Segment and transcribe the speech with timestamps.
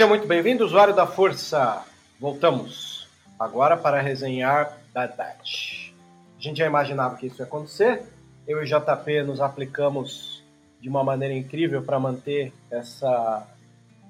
[0.00, 1.84] Seja muito bem-vindo, usuário da Força.
[2.18, 3.06] Voltamos
[3.38, 5.92] agora para resenhar Bad Batch.
[6.38, 8.04] A gente já imaginava que isso ia acontecer.
[8.48, 10.42] Eu e o JP nos aplicamos
[10.80, 13.46] de uma maneira incrível para manter essa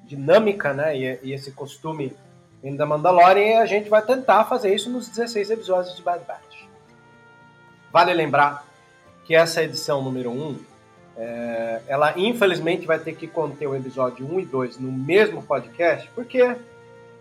[0.04, 2.16] dinâmica né, e, e esse costume
[2.62, 6.24] vindo da Mandalorian e a gente vai tentar fazer isso nos 16 episódios de Bad
[6.24, 6.68] Batch.
[7.90, 8.64] Vale lembrar
[9.24, 10.56] que essa edição número 1
[11.22, 16.10] é, ela infelizmente vai ter que conter o episódio 1 e 2 no mesmo podcast,
[16.14, 16.56] porque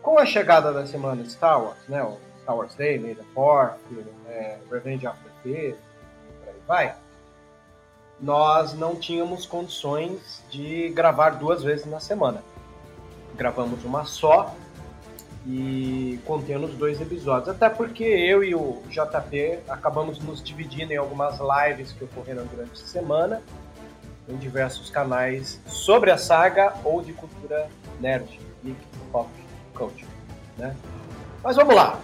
[0.01, 3.75] com a chegada da semana Star Wars, né, o Star Wars Day, May the 4th,
[4.29, 5.79] é, Revenge of the Fifth,
[6.39, 6.95] por aí vai,
[8.21, 12.41] nós não tínhamos condições de gravar duas vezes na semana.
[13.35, 14.55] Gravamos uma só
[15.45, 17.49] e contendo os dois episódios.
[17.49, 22.81] Até porque eu e o JP acabamos nos dividindo em algumas lives que ocorreram durante
[22.81, 23.41] a semana
[24.29, 27.67] em diversos canais sobre a saga ou de cultura
[27.99, 28.79] nerd, geek,
[29.11, 29.27] pop,
[29.73, 30.07] culture,
[30.57, 30.75] né?
[31.43, 31.99] Mas vamos lá.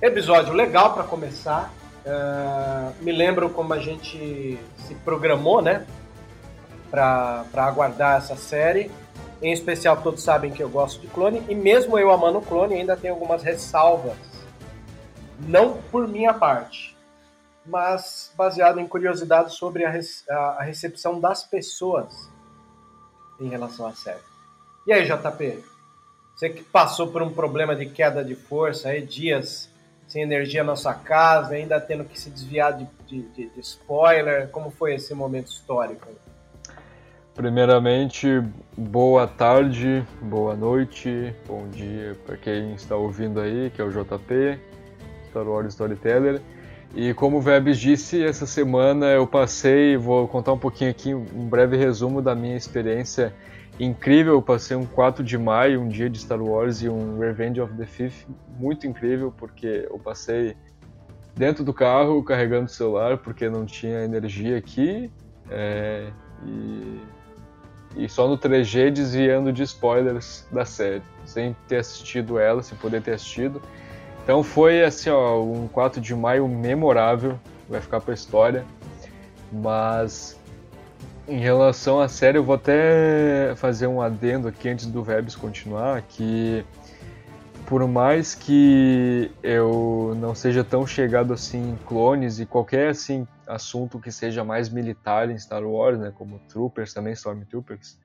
[0.00, 1.72] Episódio legal para começar.
[2.06, 5.84] Uh, me lembro como a gente se programou, né?
[6.90, 8.90] Para aguardar essa série.
[9.40, 11.42] Em especial, todos sabem que eu gosto de clone.
[11.48, 14.16] E mesmo eu amando clone, ainda tem algumas ressalvas.
[15.40, 16.91] Não por minha parte
[17.64, 19.92] mas baseado em curiosidades sobre a,
[20.30, 22.28] a, recepção das pessoas
[23.40, 24.20] em relação à série.
[24.86, 25.64] E aí, JP?
[26.34, 29.70] Você que passou por um problema de queda de força, aí, dias
[30.08, 34.48] sem energia na sua casa, ainda tendo que se desviar de, de, de, de spoiler,
[34.48, 36.06] como foi esse momento histórico?
[37.34, 38.28] Primeiramente,
[38.76, 44.60] boa tarde, boa noite, bom dia para quem está ouvindo aí, que é o JP,
[45.30, 46.42] Star Wars Storyteller.
[46.94, 51.48] E como o Vebs disse, essa semana eu passei, vou contar um pouquinho aqui, um
[51.48, 53.32] breve resumo da minha experiência
[53.80, 54.34] incrível.
[54.34, 57.72] Eu passei um 4 de maio, um dia de Star Wars e um Revenge of
[57.74, 58.26] the Fifth
[58.58, 60.54] muito incrível, porque eu passei
[61.34, 65.10] dentro do carro carregando o celular, porque não tinha energia aqui,
[65.50, 66.10] é,
[66.44, 67.00] e,
[67.96, 73.00] e só no 3G desviando de spoilers da série, sem ter assistido ela, sem poder
[73.00, 73.62] ter assistido.
[74.22, 77.38] Então foi assim, ó, um 4 de maio memorável,
[77.68, 78.64] vai ficar para história.
[79.50, 80.38] Mas
[81.28, 86.02] em relação à série, eu vou até fazer um adendo aqui antes do Vebs continuar,
[86.02, 86.64] que
[87.66, 93.98] por mais que eu não seja tão chegado assim em clones e qualquer assim assunto
[93.98, 97.98] que seja mais militar em Star Wars, né, como Troopers também, Stormtroopers,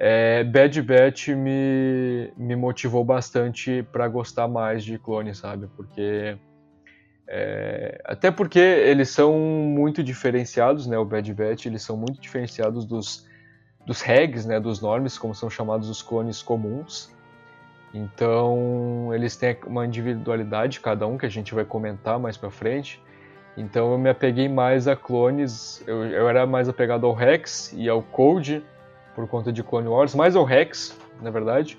[0.00, 5.68] é, Bad Batch me, me motivou bastante para gostar mais de Clone, sabe?
[5.76, 6.38] Porque
[7.26, 10.96] é, até porque eles são muito diferenciados, né?
[10.96, 13.26] O Bad Batch, eles são muito diferenciados dos
[13.84, 14.60] dos regs, né?
[14.60, 17.12] Dos normes, como são chamados os clones comuns.
[17.92, 23.02] Então eles têm uma individualidade cada um que a gente vai comentar mais para frente.
[23.56, 25.82] Então eu me apeguei mais a clones.
[25.88, 28.62] Eu, eu era mais apegado ao Rex e ao Code
[29.18, 31.76] por conta de Clone Wars, mais o Rex, na verdade.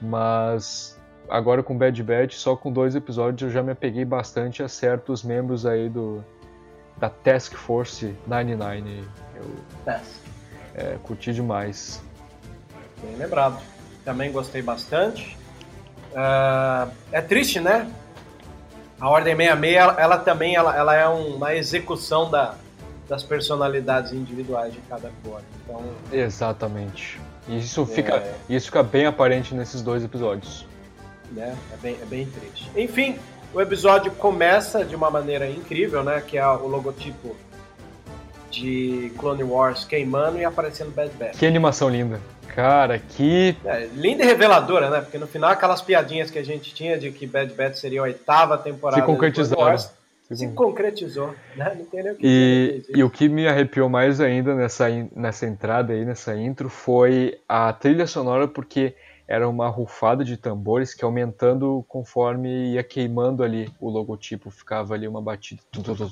[0.00, 0.98] Mas
[1.28, 5.22] agora com Bad Batch, só com dois episódios, eu já me apeguei bastante a certos
[5.22, 6.24] membros aí do
[6.96, 9.04] da Task Force 99.
[9.36, 9.44] Eu
[9.84, 10.22] Task.
[10.74, 12.02] É, curti demais.
[13.02, 13.58] Bem lembrado.
[14.02, 15.36] Também gostei bastante.
[16.12, 17.86] Uh, é triste, né?
[18.98, 22.54] A Ordem 66, ela, ela também ela, ela é uma execução da,
[23.08, 25.44] das personalidades individuais de cada clone.
[25.64, 25.82] Então,
[26.12, 27.20] Exatamente.
[27.48, 28.34] Isso fica, é...
[28.48, 30.66] isso fica bem aparente nesses dois episódios.
[31.32, 31.56] Né?
[31.72, 32.70] É, bem, é bem triste.
[32.76, 33.18] Enfim,
[33.52, 36.20] o episódio começa de uma maneira incrível, né?
[36.20, 37.34] Que é o logotipo
[38.50, 41.38] de Clone Wars queimando e aparecendo Bad Batch.
[41.38, 42.20] Que animação linda.
[42.54, 43.56] Cara, que.
[43.64, 45.00] É, linda e reveladora, né?
[45.00, 48.04] Porque no final aquelas piadinhas que a gente tinha de que Bad Batch seria a
[48.04, 49.62] oitava temporada Se concretizaram.
[49.62, 49.90] Wars,
[50.36, 51.74] se concretizou, né?
[51.76, 52.98] Não tem nem o que e.
[52.98, 57.72] E o que me arrepiou mais ainda nessa, nessa entrada aí, nessa intro, foi a
[57.72, 58.94] trilha sonora, porque
[59.26, 65.08] era uma rufada de tambores que aumentando conforme ia queimando ali o logotipo, ficava ali
[65.08, 65.62] uma batida.
[65.70, 66.08] Tum, tum, tum,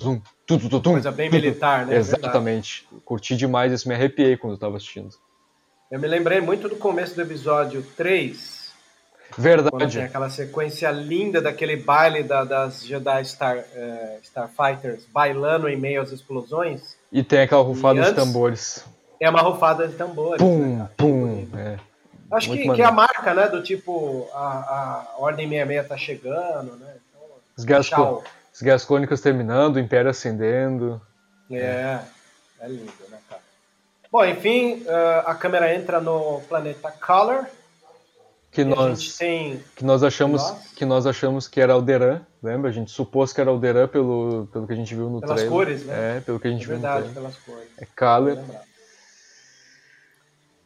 [0.47, 1.97] tum, tum, tum, Coisa bem militar, né?
[1.97, 2.83] Exatamente.
[2.85, 3.05] Verdade.
[3.05, 5.11] Curti demais isso, me arrepiei quando eu tava assistindo.
[5.91, 8.60] Eu me lembrei muito do começo do episódio 3,
[9.37, 9.71] Verdade.
[9.71, 15.77] Quando tem aquela sequência linda daquele baile da, das Jedi Star, uh, Starfighters bailando em
[15.77, 16.97] meio às explosões.
[17.13, 18.85] E tem aquela rufada de tambores.
[19.19, 20.43] É uma rufada de tambores.
[20.43, 20.89] Pum, né?
[20.97, 21.49] pum.
[21.57, 21.79] É.
[22.33, 23.49] Acho que, que, é a marca, né?
[23.49, 26.95] Do tipo, a, a Ordem 66 tá chegando, né?
[27.09, 27.29] Então,
[27.59, 27.91] as, guerras
[28.55, 31.01] as guerras clônicas terminando, o Império ascendendo.
[31.51, 32.01] É, é,
[32.61, 33.43] é lindo, né, cara?
[34.13, 37.47] Bom, enfim, uh, a câmera entra no planeta Color
[38.51, 39.63] que nós tem...
[39.77, 40.75] que nós achamos Nossa.
[40.75, 42.71] que nós achamos que era Alderan, lembra?
[42.71, 45.53] A gente supôs que era Alderan pelo pelo que a gente viu no pelas trailer.
[45.53, 46.17] cores, né?
[46.17, 47.33] É, pelo que a gente é viu verdade, no trailer.
[47.33, 47.71] pelas cores.
[47.79, 48.39] É Kaler.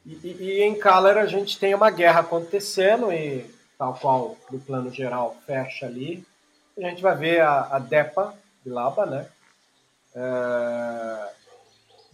[0.07, 3.45] E, e, e, em Kaler a gente tem uma guerra acontecendo e
[3.79, 6.25] tal qual no plano geral fecha ali.
[6.79, 8.35] A gente vai ver a, a Depa
[8.65, 9.27] de Laba, né?
[10.15, 11.29] É,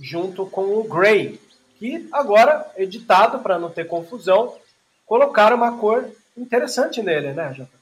[0.00, 1.40] junto com o Grey,
[1.78, 4.54] que agora editado para não ter confusão
[5.10, 6.04] colocaram uma cor
[6.36, 7.80] interessante nele, né, Jota?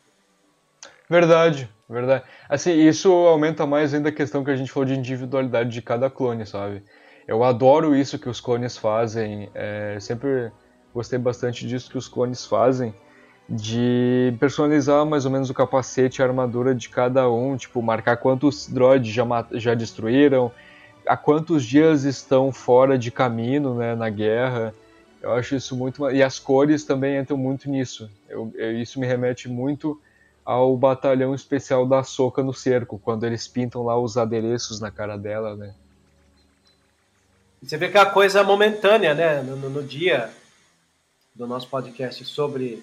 [1.10, 2.24] Verdade, verdade.
[2.48, 6.08] Assim, isso aumenta mais ainda a questão que a gente falou de individualidade de cada
[6.08, 6.82] clone, sabe?
[7.26, 9.50] Eu adoro isso que os clones fazem.
[9.54, 10.50] É, sempre
[10.94, 12.94] gostei bastante disso que os clones fazem,
[13.46, 18.16] de personalizar mais ou menos o capacete e a armadura de cada um, tipo, marcar
[18.16, 20.50] quantos droids já, já destruíram,
[21.06, 24.72] há quantos dias estão fora de caminho né, na guerra.
[25.20, 26.08] Eu acho isso muito.
[26.10, 28.10] E as cores também entram muito nisso.
[28.28, 30.00] Eu, eu, isso me remete muito
[30.44, 35.18] ao batalhão especial da Soca no cerco, quando eles pintam lá os adereços na cara
[35.18, 35.74] dela, né?
[37.62, 39.42] Você vê que é a coisa momentânea, né?
[39.42, 40.30] No, no, no dia
[41.34, 42.82] do nosso podcast sobre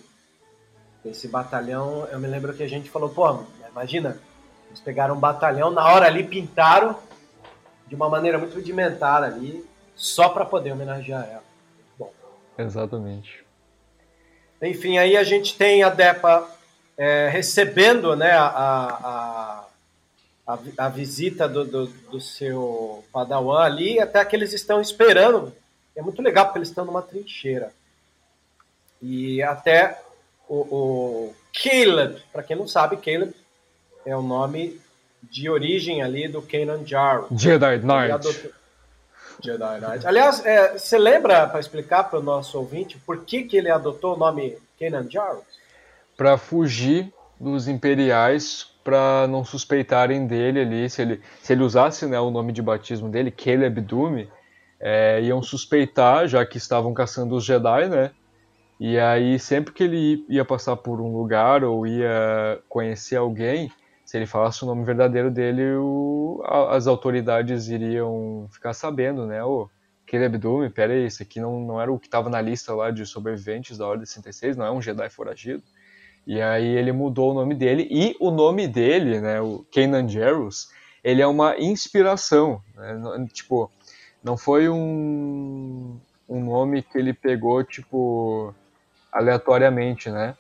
[1.04, 4.20] esse batalhão, eu me lembro que a gente falou, pô, imagina,
[4.68, 6.98] eles pegaram um batalhão, na hora ali pintaram
[7.88, 9.66] de uma maneira muito rudimentar ali,
[9.96, 11.45] só para poder homenagear ela.
[12.58, 13.44] Exatamente.
[14.62, 16.48] Enfim, aí a gente tem a DEPA
[16.98, 19.68] é, recebendo né, a, a,
[20.48, 25.54] a, a visita do, do, do, seu padawan ali, até que eles estão esperando.
[25.96, 27.72] É muito legal porque eles estão numa trincheira.
[29.02, 30.02] E até
[30.48, 33.34] o, o Caleb, para quem não sabe, Caleb
[34.06, 34.80] é o nome
[35.24, 37.42] de origem ali do Kanan Jarrus.
[37.42, 38.52] Jedi Knight.
[39.42, 40.08] Jedi Knight.
[40.08, 44.16] Aliás, é, você lembra, para explicar para o nosso ouvinte, por que, que ele adotou
[44.16, 45.44] o nome Kanan Jarrus?
[46.16, 52.20] Para fugir dos imperiais, para não suspeitarem dele ali, se ele, se ele usasse né,
[52.20, 54.30] o nome de batismo dele, Caleb Dume,
[54.80, 58.12] é, iam suspeitar, já que estavam caçando os Jedi, né?
[58.80, 63.72] E aí, sempre que ele ia passar por um lugar ou ia conhecer alguém,
[64.16, 69.44] se ele falasse o nome verdadeiro dele, o, as autoridades iriam ficar sabendo, né?
[69.44, 69.70] O
[70.08, 72.92] Caleb Dume, pera aí, esse aqui não, não era o que estava na lista lá
[72.92, 75.62] de sobreviventes da Ordem 66, não é um Jedi foragido.
[76.26, 80.70] E aí ele mudou o nome dele, e o nome dele, né, o Kanan Jarrus,
[81.04, 83.28] ele é uma inspiração, né?
[83.34, 83.70] tipo,
[84.24, 88.56] não foi um, um nome que ele pegou, tipo,
[89.12, 90.38] aleatoriamente, né?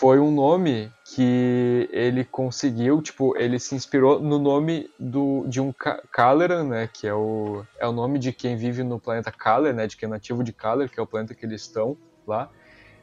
[0.00, 5.74] Foi um nome que ele conseguiu, tipo, ele se inspirou no nome do, de um
[6.10, 6.88] Caleran, né?
[6.90, 9.86] Que é o, é o nome de quem vive no planeta Kaler, né?
[9.86, 12.48] De quem é nativo de Kaler, que é o planeta que eles estão lá.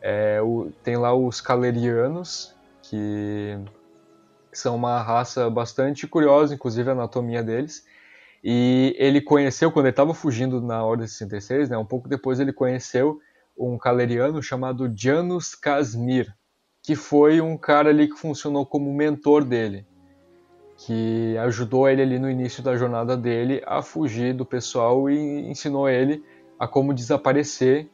[0.02, 3.60] É, o, tem lá os Calerianos, que
[4.52, 7.86] são uma raça bastante curiosa, inclusive a anatomia deles.
[8.44, 12.52] E ele conheceu, quando ele estava fugindo na Ordem 66, né, um pouco depois ele
[12.52, 13.20] conheceu
[13.56, 16.36] um caleriano chamado Janus Casimir,
[16.88, 19.86] que foi um cara ali que funcionou como mentor dele,
[20.78, 25.90] que ajudou ele ali no início da jornada dele a fugir do pessoal e ensinou
[25.90, 26.24] ele
[26.58, 27.90] a como desaparecer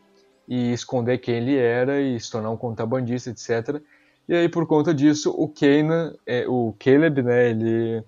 [0.47, 3.81] e esconder quem ele era e se tornar um contrabandista, etc.
[4.29, 8.03] E aí por conta disso o Kanan, é, o Caleb, né, ele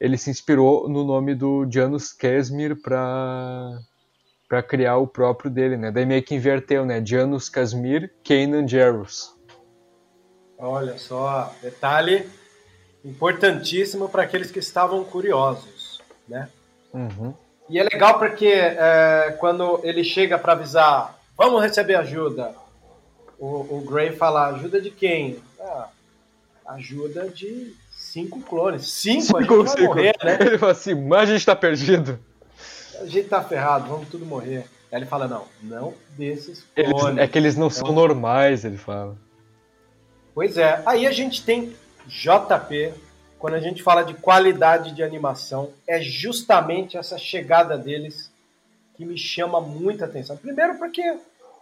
[0.00, 3.78] ele se inspirou no nome do Janus Casimir para
[4.48, 5.90] para criar o próprio dele, né?
[5.92, 7.04] Daí meio que inverteu, né?
[7.04, 9.37] Janus Casimir, Kanan Jarus.
[10.58, 12.28] Olha só, detalhe
[13.04, 16.48] importantíssimo para aqueles que estavam curiosos, né?
[16.92, 17.32] Uhum.
[17.70, 22.54] E é legal porque é, quando ele chega para avisar, vamos receber ajuda,
[23.38, 25.38] o, o Gray fala, ajuda de quem?
[25.60, 25.88] Ah,
[26.66, 28.90] ajuda de cinco clones.
[28.90, 29.84] Cinco, cinco a gente vai cinco.
[29.84, 30.38] morrer, né?
[30.40, 32.18] Ele fala assim, mas a gente tá perdido.
[33.00, 34.64] A gente tá ferrado, vamos tudo morrer.
[34.90, 37.04] Aí ele fala, não, não desses clones.
[37.06, 39.16] Eles, é que eles não então, são normais, ele fala.
[40.38, 41.74] Pois é, aí a gente tem
[42.06, 42.94] JP,
[43.40, 48.30] quando a gente fala de qualidade de animação, é justamente essa chegada deles
[48.94, 50.36] que me chama muita atenção.
[50.36, 51.02] Primeiro porque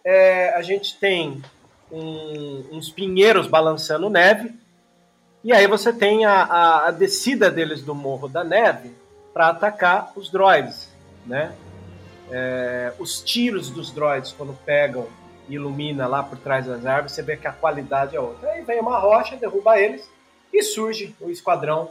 [0.04, 1.42] é, a gente tem
[1.90, 4.52] um, uns pinheiros balançando neve,
[5.42, 8.90] e aí você tem a, a, a descida deles do Morro da Neve
[9.32, 10.92] para atacar os droids,
[11.24, 11.54] né?
[12.30, 15.08] É, os tiros dos droids quando pegam
[15.48, 18.50] ilumina lá por trás das árvores, você vê que a qualidade é outra.
[18.50, 20.08] Aí vem uma rocha, derruba eles
[20.52, 21.90] e surge o esquadrão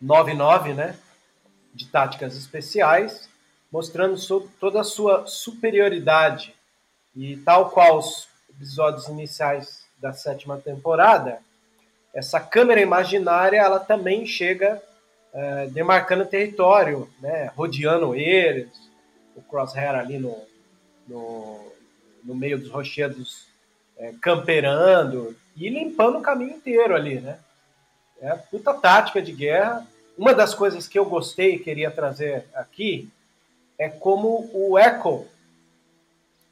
[0.00, 0.96] 99, né?
[1.74, 3.28] De táticas especiais,
[3.70, 4.16] mostrando
[4.58, 6.54] toda a sua superioridade.
[7.14, 11.40] E tal qual os episódios iniciais da sétima temporada,
[12.14, 14.82] essa câmera imaginária ela também chega
[15.32, 18.70] é, demarcando território, né, rodeando eles,
[19.36, 20.36] o Crosshair ali no,
[21.06, 21.69] no,
[22.24, 23.46] no meio dos rochedos
[23.98, 27.38] é, camperando e limpando o caminho inteiro ali, né?
[28.20, 29.86] É puta tática de guerra.
[30.16, 33.08] Uma das coisas que eu gostei e queria trazer aqui
[33.78, 35.26] é como o Echo,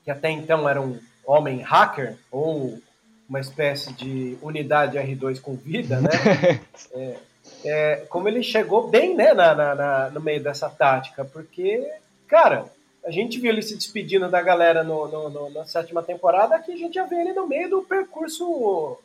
[0.04, 2.80] que até então era um homem hacker, ou
[3.28, 6.08] uma espécie de unidade R2 com vida, né?
[6.92, 7.16] é,
[7.64, 11.86] é, como ele chegou bem né, na, na, na, no meio dessa tática, porque,
[12.26, 12.66] cara,
[13.08, 16.72] a gente viu ele se despedindo da galera no, no, no na sétima temporada, aqui
[16.72, 18.98] a gente já vê ele no meio do percurso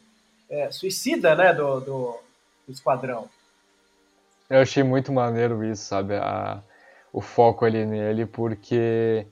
[0.49, 2.19] é, suicida, né, do, do,
[2.67, 3.29] do, esquadrão.
[4.49, 6.61] Eu achei muito maneiro isso, sabe, a,
[7.13, 9.25] o foco ali nele, porque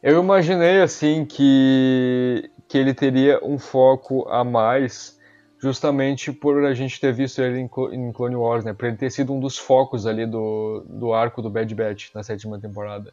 [0.00, 5.18] eu imaginei, assim, que que ele teria um foco a mais,
[5.58, 8.72] justamente por a gente ter visto ele em Clone Wars, né?
[8.72, 12.22] Por ele ter sido um dos focos ali do, do arco do Bad Batch na
[12.22, 13.12] sétima temporada.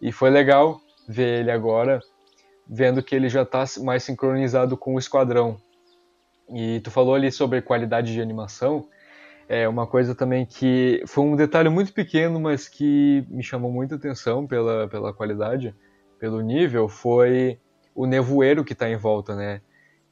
[0.00, 2.00] E foi legal ver ele agora,
[2.68, 5.56] vendo que ele já está mais sincronizado com o esquadrão.
[6.50, 8.88] E tu falou ali sobre qualidade de animação.
[9.48, 13.94] É uma coisa também que foi um detalhe muito pequeno, mas que me chamou muita
[13.94, 15.74] atenção pela, pela qualidade,
[16.18, 17.58] pelo nível, foi
[17.94, 19.60] o nevoeiro que está em volta, né?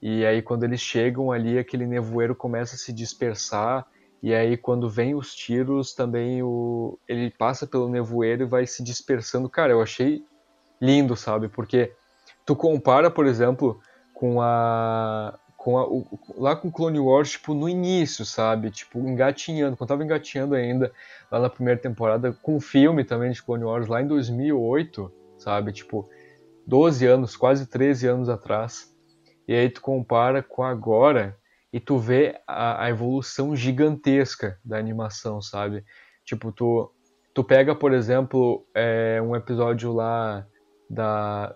[0.01, 3.87] E aí quando eles chegam ali, aquele nevoeiro começa a se dispersar.
[4.27, 8.83] E aí quando vem os tiros, também o ele passa pelo nevoeiro e vai se
[8.83, 9.49] dispersando.
[9.49, 10.21] Cara, eu achei
[10.81, 11.49] lindo, sabe?
[11.49, 11.93] Porque
[12.45, 13.81] tu compara, por exemplo,
[14.13, 16.05] com a com a, o,
[16.37, 18.73] lá com Clone Wars, tipo, no início, sabe?
[18.73, 20.93] Tipo, engatinhando, quando tava engatinhando ainda,
[21.31, 25.73] lá na primeira temporada, com o filme também de Clone Wars, lá em 2008, sabe?
[25.73, 26.11] Tipo,
[26.67, 28.93] 12 anos, quase 13 anos atrás,
[29.47, 31.37] e aí tu compara com agora
[31.73, 35.85] e tu vê a, a evolução gigantesca da animação, sabe?
[36.25, 36.91] Tipo, tu,
[37.35, 40.47] tu pega, por exemplo, é, um episódio lá
[40.89, 41.55] da.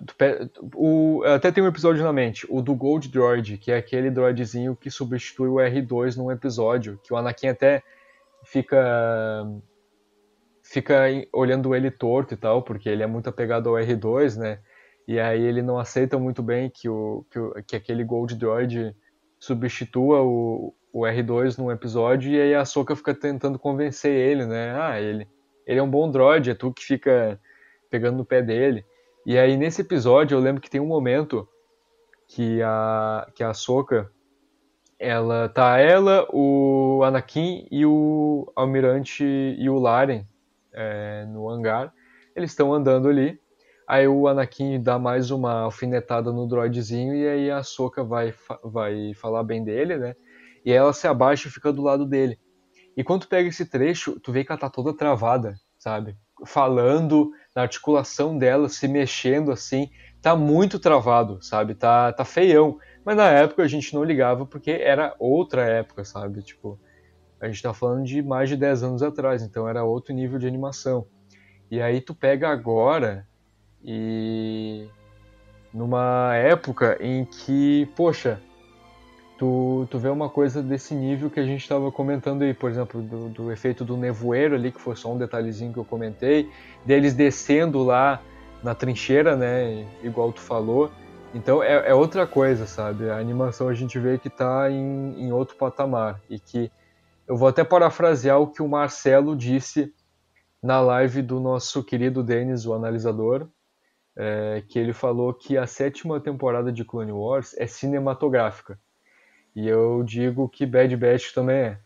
[0.75, 4.77] o, até tem um episódio na mente, o do Gold Droid, que é aquele droidzinho
[4.77, 7.83] que substitui o R2 num episódio, que o Anakin até
[8.45, 9.47] fica
[10.63, 14.61] fica olhando ele torto e tal, porque ele é muito apegado ao R2, né?
[15.07, 18.95] E aí ele não aceita muito bem que, o, que, o, que aquele Gold Droid
[19.41, 24.79] substitua o, o R2 num episódio e aí a Soka fica tentando convencer ele, né?
[24.79, 25.27] Ah, ele,
[25.67, 27.41] ele é um bom droid, é tu que fica
[27.91, 28.85] pegando no pé dele.
[29.25, 31.49] E aí nesse episódio eu lembro que tem um momento
[32.29, 34.11] que a que a Soka
[34.99, 40.25] ela tá ela, o Anakin e o Almirante e o Laren
[40.73, 41.93] é, no hangar.
[42.37, 43.41] Eles estão andando ali.
[43.91, 48.33] Aí o Anakin dá mais uma alfinetada no droidzinho e aí a Soka vai,
[48.63, 50.15] vai falar bem dele, né?
[50.65, 52.39] E ela se abaixa e fica do lado dele.
[52.97, 56.17] E quando tu pega esse trecho, tu vê que ela tá toda travada, sabe?
[56.47, 59.91] Falando, na articulação dela, se mexendo assim,
[60.23, 61.75] tá muito travado, sabe?
[61.75, 62.79] Tá, tá feião.
[63.05, 66.45] Mas na época a gente não ligava porque era outra época, sabe?
[66.45, 66.79] Tipo,
[67.41, 70.47] a gente tá falando de mais de 10 anos atrás, então era outro nível de
[70.47, 71.09] animação.
[71.69, 73.29] E aí tu pega agora
[73.85, 74.87] e
[75.73, 78.41] numa época em que, poxa,
[79.39, 83.01] tu, tu vê uma coisa desse nível que a gente estava comentando aí, por exemplo,
[83.01, 86.51] do, do, efeito do nevoeiro ali, que foi só um detalhezinho que eu comentei,
[86.85, 88.21] deles descendo lá
[88.63, 90.91] na trincheira, né, igual tu falou.
[91.35, 93.09] Então é, é outra coisa, sabe?
[93.09, 96.71] A animação a gente vê que está em, em outro patamar e que
[97.27, 99.95] eu vou até parafrasear o que o Marcelo disse
[100.63, 103.49] na live do nosso querido Denis, o analisador,
[104.23, 108.79] é, que ele falou que a sétima temporada de Clone Wars é cinematográfica.
[109.57, 111.79] E eu digo que Bad Batch também é.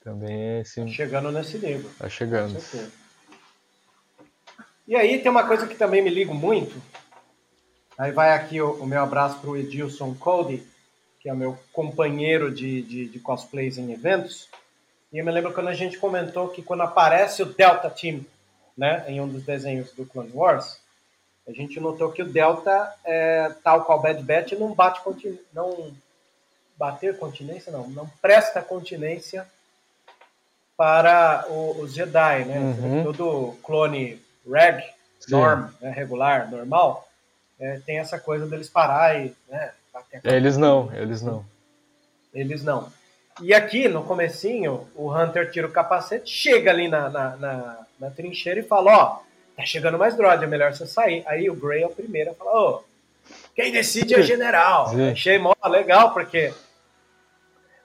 [0.00, 0.86] Também é sim.
[0.86, 1.90] Tá chegando nesse nível.
[1.98, 2.56] Tá chegando.
[4.86, 6.80] E aí tem uma coisa que também me ligo muito.
[7.98, 10.62] Aí vai aqui o, o meu abraço para o Edilson Cody,
[11.18, 14.48] que é meu companheiro de, de, de, cosplays em eventos.
[15.12, 18.24] E eu me lembro quando a gente comentou que quando aparece o Delta Team,
[18.76, 20.78] né, em um dos desenhos do Clone Wars,
[21.48, 25.00] a gente notou que o Delta, é, tal qual Bad Batch, não bate
[25.52, 25.90] não
[26.78, 29.46] bater continência, não, não presta continência
[30.76, 32.58] para os Jedi, né?
[32.58, 33.02] Uhum.
[33.02, 34.84] Todo clone reg,
[35.28, 37.08] norm, né, regular, normal,
[37.58, 41.44] é, tem essa coisa deles parar e né, bater a Eles não, eles não.
[42.32, 42.92] Eles não.
[43.40, 48.10] E aqui, no comecinho, o Hunter tira o capacete, chega ali na, na, na, na
[48.10, 49.27] trincheira e fala, ó,
[49.58, 51.24] tá chegando mais droid, é melhor você sair.
[51.26, 52.84] Aí o Gray é o primeiro a falar, ô,
[53.54, 54.88] quem decide é o general.
[54.90, 55.10] Sim.
[55.10, 56.52] Achei mó legal, porque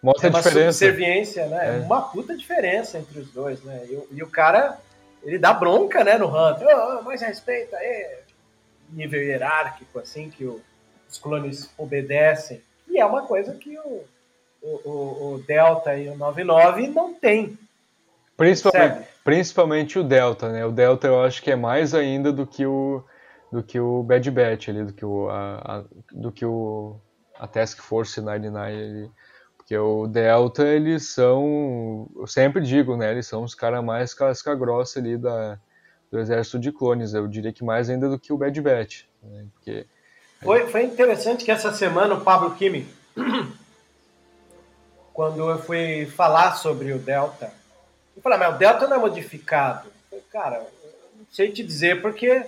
[0.02, 0.72] Mostra é uma a diferença.
[0.78, 1.78] subserviência, né?
[1.78, 1.80] É.
[1.80, 3.86] uma puta diferença entre os dois, né?
[3.86, 4.78] E, e, o cara,
[5.24, 6.68] ele dá bronca, né, no Hunter.
[6.68, 8.18] Oh, oh, mais respeita aí.
[8.90, 10.62] Nível hierárquico, assim, que o,
[11.10, 12.62] os clones obedecem.
[12.88, 14.04] E é uma coisa que o,
[14.62, 17.58] o, o Delta e o 99 não tem.
[18.36, 20.66] Principalmente, principalmente o Delta, né?
[20.66, 23.04] O Delta eu acho que é mais ainda do que o
[23.52, 27.00] do que o Bad Batch ali, do que o a, a do que o
[27.38, 29.12] a Task Force 99 ali.
[29.58, 34.54] Porque o Delta, eles são, eu sempre digo, né, eles são os caras mais casca
[34.54, 35.58] grossa ali da,
[36.12, 37.14] do exército de clones.
[37.14, 39.04] Eu diria que mais ainda do que o Bad Batch.
[39.22, 39.86] Né, porque...
[40.42, 42.88] foi, foi interessante que essa semana o Pablo Kimi,
[45.14, 47.52] quando eu fui falar sobre o Delta,
[48.16, 49.88] eu falei, ah, mas o Delta não é modificado.
[49.88, 50.60] Eu falei, cara,
[51.16, 52.46] não sei te dizer porque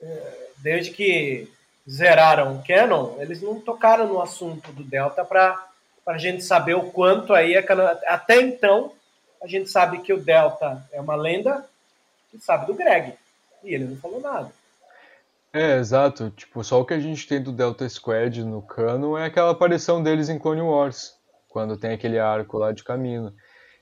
[0.00, 1.50] eh, desde que
[1.88, 5.68] zeraram o Canon, eles não tocaram no assunto do Delta para
[6.06, 7.64] a gente saber o quanto aí é
[8.06, 8.92] até então
[9.42, 11.64] a gente sabe que o Delta é uma lenda
[12.34, 13.14] e sabe do Greg
[13.62, 14.50] e ele não falou nada.
[15.52, 16.30] É, exato.
[16.30, 20.02] Tipo, só o que a gente tem do Delta Squad no cano é aquela aparição
[20.02, 21.14] deles em Clone Wars,
[21.48, 23.32] quando tem aquele arco lá de caminho.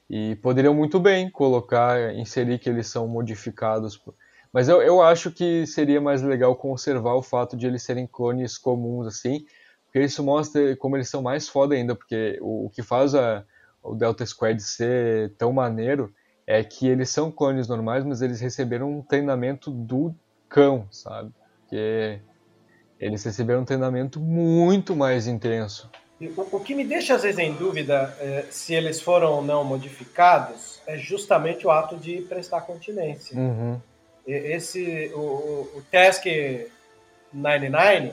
[0.08, 4.00] E poderiam muito bem colocar, inserir que eles são modificados.
[4.52, 8.58] Mas eu, eu acho que seria mais legal conservar o fato de eles serem clones
[8.58, 9.44] comuns, assim,
[9.84, 13.44] porque isso mostra como eles são mais foda ainda, porque o, o que faz a,
[13.82, 16.12] o Delta Squad ser tão maneiro
[16.46, 20.14] é que eles são clones normais, mas eles receberam um treinamento do
[20.48, 21.32] cão, sabe?
[21.60, 22.20] Porque
[23.00, 25.90] eles receberam um treinamento muito mais intenso.
[26.36, 29.64] O, o que me deixa às vezes em dúvida é, se eles foram ou não
[29.64, 33.36] modificados é justamente o ato de prestar continência.
[33.36, 33.80] Uhum.
[34.26, 35.18] Esse, o,
[35.76, 36.24] o Task
[37.32, 38.12] 99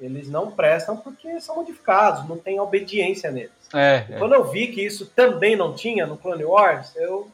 [0.00, 3.50] eles não prestam porque são modificados, não tem obediência neles.
[3.74, 4.18] É, é.
[4.18, 7.30] Quando eu vi que isso também não tinha no Clone Wars, eu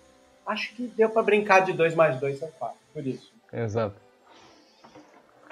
[0.46, 3.32] acho que deu para brincar de 2 mais 2 são 4, por isso.
[3.52, 3.96] Exato.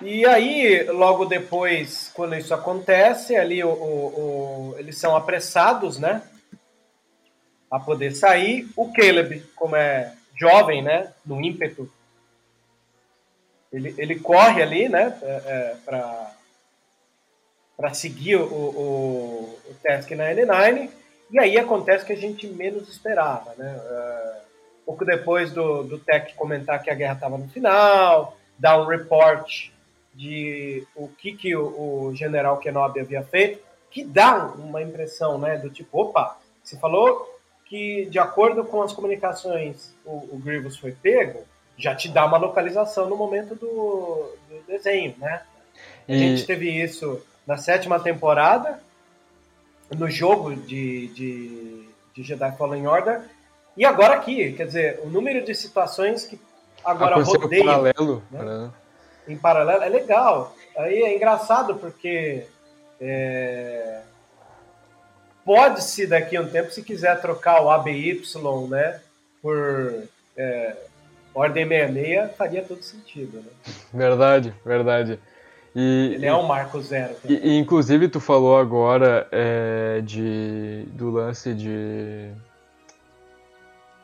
[0.02, 6.22] E aí, logo depois, quando isso acontece, ali o, o, o, eles são apressados, né?
[7.70, 8.66] A poder sair.
[8.76, 11.12] O Caleb, como é jovem, né?
[11.24, 11.90] No ímpeto,
[13.70, 15.18] ele, ele corre ali, né?
[15.22, 16.34] É, é, para
[17.92, 20.90] seguir o, o, o Task 99
[21.30, 23.76] E aí acontece que a gente menos esperava, né?
[23.76, 24.40] Uh,
[24.86, 29.70] pouco depois do, do Tech comentar que a guerra estava no final, dar um report
[30.14, 35.56] de o que, que o, o, general Kenobi havia feito, que dá uma impressão, né,
[35.56, 40.92] do tipo, opa, você falou que de acordo com as comunicações o, o Grievous foi
[40.92, 41.44] pego,
[41.76, 45.42] já te dá uma localização no momento do, do desenho, né?
[46.08, 48.80] A gente teve isso na sétima temporada,
[49.96, 53.22] no jogo de, de, de Jedi Fallen Order,
[53.76, 56.38] e agora aqui, quer dizer, o número de situações que
[56.84, 57.66] agora rodeiam.
[57.66, 58.42] paralelo, né?
[58.42, 58.70] né?
[59.30, 60.54] Em paralelo, é legal.
[60.76, 62.46] Aí é engraçado porque
[63.00, 64.00] é,
[65.44, 68.22] pode-se daqui a um tempo, se quiser trocar o ABY,
[68.68, 69.00] né,
[69.40, 70.04] por
[70.36, 70.76] é,
[71.34, 73.72] Ordem 66, faria todo sentido, né?
[73.92, 75.18] Verdade, verdade.
[75.74, 77.14] E, Ele é um marco zero.
[77.24, 82.32] E, e, inclusive tu falou agora é, de, do lance de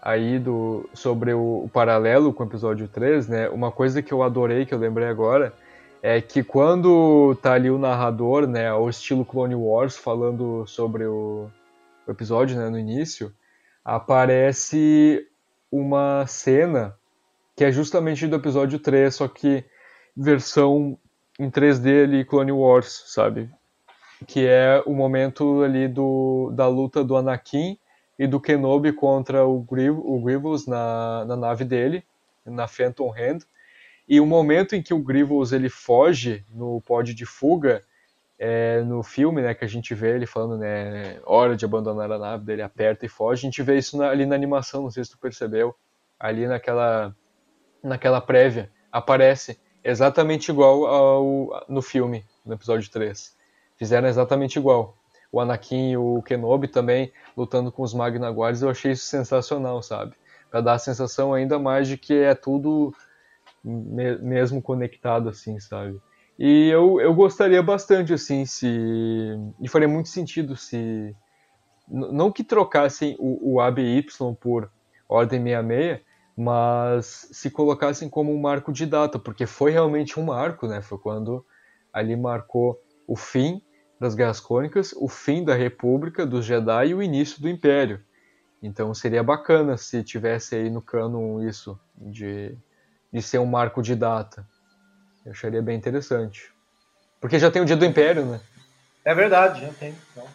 [0.07, 3.49] aí do, sobre o, o, paralelo com o episódio 3, né?
[3.49, 5.53] Uma coisa que eu adorei, que eu lembrei agora,
[6.01, 11.51] é que quando tá ali o narrador, né, ao estilo Clone Wars, falando sobre o,
[12.07, 13.35] o episódio, né, no início,
[13.85, 15.27] aparece
[15.73, 16.95] uma cena
[17.57, 19.64] que é justamente do episódio 3, só que
[20.16, 20.97] versão
[21.37, 23.51] em 3D ali, Clone Wars, sabe?
[24.25, 27.77] Que é o momento ali do, da luta do Anakin
[28.18, 32.05] e do Kenobi contra o, Grievous, o Grievous na, na nave dele,
[32.44, 33.40] na Phantom Hand.
[34.09, 37.85] E o momento em que o Grievous ele foge no pod de fuga,
[38.38, 42.18] é, no filme, né, que a gente vê ele falando, né, hora de abandonar a
[42.18, 45.05] nave, dele aperta e foge, a gente vê isso na, ali na animação, não sei
[45.05, 45.74] se tu percebeu,
[46.18, 47.14] ali naquela,
[47.83, 53.35] naquela prévia, aparece exatamente igual ao, no filme, no episódio 3.
[53.76, 54.96] Fizeram exatamente igual
[55.37, 59.83] o Anakin e o Kenobi também lutando com os Magna Guards, eu achei isso sensacional,
[59.83, 60.14] sabe?
[60.51, 62.94] Para dar a sensação ainda mais de que é tudo
[63.62, 66.01] me mesmo conectado, assim, sabe?
[66.38, 68.66] E eu, eu gostaria bastante, assim, se.
[69.61, 71.14] E faria muito sentido se.
[71.87, 74.07] Não que trocassem o, o ABY
[74.40, 74.70] por
[75.07, 76.01] Ordem 66,
[76.37, 80.81] mas se colocassem como um marco de data, porque foi realmente um marco, né?
[80.81, 81.44] Foi quando
[81.92, 83.62] ali marcou o fim
[83.98, 88.00] das Guerras Clônicas, o fim da República dos Jedi e o início do Império.
[88.62, 92.56] Então seria bacana se tivesse aí no canon isso, de,
[93.12, 94.46] de ser um marco de data.
[95.24, 96.52] Eu acharia bem interessante.
[97.20, 98.40] Porque já tem o dia do Império, né?
[99.04, 99.94] É verdade, já tem.
[100.12, 100.26] Então.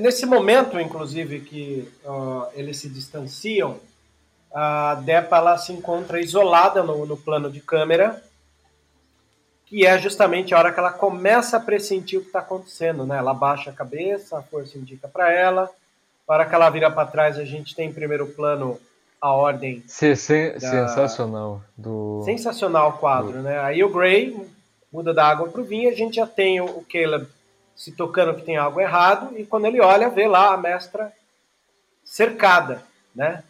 [0.00, 3.78] Nesse momento, inclusive, que uh, eles se distanciam,
[4.52, 8.22] a Depa ela se encontra isolada no, no plano de câmera
[9.66, 13.18] que é justamente a hora que ela começa a pressentir o que está acontecendo, né?
[13.18, 15.68] Ela baixa a cabeça, a força indica para ela.
[16.26, 18.80] A hora que ela vira para trás, a gente tem em primeiro plano
[19.20, 19.82] a ordem.
[19.86, 20.60] Se, se, da...
[20.60, 21.62] Sensacional.
[21.76, 22.22] Do...
[22.24, 23.42] Sensacional o quadro, do...
[23.42, 23.58] né?
[23.58, 24.36] Aí o Gray
[24.92, 27.26] muda da água para o vinho, a gente já tem o Caleb
[27.74, 31.12] se tocando que tem algo errado, e quando ele olha, vê lá a mestra
[32.02, 32.82] cercada,
[33.14, 33.42] né?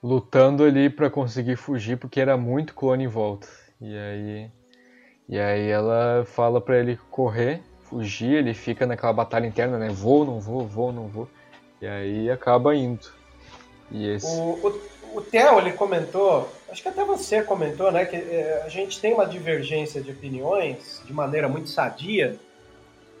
[0.00, 3.48] Lutando ali para conseguir fugir, porque era muito clone em volta.
[3.80, 4.50] E aí
[5.32, 9.88] e aí ela fala para ele correr, fugir, ele fica naquela batalha interna, né?
[9.88, 11.26] Vou, não vou, vou, não vou.
[11.80, 13.08] E aí acaba indo.
[13.90, 14.26] E esse...
[14.26, 18.04] O, o, o Theo, ele comentou, acho que até você comentou, né?
[18.04, 22.38] Que é, a gente tem uma divergência de opiniões de maneira muito sadia,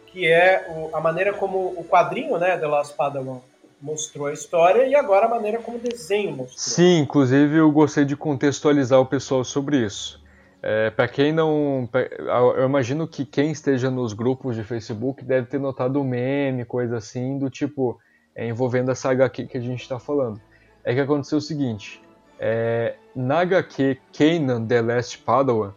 [0.08, 3.40] que é o, a maneira como o quadrinho, né, The Last Padawan
[3.80, 6.58] mostrou a história e agora a maneira como o desenho mostrou.
[6.58, 10.21] Sim, inclusive eu gostei de contextualizar o pessoal sobre isso.
[10.62, 11.88] É, para quem não.
[11.90, 16.64] Pra, eu imagino que quem esteja nos grupos de Facebook deve ter notado um meme,
[16.64, 17.98] coisa assim, do tipo,
[18.34, 20.40] é, envolvendo essa HQ que a gente está falando.
[20.84, 22.00] É que aconteceu o seguinte:
[22.38, 25.72] é, na HQ Kanan The Last Padawan,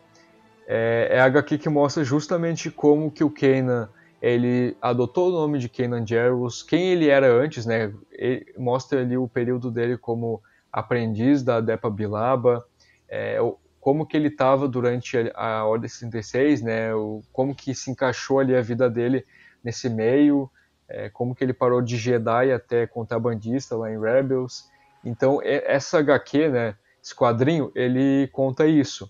[0.68, 3.90] é, é a HQ que mostra justamente como que o Kanan
[4.22, 7.94] ele adotou o nome de Kanan Jarrus, quem ele era antes, né?
[8.12, 12.66] Ele mostra ali o período dele como aprendiz da Depa Bilaba,
[13.08, 13.40] é,
[13.86, 16.96] como que ele estava durante a, a Ordem 66, né?
[16.96, 19.24] O, como que se encaixou ali a vida dele
[19.64, 20.50] nesse meio,
[20.90, 24.68] é, como que ele parou de Jedi até contrabandista lá em Rebels.
[25.04, 29.08] Então, essa HQ, né, esse quadrinho, ele conta isso.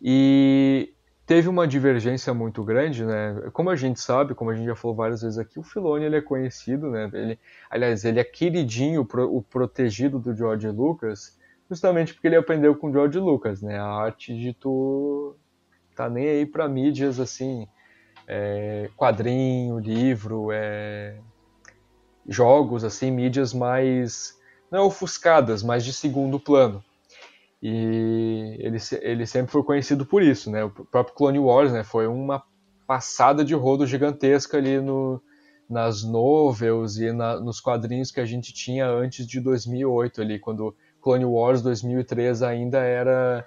[0.00, 0.94] E
[1.26, 3.50] teve uma divergência muito grande, né?
[3.52, 6.18] Como a gente sabe, como a gente já falou várias vezes aqui, o Filoni ele
[6.18, 7.10] é conhecido, né?
[7.12, 7.36] Ele,
[7.68, 11.36] aliás, ele é queridinho, o protegido do George Lucas,
[11.68, 13.78] justamente porque ele aprendeu com George Lucas, né?
[13.78, 15.36] A arte de tu
[15.94, 17.66] tá nem aí para mídias assim,
[18.26, 21.18] é, quadrinho, livro, é...
[22.26, 24.38] jogos, assim, mídias mais
[24.70, 26.84] não ofuscadas, mas de segundo plano.
[27.60, 30.64] E ele, ele sempre foi conhecido por isso, né?
[30.64, 31.82] O próprio Clone Wars, né?
[31.82, 32.42] Foi uma
[32.86, 35.20] passada de rodo gigantesca ali no,
[35.68, 40.74] nas novels e na, nos quadrinhos que a gente tinha antes de 2008 ali, quando
[41.08, 43.46] Clone Wars 2003 ainda era,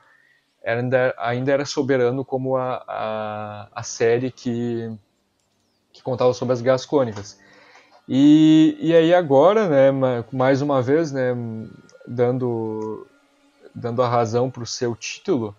[0.64, 4.92] era ainda era soberano como a, a, a série que,
[5.94, 7.40] que contava sobre as guerras clônicas.
[8.10, 9.92] E, e aí agora, né,
[10.32, 11.36] mais uma vez, né,
[12.08, 13.06] dando,
[13.76, 15.56] dando a razão para o seu título,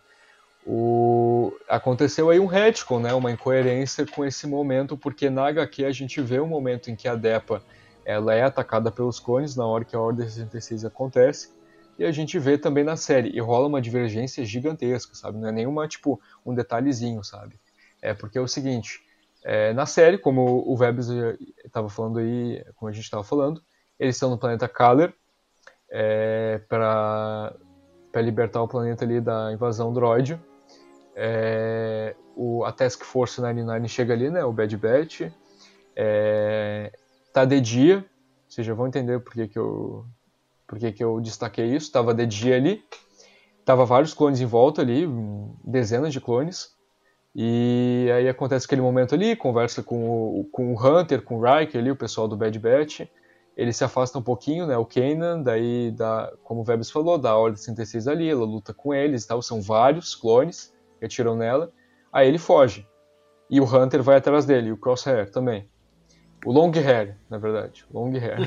[0.67, 1.53] o...
[1.69, 6.21] aconteceu aí um retcon, né, uma incoerência com esse momento, porque na HQ a gente
[6.21, 7.63] vê um momento em que a Depa
[8.05, 11.62] ela é atacada pelos clones na hora que a Ordem 66 acontece,
[11.99, 15.39] e a gente vê também na série, e rola uma divergência gigantesca, sabe?
[15.39, 17.59] Não é nenhuma, tipo, um detalhezinho, sabe?
[18.01, 19.01] É porque é o seguinte,
[19.45, 21.09] é, na série, como o Vebs
[21.65, 23.63] estava falando aí, como a gente estava falando,
[23.99, 25.15] eles estão no planeta Kaler
[25.91, 27.55] é, para
[28.17, 30.41] libertar o planeta ali da invasão droid
[31.15, 34.45] é, o, a Task Force 99 chega ali, né?
[34.45, 35.23] O Bad Batch.
[35.95, 36.93] É,
[37.33, 38.05] tá de dia.
[38.49, 40.07] Vocês já vão entender por que, que, eu,
[40.73, 41.93] por que, eu destaquei isso.
[41.93, 42.83] Tava de dia ali.
[43.63, 45.07] Tava vários clones em volta ali,
[45.63, 46.75] dezenas de clones.
[47.37, 51.79] E aí acontece aquele momento ali, conversa com o, com o Hunter, com o Riker
[51.79, 53.03] ali, o pessoal do Bad Batch.
[53.55, 57.37] Ele se afasta um pouquinho, né, o Kanan, daí, da, como o Vebs falou, da
[57.37, 61.71] Ordem 66 ali, ela luta com eles e tal, são vários clones que atiram nela.
[62.11, 62.89] Aí ele foge.
[63.51, 65.69] E o Hunter vai atrás dele, e o Crosshair também.
[66.45, 67.85] O Long Hair, na verdade.
[67.93, 68.39] Long Hair.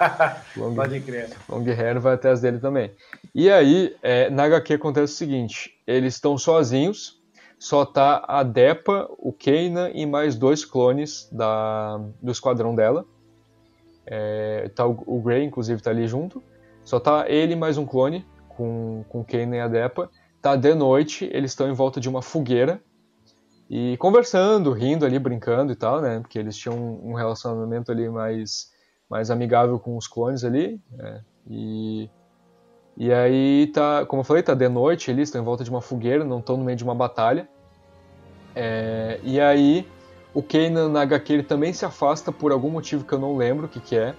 [0.56, 1.30] long, Pode crer.
[1.48, 2.90] Long Hair vai atrás dele também.
[3.34, 7.20] E aí, é, na HQ acontece o seguinte: eles estão sozinhos,
[7.58, 13.04] só tá a Depa, o Kanan e mais dois clones da, do esquadrão dela.
[14.06, 16.42] É, tá o, o Grey, inclusive, tá ali junto.
[16.82, 20.10] Só tá ele mais um clone com, com o Kanan e a Depa.
[20.40, 22.80] Tá de noite, eles estão em volta de uma fogueira
[23.74, 26.20] e conversando, rindo ali, brincando e tal, né?
[26.20, 28.70] Porque eles tinham um relacionamento ali mais,
[29.08, 31.22] mais amigável com os clones ali, né?
[31.48, 32.10] E,
[32.98, 35.80] e aí tá, como eu falei, tá de noite, eles estão em volta de uma
[35.80, 37.48] fogueira, não estão no meio de uma batalha.
[38.54, 39.88] É, e aí
[40.34, 43.64] o Kanan na HQ ele também se afasta por algum motivo que eu não lembro
[43.64, 44.14] o que, que é.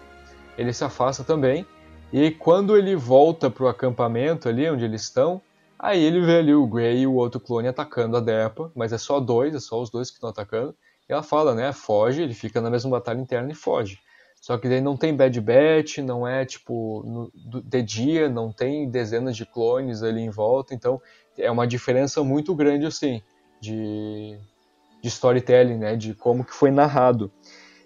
[0.58, 1.64] Ele se afasta também.
[2.12, 5.40] E quando ele volta pro acampamento ali onde eles estão,
[5.84, 8.98] Aí ele vê ali o Grey e o outro clone atacando a Depa, mas é
[8.98, 10.74] só dois, é só os dois que estão atacando.
[11.10, 11.74] E ela fala, né?
[11.74, 14.00] Foge, ele fica na mesma batalha interna e foge.
[14.40, 18.90] Só que daí não tem Bad Batch, não é tipo no, de dia, não tem
[18.90, 21.02] dezenas de clones ali em volta, então
[21.38, 23.22] é uma diferença muito grande assim
[23.60, 24.38] de,
[25.02, 25.98] de storytelling, né?
[25.98, 27.30] De como que foi narrado.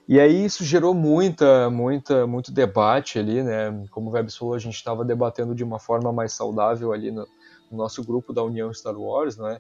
[0.08, 3.88] E aí isso gerou muita, muita, muito debate ali, né?
[3.90, 7.28] Como o Webs falou, a gente estava debatendo de uma forma mais saudável ali no,
[7.72, 9.60] no nosso grupo da União Star Wars, né?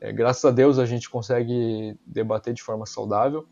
[0.00, 3.46] É, graças a Deus a gente consegue debater de forma saudável.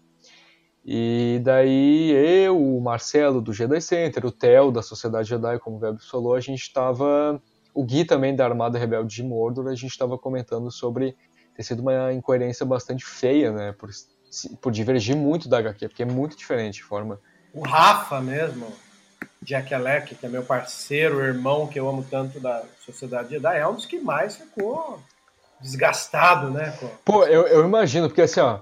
[0.85, 5.81] E daí eu, o Marcelo do Jedi Center, o Theo da Sociedade Jedi, como o
[5.81, 7.41] Webs falou, a gente estava.
[7.73, 11.17] O Gui também da Armada Rebelde de Mordor, a gente estava comentando sobre
[11.57, 13.73] ter sido uma incoerência bastante feia, né?
[13.73, 13.89] Por,
[14.61, 17.19] por divergir muito da HQ, porque é muito diferente de forma.
[17.53, 18.67] O Rafa mesmo,
[19.45, 23.69] Jack Alec, que é meu parceiro, irmão, que eu amo tanto da Sociedade Jedi, é
[23.69, 24.99] um dos que mais ficou
[25.61, 26.77] desgastado, né?
[27.05, 28.61] Pô, eu, eu imagino, porque assim, ó,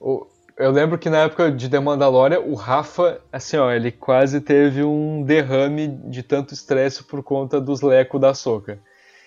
[0.00, 4.40] o, eu lembro que na época de The Mandalorian, o Rafa, assim, ó, ele quase
[4.40, 8.80] teve um derrame de tanto estresse por conta dos lecos da soca.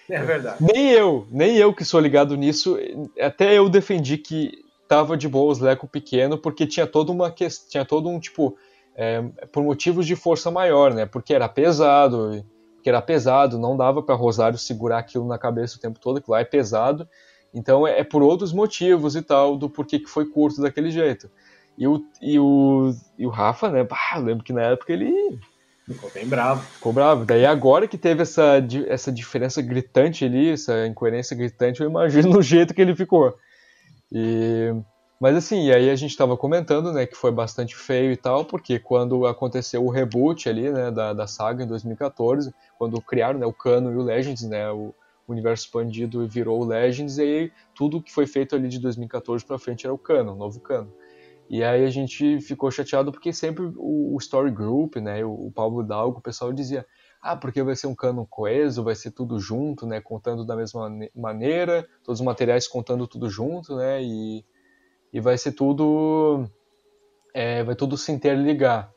[0.10, 0.58] É verdade.
[0.60, 2.78] Nem eu, nem eu que sou ligado nisso,
[3.20, 4.52] até eu defendi que
[4.88, 8.58] tava de boa os lecos pequeno, porque tinha toda uma questão, tinha todo um tipo
[8.96, 11.06] é, por motivos de força maior, né?
[11.06, 15.80] Porque era pesado, porque era pesado, não dava para Rosário segurar aquilo na cabeça o
[15.80, 17.08] tempo todo, que lá é pesado.
[17.54, 21.30] Então é, é, por outros motivos e tal, do porquê que foi curto daquele jeito.
[21.78, 23.84] E o, e o, e o Rafa, né?
[23.84, 25.40] Bah, lembro que na época ele.
[25.86, 26.62] Ficou bem bravo.
[26.62, 27.26] Ficou bravo.
[27.26, 32.42] Daí agora que teve essa, essa diferença gritante ali, essa incoerência gritante, eu imagino o
[32.42, 33.36] jeito que ele ficou.
[34.12, 34.74] E
[35.22, 38.44] mas assim, e aí a gente estava comentando, né, que foi bastante feio e tal,
[38.44, 43.46] porque quando aconteceu o reboot ali, né, da, da saga em 2014, quando criaram, né,
[43.46, 44.96] o Canon e o Legends, né, o
[45.28, 49.60] universo expandido virou o Legends, e aí tudo que foi feito ali de 2014 para
[49.60, 50.90] frente era o Canon, o novo Canon.
[51.48, 55.52] E aí a gente ficou chateado porque sempre o, o Story Group, né, o, o
[55.52, 56.84] Pablo Dalgo, o pessoal dizia,
[57.22, 60.90] ah, porque vai ser um canon coeso, vai ser tudo junto, né, contando da mesma
[61.14, 64.44] maneira, todos os materiais contando tudo junto, né, e
[65.14, 66.46] e vai ser tudo
[67.34, 68.92] é, vai tudo se interligar.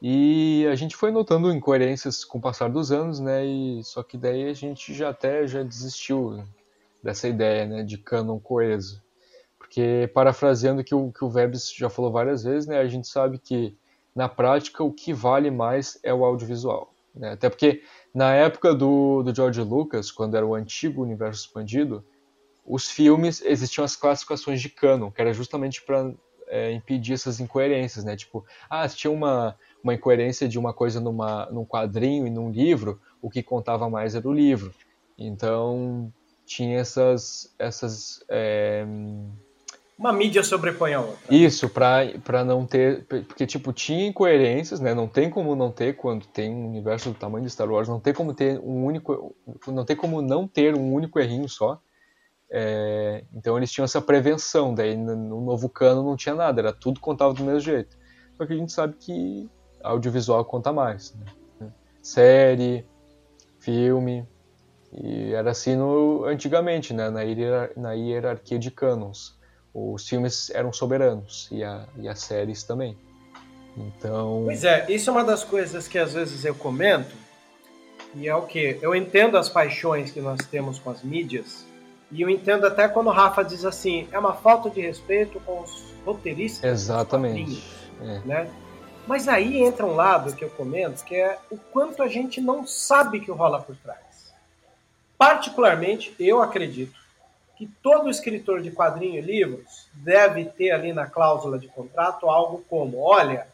[0.00, 3.46] E a gente foi notando incoerências com o passar dos anos, né?
[3.46, 6.42] E só que daí a gente já até já desistiu
[7.02, 9.02] dessa ideia, né, de canon coeso.
[9.58, 13.38] Porque parafraseando que o que o Vebs já falou várias vezes, né, a gente sabe
[13.38, 13.76] que
[14.14, 17.32] na prática o que vale mais é o audiovisual, né?
[17.32, 17.82] Até porque
[18.14, 22.04] na época do, do George Lucas, quando era o antigo universo expandido,
[22.64, 26.12] os filmes existiam as classificações de canon, que era justamente para
[26.48, 28.16] é, impedir essas incoerências, né?
[28.16, 32.50] Tipo, ah, se tinha uma uma incoerência de uma coisa numa, num quadrinho e num
[32.50, 34.72] livro, o que contava mais era o livro.
[35.18, 36.12] Então
[36.46, 37.52] tinha essas.
[37.58, 38.84] essas é...
[39.98, 41.18] Uma mídia sobrepõe a outra.
[41.30, 43.04] Isso, para não ter.
[43.04, 44.94] Porque, tipo, tinha incoerências, né?
[44.94, 48.00] Não tem como não ter quando tem um universo do tamanho de Star Wars, não
[48.00, 49.34] tem como ter um único.
[49.68, 51.80] Não tem como não ter um único errinho só.
[52.54, 53.24] É...
[53.32, 57.32] então eles tinham essa prevenção, daí no novo cano não tinha nada, era tudo contava
[57.32, 57.96] do mesmo jeito.
[58.36, 59.48] Só que a gente sabe que
[59.82, 61.14] audiovisual conta mais.
[61.14, 61.72] Né?
[62.02, 62.84] Série,
[63.58, 64.26] filme.
[64.92, 67.08] E era assim no, antigamente, né?
[67.08, 69.38] na, hierar, na hierarquia de canons.
[69.72, 72.98] Os filmes eram soberanos e, a, e as séries também.
[73.76, 74.42] Então.
[74.44, 77.14] Pois é, isso é uma das coisas que às vezes eu comento.
[78.14, 78.78] E é o que?
[78.82, 81.64] Eu entendo as paixões que nós temos com as mídias.
[82.12, 85.62] E eu entendo até quando o Rafa diz assim: é uma falta de respeito com
[85.62, 86.62] os roteiristas.
[86.62, 87.64] Exatamente.
[88.00, 88.20] É.
[88.24, 88.50] Né?
[89.06, 92.66] Mas aí entra um lado que eu comento, que é o quanto a gente não
[92.66, 94.32] sabe que rola por trás.
[95.16, 97.00] Particularmente, eu acredito
[97.56, 102.62] que todo escritor de quadrinho e livros deve ter ali na cláusula de contrato algo
[102.68, 103.46] como: olha,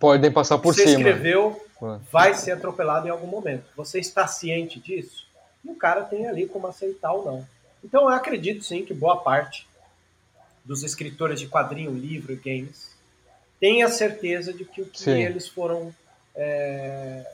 [0.00, 1.02] podem passar por você cima.
[1.02, 1.66] Você escreveu,
[2.10, 3.64] vai ser atropelado em algum momento.
[3.76, 5.26] Você está ciente disso?
[5.62, 7.55] E o cara tem ali como aceitar ou não.
[7.84, 9.66] Então eu acredito sim que boa parte
[10.64, 12.96] dos escritores de quadrinho, livro e games
[13.60, 15.22] tenha certeza de que o que Sim.
[15.22, 15.94] eles foram.
[16.34, 17.24] É,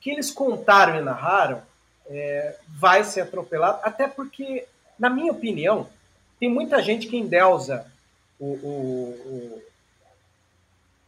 [0.00, 1.62] que eles contaram e narraram
[2.06, 4.66] é, vai ser atropelado, até porque,
[4.98, 5.88] na minha opinião,
[6.38, 7.86] tem muita gente que endeusa
[8.38, 9.62] o, o, o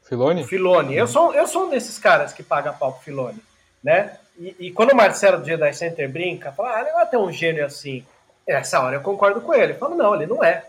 [0.02, 0.44] Filone?
[0.44, 0.94] Filone.
[0.94, 3.40] Eu sou, eu sou um desses caras que paga pau pro Filone,
[3.82, 4.18] né?
[4.38, 7.32] E, e quando o Marcelo do Jedi Center brinca, fala, ah, não é tão um
[7.32, 8.04] gênio assim.
[8.46, 9.72] Nessa hora eu concordo com ele.
[9.72, 10.66] Eu falo, não, ele não é.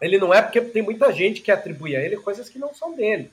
[0.00, 2.94] Ele não é porque tem muita gente que atribui a ele coisas que não são
[2.94, 3.30] dele.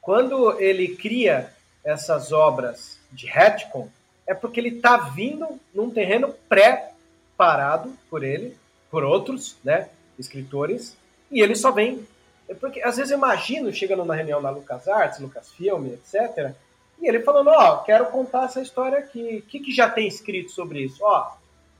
[0.00, 1.52] Quando ele cria
[1.84, 3.88] essas obras de retcon,
[4.26, 8.56] é porque ele está vindo num terreno pré-parado por ele,
[8.90, 10.96] por outros, né, escritores,
[11.30, 12.06] e ele só vem.
[12.48, 16.52] É porque às vezes eu imagino chegando na reunião da LucasArts, Lucasfilm, etc.,
[17.00, 19.42] e ele falando, ó, oh, quero contar essa história aqui.
[19.44, 21.04] O que, que já tem escrito sobre isso?
[21.04, 21.30] Ó,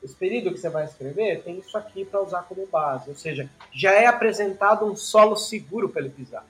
[0.03, 3.09] esse período que você vai escrever tem isso aqui para usar como base.
[3.09, 6.45] Ou seja, já é apresentado um solo seguro para ele pisar.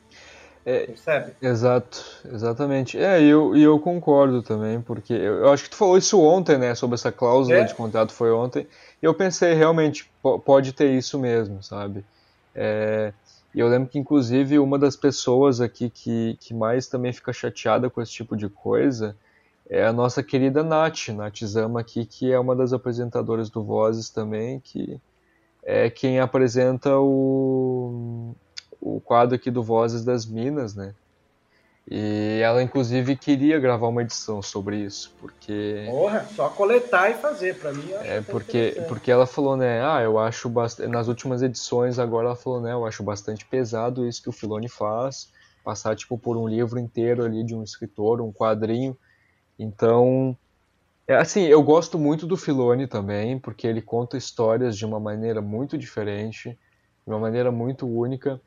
[0.64, 1.32] É, Percebe?
[1.40, 2.98] Exato, exatamente.
[2.98, 6.58] É, e eu, eu concordo também, porque eu, eu, acho que tu falou isso ontem,
[6.58, 7.62] né, sobre essa cláusula é?
[7.62, 8.66] de contrato, foi ontem,
[9.00, 10.10] e eu pensei, realmente,
[10.44, 12.04] pode ter isso mesmo, sabe?
[12.52, 13.12] É,
[13.54, 17.88] e eu lembro que, inclusive, uma das pessoas aqui que, que mais também fica chateada
[17.88, 19.16] com esse tipo de coisa
[19.68, 24.10] é a nossa querida Nath, Nath Zama aqui, que é uma das apresentadoras do Vozes
[24.10, 25.00] também, que
[25.62, 28.34] é quem apresenta o
[28.80, 30.94] o quadro aqui do Vozes das Minas, né?
[31.88, 35.86] E ela, inclusive, queria gravar uma edição sobre isso, porque...
[35.88, 40.18] Porra, só coletar e fazer, para mim É, porque, porque ela falou, né, ah, eu
[40.18, 40.88] acho, bastante...
[40.88, 44.68] nas últimas edições agora ela falou, né, eu acho bastante pesado isso que o Filoni
[44.68, 45.30] faz,
[45.62, 48.96] passar, tipo, por um livro inteiro ali de um escritor, um quadrinho,
[49.58, 50.36] então...
[51.08, 55.40] É, assim, eu gosto muito do Filoni também, porque ele conta histórias de uma maneira
[55.40, 56.50] muito diferente,
[57.06, 58.40] de uma maneira muito única,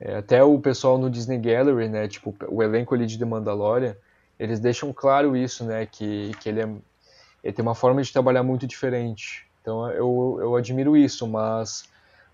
[0.00, 3.94] é, até o pessoal no Disney Gallery, né, tipo, o elenco ali de The Mandalorian,
[4.38, 6.74] eles deixam claro isso, né, que, que ele, é,
[7.44, 9.46] ele tem uma forma de trabalhar muito diferente.
[9.60, 11.84] Então eu, eu admiro isso, mas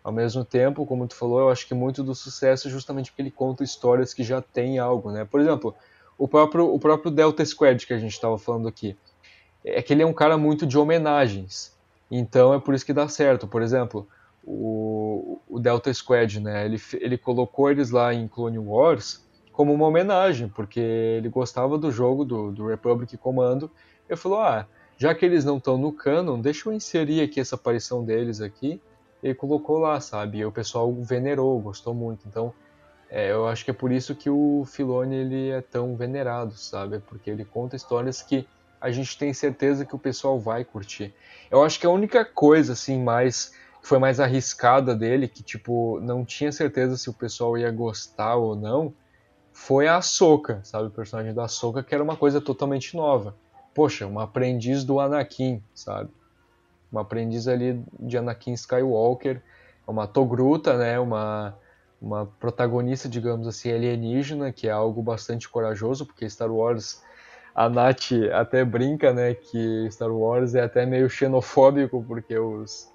[0.05, 3.22] ao mesmo tempo, como tu falou, eu acho que muito do sucesso é justamente porque
[3.22, 5.24] ele conta histórias que já tem algo, né?
[5.24, 5.74] Por exemplo,
[6.18, 8.96] o próprio, o próprio Delta Squad que a gente estava falando aqui,
[9.64, 11.77] é que ele é um cara muito de homenagens.
[12.10, 13.48] Então é por isso que dá certo.
[13.48, 14.06] Por exemplo,
[14.44, 16.64] o, o Delta Squad, né?
[16.64, 21.90] Ele, ele colocou eles lá em Clone Wars como uma homenagem, porque ele gostava do
[21.90, 23.71] jogo do, do Republic Commando.
[24.08, 27.56] Ele falou: ah, já que eles não estão no canon, deixa eu inserir aqui essa
[27.56, 28.81] aparição deles aqui.
[29.23, 30.38] Ele colocou lá, sabe?
[30.38, 32.29] E o pessoal venerou, gostou muito.
[32.29, 32.54] Então,
[33.17, 36.98] é, eu acho que é por isso que o Filoni ele é tão venerado, sabe?
[36.98, 38.46] Porque ele conta histórias que
[38.79, 41.14] a gente tem certeza que o pessoal vai curtir.
[41.50, 46.27] Eu acho que a única coisa assim mais foi mais arriscada dele, que tipo, não
[46.27, 48.92] tinha certeza se o pessoal ia gostar ou não,
[49.50, 50.88] foi a Ahsoka, sabe?
[50.88, 53.35] O personagem da Ahsoka, que era uma coisa totalmente nova.
[53.75, 56.10] Poxa, uma aprendiz do Anakin, sabe?
[56.92, 59.40] Uma aprendiz ali de Anakin Skywalker,
[59.87, 61.00] uma Togruta, né?
[61.00, 61.56] Uma,
[62.01, 67.03] uma protagonista, digamos assim, alienígena, que é algo bastante corajoso, porque Star Wars
[67.55, 72.87] a Nath até brinca, né, que Star Wars é até meio xenofóbico, porque os,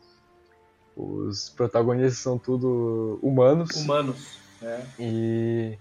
[0.96, 3.76] os protagonistas são tudo humanos.
[3.76, 4.82] Humanos, é.
[5.00, 5.78] E,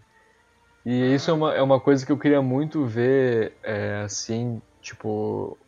[0.86, 5.58] e isso é uma, é uma coisa que eu queria muito ver, é, assim, tipo,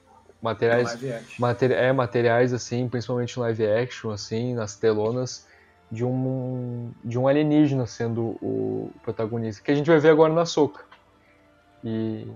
[0.41, 0.99] materiais,
[1.39, 5.47] materi é, materiais, assim, principalmente live action, assim, nas telonas,
[5.93, 10.47] de um, de um alienígena sendo o protagonista, que a gente vai ver agora na
[10.47, 10.85] Soca.
[11.85, 12.27] E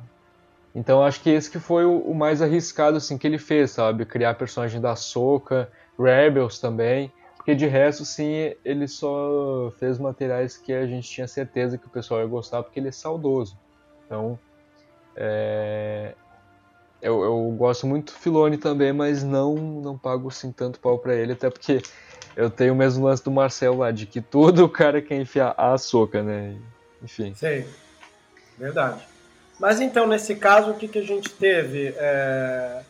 [0.75, 4.05] então acho que esse que foi o, o, mais arriscado assim que ele fez, sabe?
[4.05, 10.75] Criar personagem da Soca, Rebels também, porque de resto sim ele só fez materiais que
[10.75, 13.59] a gente tinha certeza que o pessoal ia gostar porque ele é saudoso.
[14.05, 14.39] Então
[15.17, 16.15] é...
[17.01, 21.15] eu, eu, gosto muito do Filone também, mas não não pago assim tanto pau para
[21.15, 21.81] ele, até porque
[22.37, 25.55] eu tenho o mesmo lance do Marcel lá, de que todo o cara quer enfiar
[25.57, 26.57] a soca, né?
[27.03, 27.34] Enfim.
[27.34, 27.64] Sim,
[28.59, 29.03] verdade.
[29.59, 32.82] Mas então, nesse caso, o que, que a gente teve é,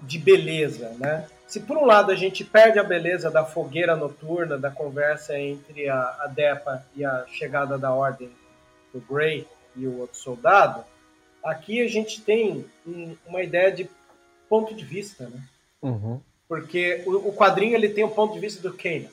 [0.00, 1.26] de beleza, né?
[1.46, 5.88] Se por um lado a gente perde a beleza da fogueira noturna, da conversa entre
[5.88, 8.30] a, a Depa e a chegada da ordem
[8.92, 10.84] do Grey e o outro soldado,
[11.42, 13.90] aqui a gente tem um, uma ideia de
[14.48, 15.42] ponto de vista, né?
[15.82, 16.20] Uhum.
[16.50, 19.06] Porque o, o, quadrinho ele tem o ponto de vista do Kanan.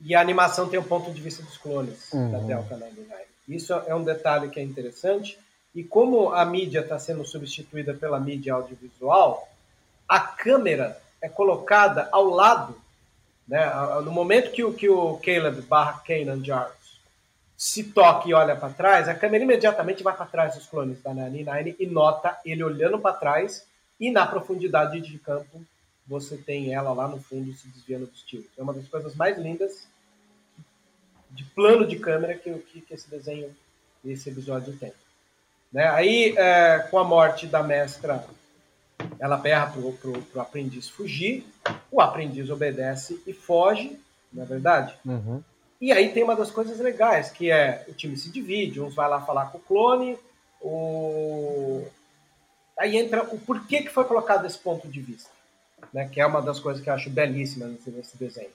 [0.00, 2.30] E a animação tem o ponto de vista dos clones uhum.
[2.30, 3.24] da Delta 99.
[3.48, 5.36] Isso é um detalhe que é interessante.
[5.74, 9.48] E como a mídia está sendo substituída pela mídia audiovisual,
[10.06, 12.80] a câmera é colocada ao lado,
[13.48, 13.68] né?
[14.04, 17.00] no momento que o, que o Caleb barra Kanan Jarvis
[17.56, 21.12] se toca e olha para trás, a câmera imediatamente vai para trás dos clones da
[21.12, 23.66] Nine e nota ele olhando para trás
[23.98, 25.64] e na profundidade de campo
[26.06, 28.46] você tem ela lá no fundo se desviando dos tiros.
[28.56, 29.86] É uma das coisas mais lindas
[31.30, 33.54] de plano de câmera que, que, que esse desenho,
[34.04, 34.92] esse episódio tem.
[35.72, 35.88] Né?
[35.88, 38.26] Aí, é, com a morte da mestra,
[39.18, 41.46] ela berra pro, pro, pro, aprendiz fugir,
[41.90, 43.98] o aprendiz obedece e foge,
[44.32, 44.94] não é verdade?
[45.04, 45.42] Uhum.
[45.80, 49.08] E aí tem uma das coisas legais, que é o time se divide, uns vai
[49.08, 50.18] lá falar com o clone,
[50.60, 51.84] o...
[52.78, 55.30] aí entra o porquê que foi colocado esse ponto de vista,
[55.92, 56.08] né?
[56.08, 58.50] que é uma das coisas que eu acho belíssimas nesse, nesse desenho.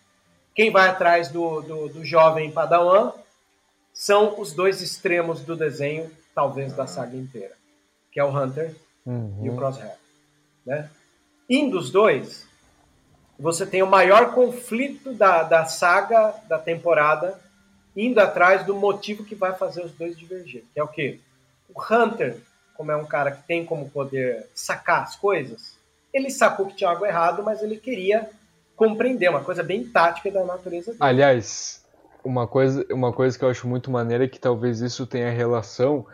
[0.53, 3.11] Quem vai atrás do, do, do jovem Padawan
[3.93, 7.55] são os dois extremos do desenho, talvez da saga inteira,
[8.11, 8.75] que é o Hunter
[9.05, 9.39] uhum.
[9.43, 9.97] e o Crosshair.
[10.65, 10.89] Né?
[11.49, 12.47] Indo os dois,
[13.39, 17.39] você tem o maior conflito da, da saga, da temporada,
[17.95, 21.19] indo atrás do motivo que vai fazer os dois divergir, que é o quê?
[21.73, 22.37] O Hunter,
[22.75, 25.76] como é um cara que tem como poder sacar as coisas,
[26.13, 28.29] ele sacou que tinha algo errado, mas ele queria
[28.75, 30.97] compreender, uma coisa bem tática da natureza dele.
[30.99, 31.83] Aliás,
[32.23, 36.05] uma coisa, uma coisa que eu acho muito maneira é que talvez isso tenha relação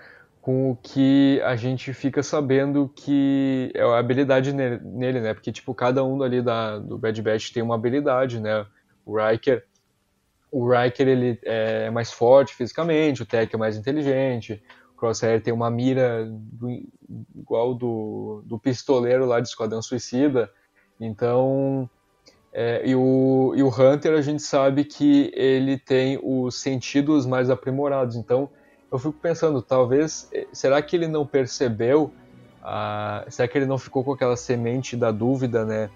[0.41, 5.33] com o que a gente fica sabendo que é a habilidade nele, né?
[5.33, 8.65] Porque, tipo, cada um ali da, do Bad Batch tem uma habilidade, né?
[9.05, 9.63] O Riker,
[10.51, 14.61] o Riker, ele é mais forte fisicamente, o Tech é mais inteligente,
[15.03, 16.69] Crosshair tem uma mira do,
[17.35, 20.49] igual do, do pistoleiro lá de Esquadrão Suicida,
[20.97, 21.89] então
[22.53, 27.49] é, e, o, e o Hunter a gente sabe que ele tem os sentidos mais
[27.49, 28.15] aprimorados.
[28.15, 28.49] Então
[28.89, 32.13] eu fico pensando, talvez, é, será que ele não percebeu?
[33.27, 35.89] Será que ele não ficou com aquela semente da dúvida, né?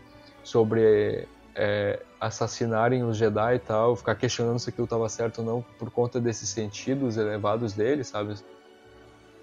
[0.44, 5.66] Sobre é, assassinarem os Jedi e tal, ficar questionando se aquilo estava certo ou não
[5.80, 8.36] por conta desses sentidos elevados dele, sabe?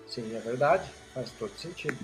[0.07, 0.91] Sim, é verdade.
[1.13, 1.99] Faz todo sentido.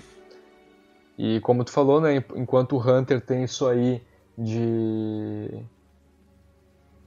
[1.17, 2.23] E como tu falou, né?
[2.35, 4.01] Enquanto o Hunter tem isso aí
[4.37, 5.63] de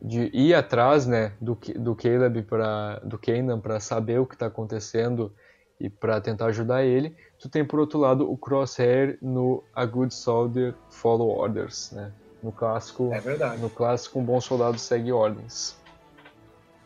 [0.00, 4.46] de ir atrás, né, do do Caleb para do Kanan para saber o que está
[4.46, 5.34] acontecendo
[5.80, 7.16] e para tentar ajudar ele.
[7.38, 12.12] Tu tem por outro lado o Crosshair no A Good Soldier Follow Orders, né?
[12.42, 13.60] No clássico, é verdade.
[13.60, 15.76] no clássico um bom soldado segue ordens.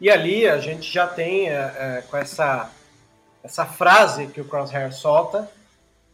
[0.00, 2.70] E ali a gente já tem é, é, com essa
[3.42, 5.48] essa frase que o Crosshair solta,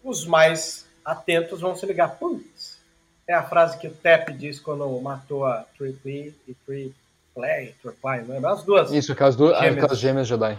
[0.03, 2.79] os mais atentos vão se ligar, putz,
[3.27, 8.53] é a frase que o Tep diz quando matou a Triply e Triplay, Triplay, lembra?
[8.53, 8.93] As duas.
[8.93, 10.59] Isso, aquelas duas gêmeas, aquelas gêmeas Jedi.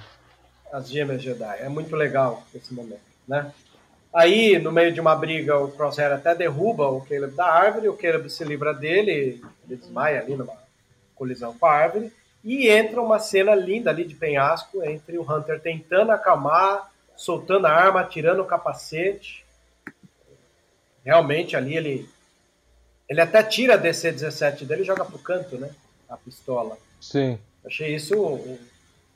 [0.71, 1.57] As gêmeas Jedi.
[1.59, 3.51] É muito legal esse momento, né?
[4.13, 7.97] Aí, no meio de uma briga, o Crosshair até derruba o Caleb da árvore, o
[7.97, 10.53] Caleb se livra dele, ele desmaia ali numa
[11.13, 12.11] colisão com a árvore,
[12.45, 17.71] E entra uma cena linda ali de penhasco entre o Hunter tentando acalmar, soltando a
[17.71, 19.43] arma, tirando o capacete.
[21.03, 22.09] Realmente ali ele
[23.09, 25.69] ele até tira a DC-17 dele e joga pro canto, né?
[26.07, 26.77] A pistola.
[27.01, 27.37] Sim.
[27.65, 28.15] Achei isso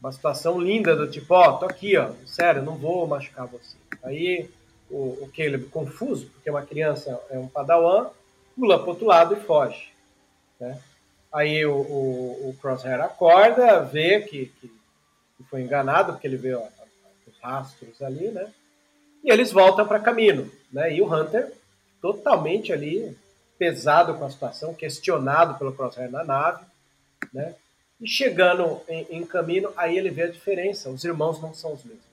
[0.02, 3.76] uma situação linda do tipo, ó, oh, tô aqui, ó, sério, não vou machucar você.
[4.04, 4.50] Aí
[4.90, 8.10] o, o Caleb, confuso, porque uma criança é um padawan,
[8.56, 9.92] pula pro outro lado e foge.
[10.60, 10.80] Né?
[11.32, 14.72] Aí o, o, o Crosshair acorda, vê que, que,
[15.50, 16.64] foi enganado, porque ele vê ó,
[17.28, 18.52] os rastros ali, né?
[19.24, 20.94] E eles voltam para caminho, né?
[20.94, 21.52] E o Hunter,
[22.02, 23.16] totalmente ali,
[23.58, 26.64] pesado com a situação, questionado pelo Crosshair na nave,
[27.34, 27.56] né?
[28.00, 30.90] E chegando em, em caminho, aí ele vê a diferença.
[30.90, 32.09] Os irmãos não são os mesmos.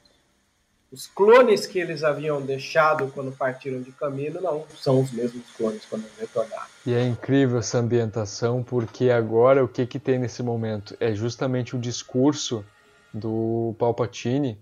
[0.93, 5.85] Os clones que eles haviam deixado quando partiram de caminho não são os mesmos clones
[5.85, 6.67] quando retornaram.
[6.87, 10.97] E é incrível essa ambientação, porque agora o que, que tem nesse momento?
[11.01, 12.65] É justamente o discurso
[13.13, 14.59] do Palpatine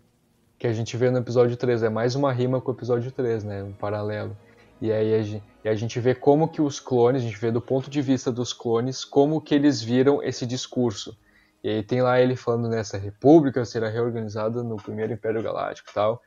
[0.58, 1.82] que a gente vê no episódio 3.
[1.82, 3.62] É mais uma rima com o episódio 3, né?
[3.62, 4.34] Um paralelo.
[4.80, 7.50] E aí a gente, e a gente vê como que os clones, a gente vê
[7.50, 11.16] do ponto de vista dos clones, como que eles viram esse discurso.
[11.64, 15.94] E aí tem lá ele falando nessa república será reorganizada no primeiro Império Galáctico e
[15.94, 16.22] tal.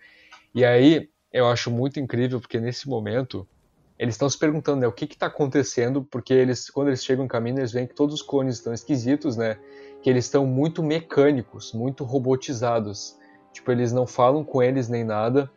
[0.54, 3.48] E aí eu acho muito incrível porque nesse momento
[4.00, 7.28] eles estão se perguntando né, o que está acontecendo, porque eles quando eles chegam em
[7.28, 9.60] caminho eles veem que todos os clones estão esquisitos, né?
[10.02, 13.16] Que eles estão muito mecânicos, muito robotizados.
[13.54, 15.50] Tipo, eles não falam com eles nem nada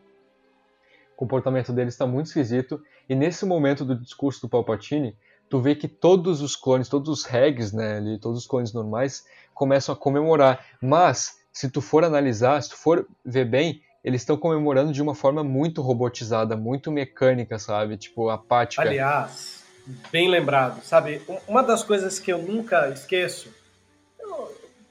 [1.21, 2.81] comportamento deles está muito esquisito.
[3.07, 5.15] E nesse momento do discurso do Palpatine,
[5.51, 9.25] tu vê que todos os clones, todos os regs, né, ali, todos os clones normais,
[9.53, 10.65] começam a comemorar.
[10.81, 15.13] Mas, se tu for analisar, se tu for ver bem, eles estão comemorando de uma
[15.13, 17.97] forma muito robotizada, muito mecânica, sabe?
[17.97, 18.81] Tipo, apática.
[18.81, 19.61] Aliás,
[20.09, 21.21] bem lembrado, sabe?
[21.45, 23.53] Uma das coisas que eu nunca esqueço,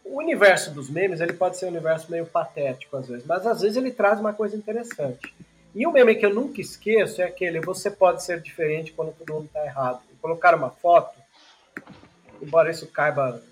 [0.05, 3.63] o universo dos memes, ele pode ser um universo meio patético às vezes, mas às
[3.63, 5.35] vezes ele traz uma coisa interessante.
[5.75, 9.33] E o meme que eu nunca esqueço é aquele você pode ser diferente quando todo
[9.33, 10.10] mundo está errado.
[10.21, 11.19] Colocar uma foto,
[12.41, 13.43] embora isso caiba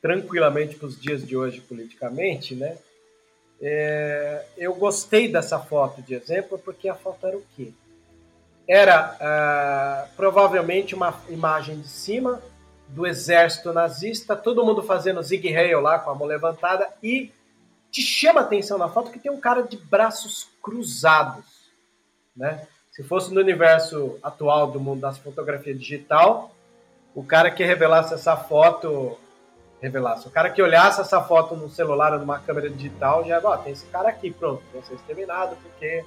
[0.00, 2.76] tranquilamente para os dias de hoje politicamente, né?
[3.60, 7.72] É, eu gostei dessa foto de exemplo porque a foto era o quê?
[8.68, 12.42] Era ah, provavelmente uma imagem de cima
[12.88, 17.32] do exército nazista, todo mundo fazendo zig heil lá com a mão levantada e
[17.90, 21.70] te chama a atenção na foto que tem um cara de braços cruzados,
[22.36, 22.66] né?
[22.94, 26.54] Se fosse no universo atual do mundo das fotografias digital,
[27.14, 29.18] o cara que revelasse essa foto,
[29.82, 33.56] revelasse, o cara que olhasse essa foto no celular ou numa câmera digital, já, ó,
[33.56, 36.04] tem esse cara aqui, pronto, vai ser exterminado porque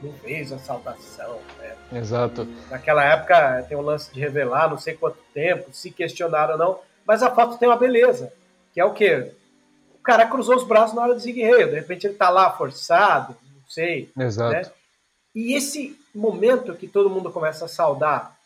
[0.00, 1.74] não fez a saudação, né?
[1.92, 2.42] Exato.
[2.42, 6.58] E naquela época tem o lance de revelar, não sei quanto tempo, se questionaram ou
[6.58, 8.32] não, mas a foto tem uma beleza,
[8.72, 9.32] que é o quê?
[10.08, 11.68] cara cruzou os braços na hora do Zig Heil.
[11.68, 14.10] De repente ele tá lá forçado, não sei.
[14.18, 14.52] Exato.
[14.52, 14.62] Né?
[15.34, 18.38] E esse momento que todo mundo começa a saudar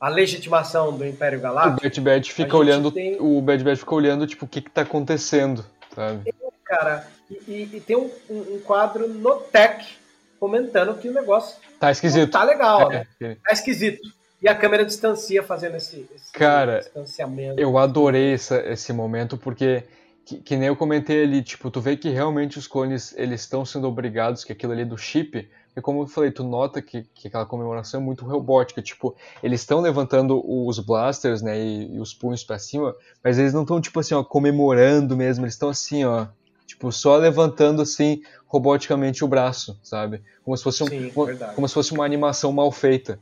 [0.00, 1.78] a legitimação do Império Galáctico.
[1.78, 3.16] O Bad Bad fica olhando, tem...
[3.20, 5.64] o Bad Bad fica olhando tipo o que que tá acontecendo,
[5.94, 6.28] sabe?
[6.28, 7.06] É, cara,
[7.46, 9.96] e, e, tem um, um, quadro no Tech
[10.40, 12.32] comentando que o negócio tá esquisito.
[12.32, 13.36] tá legal, é, né?
[13.44, 14.00] Tá esquisito.
[14.42, 17.60] E a câmera distancia fazendo esse, esse Cara, distanciamento.
[17.60, 19.84] Eu adorei essa, esse momento porque
[20.24, 23.64] que, que, nem eu comentei ali, tipo, tu vê que realmente os clones eles estão
[23.64, 27.28] sendo obrigados, que aquilo ali do chip, e como eu falei, tu nota que, que
[27.28, 32.12] aquela comemoração é muito robótica, tipo, eles estão levantando os blasters, né, e, e os
[32.12, 32.94] punhos para cima,
[33.24, 36.26] mas eles não estão, tipo assim, ó, comemorando mesmo, eles estão assim, ó,
[36.66, 40.22] tipo, só levantando, assim, roboticamente o braço, sabe?
[40.44, 43.18] Como se fosse, um, Sim, como, como se fosse uma animação mal feita.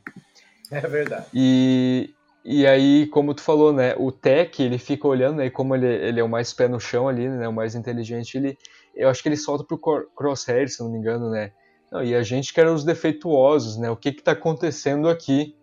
[0.69, 1.27] É verdade.
[1.33, 2.09] E,
[2.43, 5.87] e aí, como tu falou, né, o Tech, ele fica olhando, né, e como ele,
[5.87, 8.57] ele é o mais pé no chão ali, né, o mais inteligente, ele,
[8.93, 9.79] eu acho que ele solta pro
[10.13, 11.53] Crosshair, se não me engano, né,
[11.91, 15.55] não, e a gente que era os defeituosos, né, o que que tá acontecendo aqui?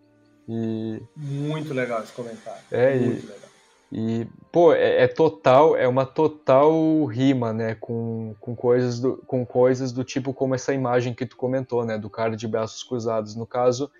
[0.47, 1.01] E...
[1.15, 2.61] Muito legal esse comentário.
[2.71, 3.49] É, Muito e, legal.
[3.91, 9.45] E, pô, é, é, total, é uma total rima, né, com, com, coisas do, com
[9.45, 13.35] coisas do tipo como essa imagem que tu comentou, né, do cara de braços cruzados,
[13.35, 13.91] no caso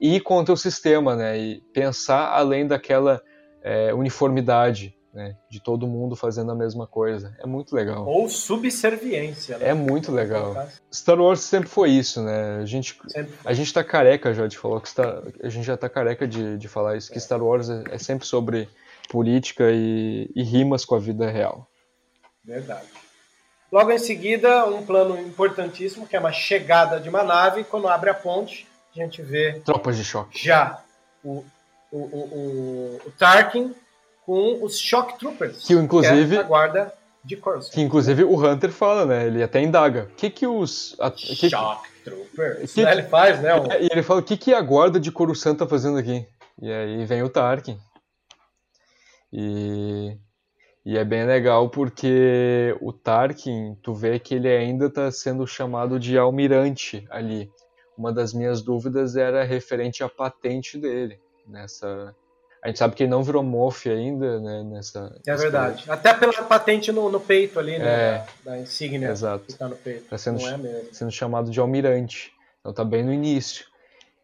[0.00, 1.38] e contra o sistema, né?
[1.38, 3.20] E pensar além daquela
[3.62, 5.36] é, uniformidade, né?
[5.50, 7.34] De todo mundo fazendo a mesma coisa.
[7.38, 8.06] É muito legal.
[8.06, 9.58] Ou subserviência.
[9.58, 9.70] Né?
[9.70, 10.68] É muito legal.
[10.92, 12.58] Star Wars sempre foi isso, né?
[12.58, 12.98] A gente,
[13.44, 16.58] a gente tá careca já de falar que Star, a gente já tá careca de,
[16.58, 17.20] de falar isso, que é.
[17.20, 18.68] Star Wars é, é, sempre sobre
[19.08, 21.66] política e, e rimas com a vida real.
[22.44, 22.86] Verdade.
[23.70, 28.08] Logo em seguida, um plano importantíssimo, que é uma chegada de uma nave, quando abre
[28.08, 29.60] a ponte, a gente vê.
[29.64, 30.42] Tropas de choque.
[30.42, 30.82] Já
[31.22, 31.44] o,
[31.90, 33.74] o, o, o, Tarkin
[34.28, 36.92] com os Shock Troopers, que inclusive é a guarda
[37.24, 37.72] de Coruscant.
[37.74, 39.26] Que inclusive o Hunter fala, né?
[39.26, 40.10] Ele até indaga.
[40.12, 40.94] O que que os...
[41.00, 42.74] A, que, Shock Troopers.
[42.74, 43.54] que- né, ele faz, né?
[43.58, 46.26] o- E ele fala, o que que a guarda de Coruscant tá fazendo aqui?
[46.60, 47.78] E aí vem o Tarkin.
[49.32, 50.14] E...
[50.84, 55.98] E é bem legal porque o Tarkin, tu vê que ele ainda tá sendo chamado
[55.98, 57.50] de almirante ali.
[57.96, 61.18] Uma das minhas dúvidas era referente à patente dele.
[61.46, 62.14] Nessa...
[62.62, 64.64] A gente sabe que ele não virou Moff ainda, né?
[64.64, 65.16] Nessa...
[65.26, 65.84] É verdade.
[65.88, 67.86] Até pela patente no, no peito ali, né?
[67.86, 68.26] É.
[68.44, 69.44] Da, da insígnia Exato.
[69.46, 70.08] que tá no peito.
[70.08, 70.88] Tá sendo Não é mesmo.
[70.92, 72.32] sendo chamado de almirante.
[72.60, 73.66] Então tá bem no início.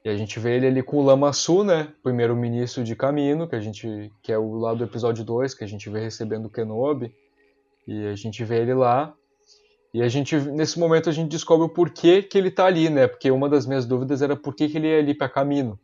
[0.04, 1.88] E a gente vê ele ali com o Lama Su, né?
[2.02, 5.66] Primeiro-ministro de Camino, que a gente que é o lá do episódio 2, que a
[5.66, 7.14] gente vê recebendo o Kenobi.
[7.86, 9.14] E a gente vê ele lá.
[9.94, 13.06] E a gente nesse momento a gente descobre o porquê que ele tá ali, né?
[13.06, 15.78] Porque uma das minhas dúvidas era por que, que ele ia ali para Camino.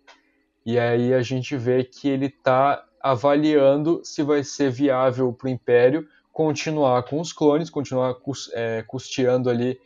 [0.65, 5.51] E aí a gente vê que ele tá avaliando se vai ser viável para o
[5.51, 8.15] Império continuar com os clones, continuar
[8.53, 9.81] é, custeando ali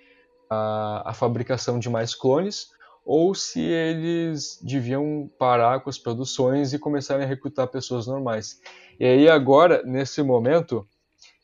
[0.51, 2.71] a, a fabricação de mais clones,
[3.05, 8.61] ou se eles deviam parar com as produções e começarem a recrutar pessoas normais.
[8.99, 10.87] E aí agora, nesse momento,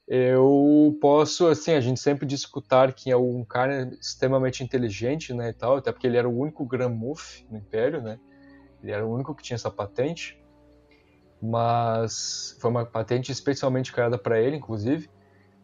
[0.08, 2.44] eu posso, assim, a gente sempre diz
[2.96, 6.64] que é um cara extremamente inteligente, né, e tal, até porque ele era o único
[6.64, 8.18] Grand Moff no Império, né,
[8.82, 10.38] ele era o único que tinha essa patente,
[11.42, 15.08] mas foi uma patente especialmente criada para ele, inclusive,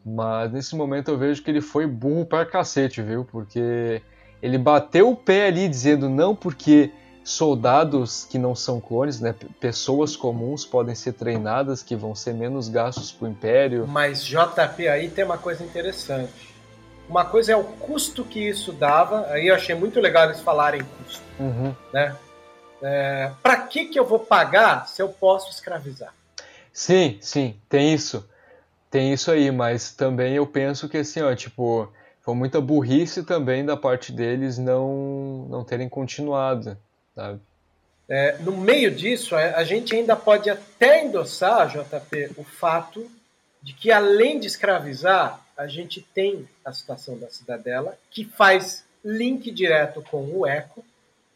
[0.05, 3.25] mas nesse momento eu vejo que ele foi burro pra cacete, viu?
[3.25, 4.01] Porque
[4.41, 6.93] ele bateu o pé ali dizendo não porque
[7.25, 12.69] soldados que não são clones, né, pessoas comuns podem ser treinadas que vão ser menos
[12.69, 13.85] gastos pro império.
[13.87, 16.55] Mas JP aí tem uma coisa interessante.
[17.09, 19.27] Uma coisa é o custo que isso dava.
[19.27, 21.75] Aí eu achei muito legal eles falarem custo, Uhum.
[21.93, 22.15] né?
[22.83, 26.15] É, para que que eu vou pagar se eu posso escravizar?
[26.73, 28.29] Sim, sim, tem isso.
[28.91, 33.65] Tem isso aí, mas também eu penso que assim, ó, tipo, foi muita burrice também
[33.65, 36.77] da parte deles não não terem continuado,
[37.15, 37.41] sabe?
[38.09, 43.11] É, no meio disso, a a gente ainda pode até endossar, JP, o fato
[43.63, 49.51] de que além de escravizar, a gente tem a situação da cidadela, que faz link
[49.51, 50.85] direto com o Eco.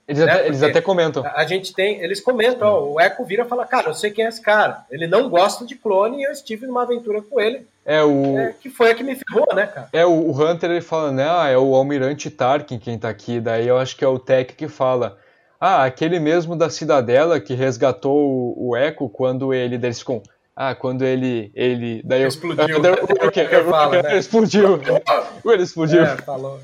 [0.09, 1.25] Eles, Né, até, eles até comentam.
[1.25, 4.25] A gente tem, eles comentam, ó, o Eco vira e fala, cara, eu sei quem
[4.25, 4.85] é esse cara.
[4.91, 8.55] Ele não gosta de clone e eu estive numa aventura com ele, É o é,
[8.61, 9.89] que foi a que me ferrou, né, cara?
[9.93, 11.27] É, o o Hunter ele fala, né?
[11.29, 13.41] Ah, é o Almirante Tarkin quem tá aqui.
[13.41, 15.17] Daí eu acho que é o Tech que fala.
[15.61, 19.77] Ah, aquele mesmo da Cidadela que resgatou o, o Echo quando ele.
[19.79, 20.23] Daí eles ficam.
[20.57, 21.53] Ah, quando ele.
[21.55, 22.81] ele daí eu- Explodiu.
[22.83, 24.19] daí o Wrecker- Wrecker fala, Wrecker né?
[24.19, 24.81] Explodiu.
[25.45, 26.03] Ele explodiu.
[26.05, 26.59] É, falou.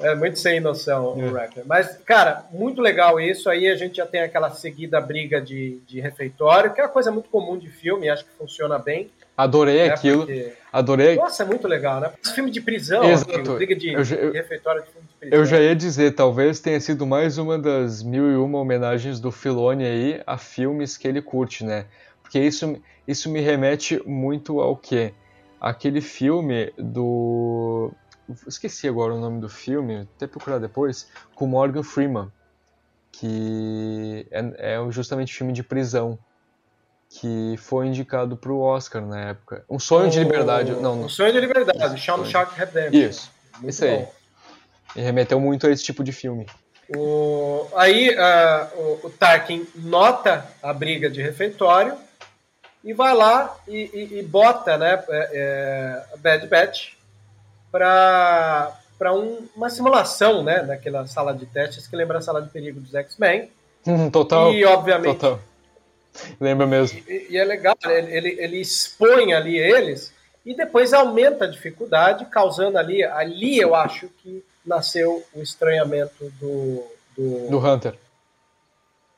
[0.00, 1.24] É muito sem noção É.
[1.24, 1.64] o Wrecker.
[1.66, 3.48] Mas, cara, muito legal isso.
[3.50, 7.10] Aí a gente já tem aquela seguida briga de, de refeitório, que é uma coisa
[7.10, 9.10] muito comum de filme, acho que funciona bem.
[9.36, 10.26] Adorei né, aquilo.
[10.26, 11.16] porque- Adorei.
[11.16, 12.10] Nossa, é muito legal, né?
[12.34, 13.34] Filme de prisão, Exato.
[13.34, 15.38] amigo, briga de, Eu eu- de refeitório de filme de prisão.
[15.38, 19.30] Eu já ia dizer, talvez tenha sido mais uma das mil e uma homenagens do
[19.32, 21.84] Filoni aí a filmes que ele curte, né?
[22.22, 22.76] Porque isso,
[23.06, 25.12] isso me remete muito ao quê?
[25.60, 27.90] Aquele filme do.
[28.46, 32.30] Esqueci agora o nome do filme, até procurar depois, com Morgan Freeman,
[33.10, 36.18] que é, é justamente filme de prisão,
[37.08, 39.64] que foi indicado para o Oscar na época.
[39.68, 40.72] Um Sonho de Liberdade.
[40.72, 42.24] Não, Um sonho de liberdade, Sonho.
[42.24, 43.00] Shark Redemption.
[43.08, 43.98] Isso, Muito isso aí.
[43.98, 44.12] bom.
[44.96, 46.46] Me remeteu muito a esse tipo de filme.
[46.96, 51.96] O, aí ah, o, o Tarkin nota a briga de refeitório
[52.84, 55.30] e vai lá e, e- e bota né, é,
[56.12, 56.94] é, Bad Batch
[57.72, 62.78] para um, uma simulação né, daquela sala de testes que lembra a sala de perigo
[62.78, 63.50] dos X-Men.
[63.86, 64.52] Hum, Total.
[64.52, 65.40] E, obviamente, Total.
[66.38, 67.02] Lembra mesmo.
[67.08, 70.12] e, e é legal, ele, ele, ele expõe ali eles
[70.44, 76.84] e depois aumenta a dificuldade, causando ali, ali eu acho que nasceu o estranhamento do,
[77.16, 77.94] do, Do Hunter.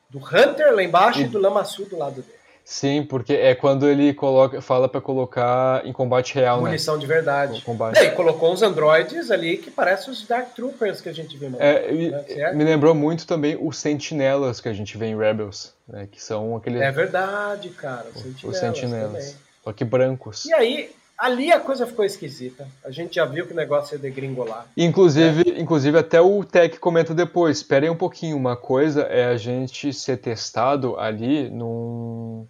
[0.09, 2.34] do Hunter lá embaixo e, E- do Lamassu do lado dele.
[2.67, 7.13] Sim, porque é quando ele coloca, fala pra colocar em combate real, Munição de né?
[7.13, 7.59] verdade.
[7.59, 7.99] O combate.
[8.01, 11.51] E colocou uns androides ali que parecem os Dark Troopers que a gente viu.
[11.59, 16.07] É, né, me lembrou muito também os Sentinelas que a gente vê em Rebels, né?
[16.11, 18.07] Que são aqueles É verdade, cara.
[18.15, 18.57] Os os sentinelas.
[18.59, 19.11] sentinelas.
[19.25, 19.35] também.
[19.63, 20.45] Só que brancos.
[20.45, 20.89] E aí,
[21.19, 22.67] ali a coisa ficou esquisita.
[22.83, 24.65] A gente já viu que o negócio ia degringolar.
[24.75, 27.57] Inclusive, inclusive até o Tech comenta depois.
[27.57, 28.35] Esperem um pouquinho.
[28.35, 32.47] Uma coisa é a gente ser testado ali num-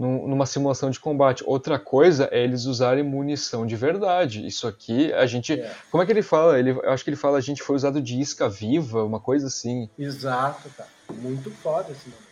[0.00, 1.42] numa simulação de combate.
[1.46, 4.46] Outra coisa é eles usarem munição de verdade.
[4.46, 5.60] Isso aqui a gente.
[5.60, 5.70] É.
[5.90, 6.58] Como é que ele fala?
[6.58, 9.46] Ele, eu acho que ele fala a gente foi usado de isca viva, uma coisa
[9.48, 9.90] assim.
[9.98, 10.88] Exato, cara.
[11.12, 12.30] Muito foda esse momento.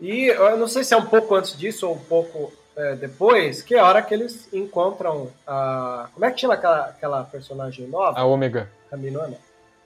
[0.00, 3.60] E eu não sei se é um pouco antes disso ou um pouco é, depois,
[3.62, 6.08] que é a hora que eles encontram a.
[6.14, 8.18] Como é que chama aquela, aquela personagem nova?
[8.18, 8.70] A Ômega.
[8.88, 9.36] Caminona.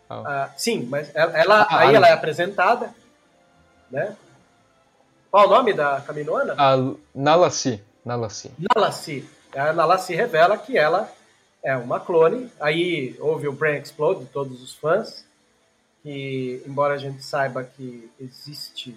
[0.08, 0.22] Ah.
[0.26, 2.90] Ah, sim, mas ela, ela- Ah, aí a- ela é apresentada,
[3.90, 4.14] né?
[5.34, 6.54] Qual o nome da Caminona?
[6.56, 6.76] A
[7.12, 7.82] Nalassi.
[8.04, 8.52] Nalassi.
[8.72, 9.28] Nalassi.
[9.52, 11.10] A Nalassi revela que ela
[11.60, 12.48] é uma clone.
[12.60, 15.24] Aí houve o Brain Explode de todos os fãs.
[16.04, 18.96] Que, embora a gente saiba que existe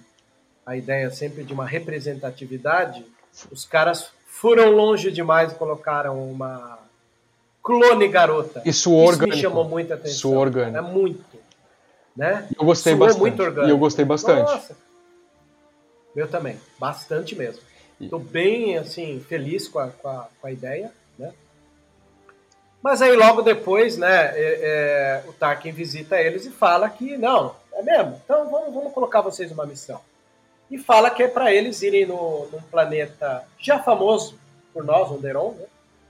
[0.64, 3.04] a ideia sempre de uma representatividade,
[3.52, 6.78] os caras foram longe demais e colocaram uma
[7.64, 8.60] clone garota.
[8.60, 9.36] Isso Isso orgânico.
[9.36, 10.12] me chamou muita atenção.
[10.12, 10.78] Isso orgânico.
[10.78, 11.40] É muito.
[12.16, 12.48] Né?
[12.56, 13.22] Eu gostei Soou bastante.
[13.22, 13.68] muito orgânico.
[13.68, 14.52] E eu gostei bastante.
[14.52, 14.87] Nossa.
[16.18, 16.60] Eu também.
[16.80, 17.62] Bastante mesmo.
[18.02, 21.32] Estou bem, assim, feliz com a, com a, com a ideia, né?
[22.82, 24.60] Mas aí logo depois, né, é-
[25.24, 28.22] é, o Tarkin visita eles e fala que, não, é mesmo?
[28.24, 30.00] Então vamos, vamos colocar vocês numa missão.
[30.70, 34.38] E fala que é para eles irem no, num planeta já famoso
[34.74, 35.66] por nós, Onderon, né,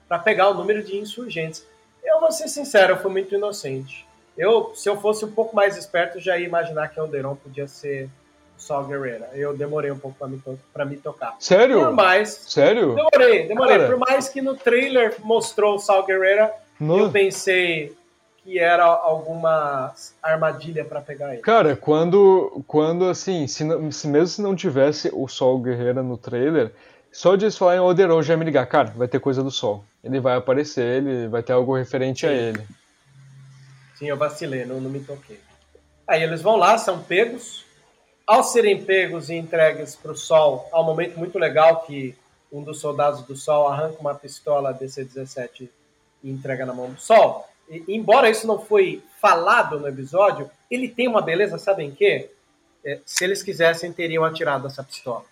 [0.07, 1.65] para pegar o número de insurgentes.
[2.03, 4.05] Eu vou ser sincero, eu fui muito inocente.
[4.37, 8.09] Eu, se eu fosse um pouco mais esperto, já ia imaginar que Onderon podia ser
[8.57, 9.29] Sol Guerreira.
[9.33, 11.33] Eu demorei um pouco para me, to pra me tocar.
[11.33, 11.93] Por Sério?
[11.93, 12.95] mais Sério?
[12.95, 13.77] Demorei, demorei.
[13.77, 13.89] Cara.
[13.89, 17.11] Por mais que no trailer mostrou o Sal Guerreira, eu Não.
[17.11, 17.95] pensei
[18.43, 19.93] que era alguma
[20.23, 21.41] armadilha pra pegar ele.
[21.41, 26.17] Cara, quando, quando assim, se, não- se mesmo se não tivesse o Sol Guerreira no
[26.17, 26.71] trailer,
[27.11, 29.83] só de eles falarem Oderon já me ligar, cara, vai ter coisa do Sol.
[30.03, 32.35] Ele vai aparecer, ele vai ter algo referente a Sim.
[32.35, 32.63] ele.
[33.95, 35.39] Sim, eu vacilei, não, não me toquei.
[36.07, 37.65] Aí eles vão lá, são pegos.
[38.27, 42.13] Ao serem pegos e entregues pro Sol, há um momento muito legal que
[42.51, 45.69] um dos soldados do Sol arranca uma pistola DC-17
[46.23, 47.47] e entrega na mão do Sol.
[47.69, 52.29] E, embora isso não foi falado no episódio, ele tem uma beleza, sabem quê?
[52.85, 55.23] É, se eles quisessem, teriam atirado essa pistola.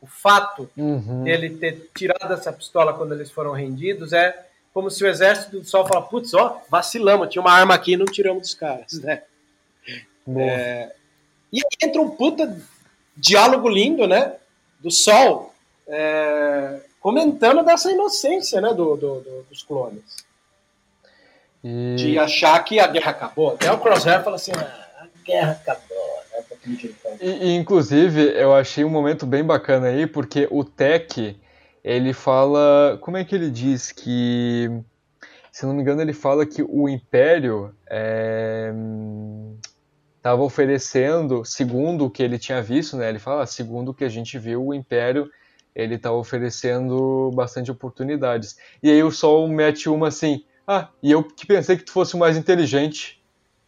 [0.00, 1.24] O fato Uhum.
[1.24, 5.64] dele ter tirado essa pistola quando eles foram rendidos é como se o exército do
[5.66, 9.22] Sol falasse, putz, ó, vacilamos, tinha uma arma aqui e não tiramos dos caras, né?
[10.26, 10.44] Boa.
[11.54, 12.60] E aí entra um puta
[13.16, 14.32] diálogo lindo, né?
[14.80, 15.54] Do Sol
[15.86, 18.68] é, comentando dessa inocência, né?
[18.74, 20.02] Do, do- do- dos clones.
[21.62, 23.50] E- De achar que a guerra acabou.
[23.54, 26.44] Até o Crosshair fala assim, ah, a guerra acabou, né?
[27.20, 31.38] E, e, inclusive, eu achei um momento bem bacana aí, porque o Tech,
[31.84, 32.98] ele fala.
[33.00, 33.92] Como é que ele diz?
[33.92, 34.68] Que.
[35.52, 37.72] Se não me engano, ele fala que o Império
[40.24, 43.10] estava oferecendo, segundo o que ele tinha visto, né?
[43.10, 45.30] Ele fala, "Ah, segundo o que a gente viu, o Império
[45.74, 48.56] ele estava oferecendo bastante oportunidades.
[48.82, 52.16] E aí o Sol mete uma assim, ah, e eu que pensei que tu fosse
[52.16, 53.20] mais inteligente.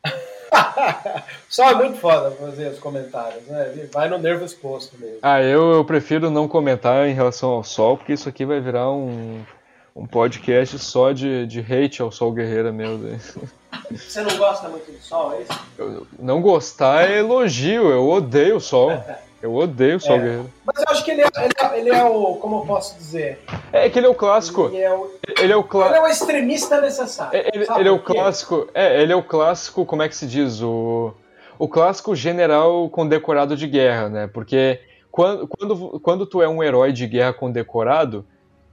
[1.51, 3.73] Só é muito foda fazer os comentários, né?
[3.73, 5.19] Ele vai no nervo exposto mesmo.
[5.21, 8.91] Ah, eu, eu prefiro não comentar em relação ao Sol, porque isso aqui vai virar
[8.91, 9.45] um,
[9.97, 13.35] um podcast só de, de hate ao Sol Guerreira, meu Deus.
[13.91, 15.61] Você não gosta muito do Sol, é isso?
[15.79, 18.93] Eu- não gostar é elogio, eu odeio o Sol.
[19.41, 20.19] Eu odeio o Sol É.
[20.19, 20.51] Guerreiro.
[20.65, 22.37] Mas eu acho que ele é, ele é- ele é o.
[22.37, 23.39] Como eu posso dizer?
[23.73, 24.67] É que ele é o clássico.
[24.67, 25.97] Ele é o, Ele é o ele clássico.
[25.97, 27.39] é o extremista necessário.
[27.53, 28.69] Ele, ele é o clássico.
[28.75, 30.61] É, ele é o clássico, como é que se diz?
[30.63, 31.13] O,
[31.59, 34.27] o clássico general condecorado de guerra, né?
[34.27, 34.81] Porque
[35.11, 38.27] quando, quando, quando tu é um herói de guerra condecorado,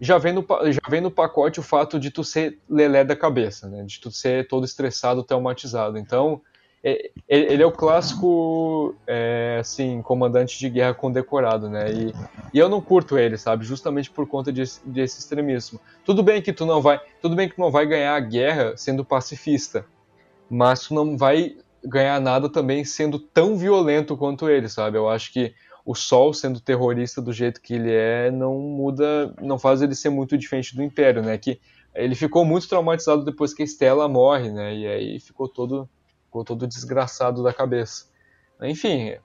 [0.04, 3.70] já vem, no, já vem no pacote o fato de tu ser lelé da cabeça,
[3.70, 3.84] né?
[3.84, 5.98] De tu ser todo estressado, traumatizado.
[5.98, 6.42] Então,
[6.84, 11.94] é- é- ele é o clássico, é, assim, comandante de guerra condecorado, né?
[11.94, 12.14] E,
[12.54, 13.66] e eu não curto ele, sabe?
[13.66, 15.80] Justamente por conta desse, desse extremismo.
[16.06, 18.76] Tudo bem que tu não vai, tudo bem que tu não vai ganhar a guerra
[18.76, 19.86] sendo pacifista,
[20.50, 24.98] mas tu não vai ganhar nada também sendo tão violento quanto ele, sabe?
[24.98, 25.54] Eu acho que
[25.86, 30.10] o Sol sendo terrorista do jeito que ele é não muda, não faz ele ser
[30.10, 31.38] muito diferente do Império, né?
[31.38, 31.60] Que
[31.94, 34.74] ele ficou muito traumatizado depois que a Estela morre, né?
[34.74, 35.90] E aí ficou todo,
[36.26, 38.06] ficou todo desgraçado da cabeça.
[38.62, 39.16] Enfim,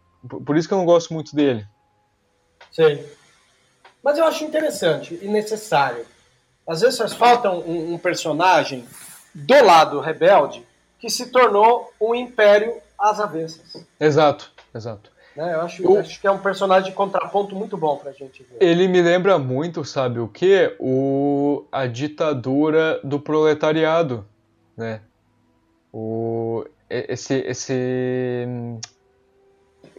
[0.45, 1.67] por isso que eu não gosto muito dele.
[2.73, 3.05] Sim.
[4.03, 6.05] Mas eu acho interessante e necessário.
[6.67, 8.85] Às vezes faz falta um, um personagem
[9.35, 10.67] do lado rebelde
[10.99, 13.87] que se tornou um império às avessas.
[13.99, 15.11] Exato, exato.
[15.39, 15.55] Né?
[15.55, 18.57] Eu acho, Eu- acho que é um personagem de contraponto muito bom pra gente ver.
[18.61, 20.75] Ele me lembra muito, sabe o quê?
[20.81, 24.27] O, a ditadura do proletariado,
[24.77, 25.01] né?
[25.93, 28.47] O, esse, esse,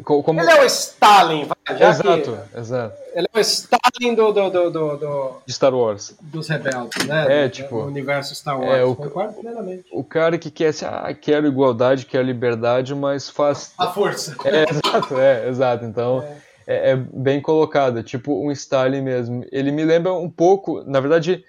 [0.04, 4.32] como, Ele é o Stalin, vai, já exato, que exato, ele é o Stalin do,
[4.32, 6.16] do, do, do- do- de Star Wars.
[6.22, 7.26] dos rebeldes, né?
[7.44, 8.80] É, Do- tipo, do universo Star Wars.
[8.80, 9.86] é, o- Concordo plenamente.
[9.92, 14.36] O cara que quer assim, ah, quero igualdade, quero liberdade, mas faz A força.
[14.46, 15.86] É, exato, é, exato.
[15.86, 16.24] Então,
[16.66, 19.46] é, é bem colocada, tipo um style mesmo.
[19.52, 21.44] Ele me lembra um pouco, na verdade,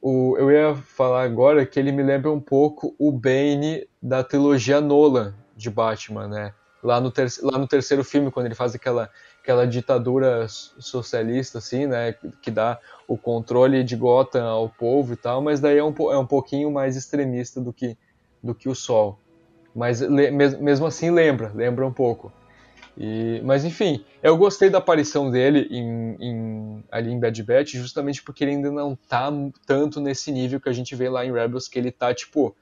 [0.00, 4.80] o, eu ia falar agora que ele me lembra um pouco o Bane da trilogia
[4.80, 6.52] Nolan de Batman, né?
[6.82, 9.10] Lá no, ter, lá no terceiro filme, quando ele faz aquela,
[9.42, 12.14] aquela ditadura socialista, assim, né?
[12.40, 16.18] Que dá o controle de Gotham ao povo e tal, mas daí é um, é
[16.18, 17.96] um pouquinho mais extremista do que,
[18.42, 19.18] do que o Sol.
[19.74, 22.32] Mas mesmo assim lembra, lembra um pouco.
[23.00, 28.20] E, mas enfim, eu gostei da aparição dele em, em, ali em Bad Batch justamente
[28.20, 29.30] porque ele ainda não tá
[29.64, 32.56] tanto nesse nível que a gente vê lá em Rebels, que ele tá tipo.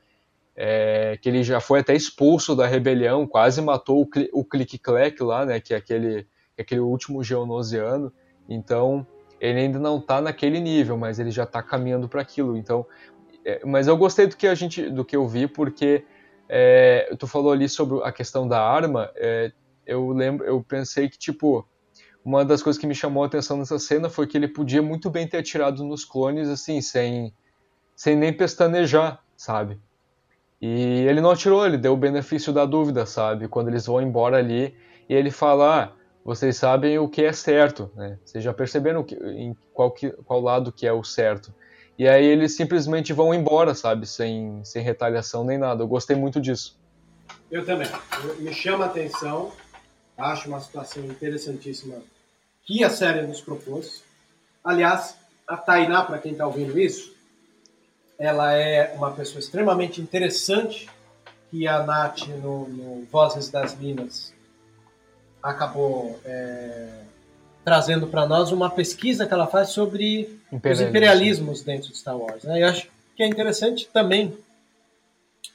[0.56, 5.44] É, que ele já foi até expulso da rebelião, quase matou o, o Click-Clack lá,
[5.44, 5.60] né?
[5.60, 6.26] Que é aquele,
[6.56, 8.12] é aquele último geonosiano.
[8.48, 9.06] Então,
[9.40, 12.56] ele ainda não tá naquele nível, mas ele já tá caminhando para aquilo.
[12.56, 12.86] Então,
[13.44, 16.04] é, mas eu gostei do que a gente, do que eu vi, porque
[16.48, 19.10] é, tu falou ali sobre a questão da arma.
[19.14, 19.52] É,
[19.86, 21.66] eu lembro, eu pensei que tipo
[22.24, 25.08] uma das coisas que me chamou a atenção nessa cena foi que ele podia muito
[25.08, 27.32] bem ter atirado nos clones assim, sem
[27.94, 29.80] sem nem pestanejar, sabe?
[30.60, 33.48] E ele não atirou, ele deu o benefício da dúvida, sabe?
[33.48, 34.74] Quando eles vão embora ali
[35.08, 35.92] e ele fala, ah,
[36.24, 38.18] vocês sabem o que é certo, né?
[38.24, 41.54] Vocês já perceberam que, em qual, que, qual lado que é o certo.
[41.98, 44.06] E aí eles simplesmente vão embora, sabe?
[44.06, 45.82] Sem, sem retaliação nem nada.
[45.82, 46.78] Eu gostei muito disso.
[47.50, 47.88] Eu também.
[48.38, 49.52] Me chama a atenção
[50.16, 51.96] Acho uma situação interessantíssima
[52.64, 54.02] que a série nos propôs.
[54.64, 55.14] Aliás,
[55.46, 57.14] a Tainá, para quem está ouvindo isso,
[58.18, 60.88] ela é uma pessoa extremamente interessante
[61.50, 64.32] que a Nath, no, no Vozes das Minas,
[65.42, 66.88] acabou é,
[67.64, 72.44] trazendo para nós uma pesquisa que ela faz sobre os imperialismos dentro de Star Wars.
[72.44, 72.62] Né?
[72.62, 74.36] Eu acho que é interessante também,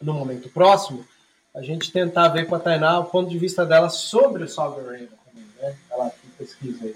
[0.02, 1.06] no momento próximo,
[1.54, 5.08] a gente tentar ver com a Tainá o ponto de vista dela sobre o Sovereign
[5.26, 5.76] também, né?
[5.92, 6.96] Ela pesquisa aí.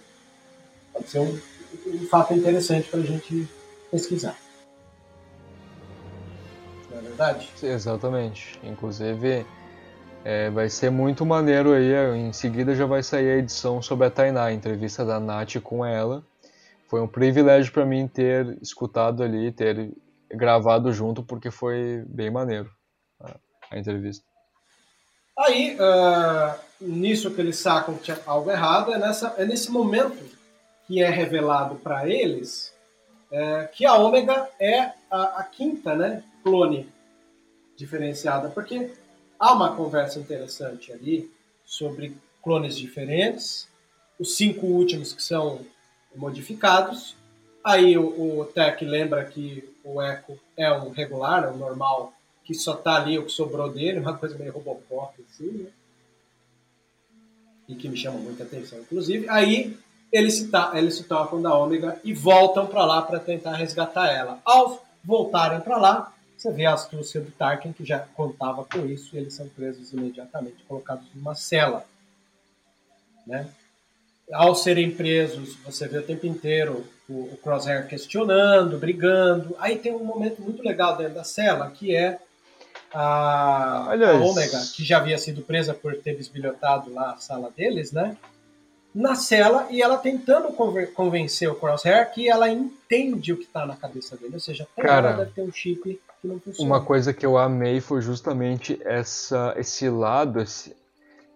[0.94, 1.40] Pode ser um,
[1.88, 3.48] um fato interessante para a gente
[3.92, 4.38] pesquisar.
[6.96, 7.50] Não é verdade?
[7.58, 8.58] Sim, exatamente.
[8.64, 9.46] Inclusive,
[10.24, 11.94] é, vai ser muito maneiro aí.
[12.18, 15.86] Em seguida já vai sair a edição sobre a Tainá, a entrevista da Nath com
[15.86, 16.24] ela.
[16.88, 19.92] Foi um privilégio para mim ter escutado ali, ter
[20.32, 22.72] gravado junto, porque foi bem maneiro
[23.20, 23.36] a,
[23.72, 24.24] a entrevista.
[25.38, 30.18] Aí, uh, nisso que eles sacam que tinha algo errado, é, nessa, é nesse momento
[30.88, 32.74] que é revelado para eles
[33.32, 36.88] é, que a ômega é a, a, quinta né, clone
[37.76, 38.92] diferenciada, porque
[39.40, 41.30] há uma conversa interessante ali
[41.66, 43.68] sobre clones diferentes,
[44.20, 45.66] os cinco últimos que são
[46.16, 47.18] modificados.
[47.64, 52.54] Aí o, o Tech lembra que o Echo é um regular, é um normal que
[52.54, 55.70] só tá ali o que sobrou dele, uma coisa meio Robocop, assim, né?
[57.68, 59.28] E que me chama muita atenção, inclusive.
[59.28, 59.76] Aí
[60.12, 64.40] eles se, eles se tocam da Ômega e voltam para lá para tentar resgatar ela.
[64.46, 66.15] Ao voltarem para lá,
[66.46, 69.92] você vê a astúcia do Tarkin, que já contava com isso, e eles são presos
[69.92, 71.86] imediatamente, colocados numa cela.
[73.26, 73.48] Né?
[74.32, 79.56] Ao serem presos, você vê o tempo inteiro o, o Crosshair questionando, brigando.
[79.60, 82.20] Aí tem um momento muito legal dentro da cela, que é
[82.94, 87.92] a, a Ômega, que já havia sido presa por ter bisbilhotado lá a sala deles,
[87.92, 88.16] né?
[88.94, 90.54] Na cela e ela tentando
[90.94, 94.36] convencer o Crosshair que ela entende o que está na cabeça dele.
[94.36, 96.70] Ou seja, Cara, ela deve ter um chip que não funciona.
[96.70, 100.76] Uma coisa que eu amei foi justamente essa, esse lado, esse,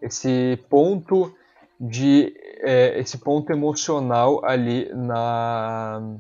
[0.02, 1.34] esse ponto
[1.80, 6.18] de é, esse ponto emocional ali na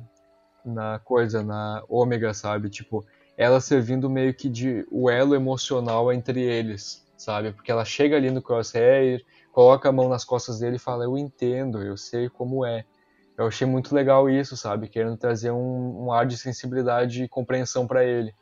[0.63, 3.05] na coisa na ômega sabe tipo
[3.35, 7.51] ela servindo meio que de o elo emocional entre eles, sabe?
[7.51, 11.17] Porque ela chega ali no Crosshair, coloca a mão nas costas dele e fala: Eu
[11.17, 12.83] entendo, eu sei como é.
[13.37, 14.89] Eu achei muito legal isso, sabe?
[14.89, 18.33] Querendo trazer um, um ar de sensibilidade e compreensão para ele.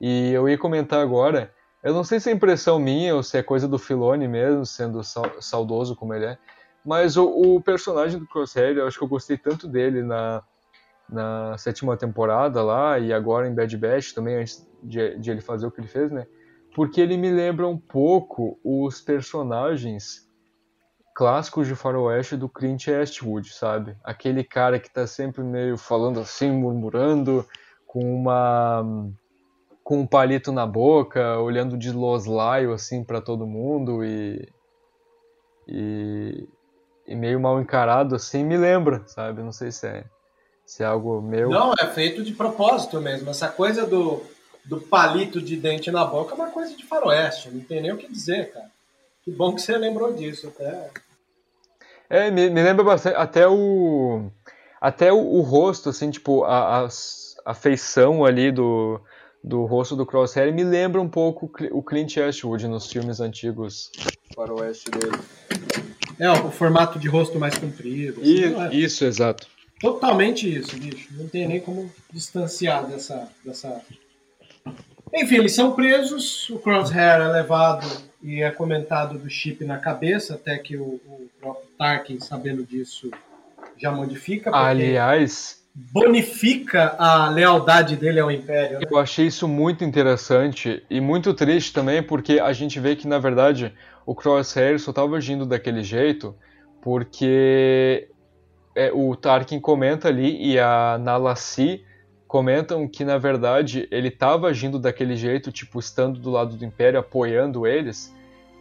[0.00, 3.42] E eu ia comentar agora, eu não sei se é impressão minha ou se é
[3.42, 5.00] coisa do Filone mesmo, sendo
[5.40, 6.38] saudoso como ele é,
[6.84, 10.42] mas o, o personagem do Crosshair, eu acho que eu gostei tanto dele na,
[11.08, 15.66] na sétima temporada lá e agora em Bad Batch também, antes de, de, ele fazer
[15.66, 16.26] o que ele fez, né?
[16.74, 20.28] Porque ele me lembra um pouco os personagens
[21.14, 23.96] clássicos de faroeste do Clint Eastwood, sabe?
[24.04, 27.44] Aquele cara que tá sempre meio falando assim, murmurando,
[27.86, 28.84] com uma
[29.88, 34.46] com um palito na boca, olhando de loslaio assim para todo mundo e,
[35.66, 36.46] e
[37.06, 39.42] e meio mal encarado assim, me lembra, sabe?
[39.42, 40.04] Não sei se é
[40.66, 41.48] se é algo meu.
[41.48, 43.30] Não, é feito de propósito mesmo.
[43.30, 44.22] Essa coisa do,
[44.62, 47.48] do palito de dente na boca é uma coisa de faroeste.
[47.48, 48.70] Não tem nem o que dizer, cara.
[49.24, 50.48] Que bom que você lembrou disso.
[50.48, 50.90] Até.
[52.10, 53.16] É, me, me lembra bastante.
[53.16, 54.30] Até o.
[54.78, 56.88] Até o, o rosto, assim, tipo, a, a,
[57.46, 59.00] a, feição ali do,
[59.42, 63.90] do rosto do Crosshair me lembra um pouco o Clint Eastwood nos filmes antigos
[64.34, 65.18] para o oeste dele.
[66.18, 68.20] É, o formato de rosto mais comprido.
[68.20, 68.74] Assim, e, é?
[68.74, 69.46] Isso, exato.
[69.80, 71.08] Totalmente isso, bicho.
[71.12, 73.80] Não tem nem como distanciar dessa, dessa.
[75.14, 77.86] Enfim, eles são presos, o Crosshair é levado
[78.20, 83.10] e é comentado do chip na cabeça, até que o, o próprio Tarkin, sabendo disso,
[83.76, 84.50] já modifica.
[84.52, 85.57] Aliás.
[85.92, 88.80] Bonifica a lealdade dele ao Império.
[88.80, 88.86] Né?
[88.90, 93.18] Eu achei isso muito interessante e muito triste também, porque a gente vê que, na
[93.18, 93.72] verdade,
[94.04, 96.34] o Crosshair só estava agindo daquele jeito
[96.80, 98.08] porque
[98.74, 101.84] é, o Tarkin comenta ali e a Nalassi
[102.26, 107.00] comentam que na verdade ele estava agindo daquele jeito, tipo estando do lado do Império,
[107.00, 108.14] apoiando eles,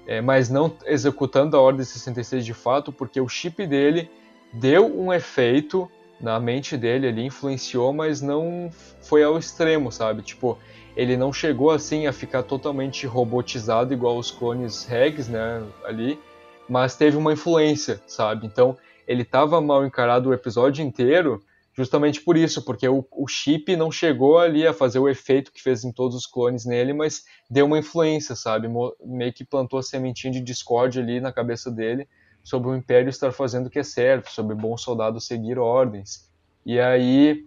[0.08, 4.10] é, mas não executando a Ordem 66 de fato, porque o chip dele
[4.54, 5.90] deu um efeito
[6.20, 8.70] na mente dele, ele influenciou, mas não
[9.02, 10.22] foi ao extremo, sabe?
[10.22, 10.58] Tipo,
[10.96, 16.20] ele não chegou assim a ficar totalmente robotizado igual os clones Regs, né, ali,
[16.68, 18.48] mas teve uma influência, sabe?
[18.48, 18.76] Então,
[19.08, 21.40] ele estava mal encarado o episódio inteiro,
[21.72, 25.62] justamente por isso, porque o, o, chip não chegou ali a fazer o efeito que
[25.62, 28.68] fez em todos os clones nele, mas deu uma influência, sabe?
[29.06, 32.08] Meio que plantou a sementinha de discórdia ali na cabeça dele
[32.48, 36.32] sobre o Império estar fazendo o que é certo, sobre bons soldados seguir ordens.
[36.66, 37.46] E aí,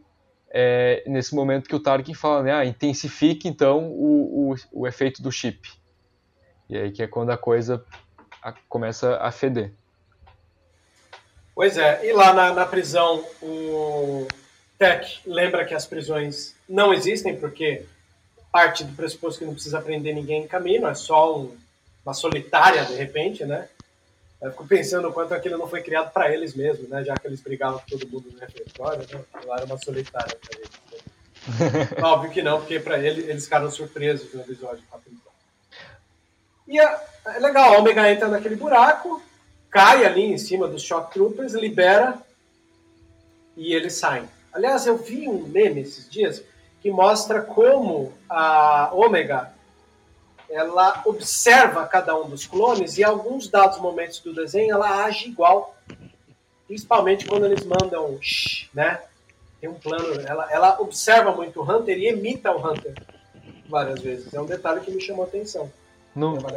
[0.51, 5.23] é, nesse momento que o Tarkin fala, né, ah, intensifique então o, o, o efeito
[5.23, 5.73] do chip.
[6.69, 7.83] E aí que é quando a coisa
[8.69, 9.73] começa a feder.
[11.55, 14.29] Pois é, e lá na, na prisão o
[14.79, 17.87] Tech lembra que as prisões não existem, porque
[18.53, 21.57] parte do pressuposto que não precisa prender ninguém em caminho, é só um,
[22.05, 23.67] uma solitária de repente, né?
[24.41, 27.05] Eu fico pensando o quanto aquilo não foi criado para eles mesmos, né?
[27.05, 29.21] Já que eles brigavam com todo mundo no refeitório, né?
[29.35, 30.71] Era uma solitária para eles.
[30.93, 31.89] Né?
[32.03, 34.83] Óbvio que não, porque para eles eles ficaram surpresos no episódio.
[36.67, 39.21] E é, é legal, a Omega entra naquele buraco,
[39.69, 42.17] cai ali em cima dos Shock Troopers, libera
[43.57, 44.29] e eles saem.
[44.53, 46.43] Aliás, eu vi um meme esses dias
[46.81, 49.53] que mostra como a Ômega
[50.51, 55.77] ela observa cada um dos clones e alguns dados momentos do desenho ela age igual.
[56.67, 58.19] Principalmente quando eles mandam,
[58.75, 59.01] né?
[59.61, 62.95] Tem um plano, ela, ela observa muito o Hunter e imita o Hunter
[63.69, 64.33] várias vezes.
[64.33, 65.71] É um detalhe que me chamou a atenção.
[66.15, 66.57] Não, vale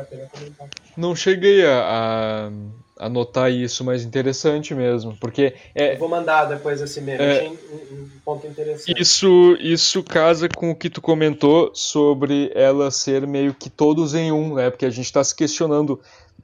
[0.98, 2.50] não cheguei a,
[2.98, 7.54] anotar isso, mas interessante mesmo, porque é, Eu vou mandar depois esse meme, é, um,
[7.96, 9.02] um, ponto interessante.
[9.02, 14.32] Isso, isso casa com o que tu comentou sobre ela ser meio que todos em
[14.32, 14.70] um, né?
[14.70, 16.00] Porque a gente está se questionando,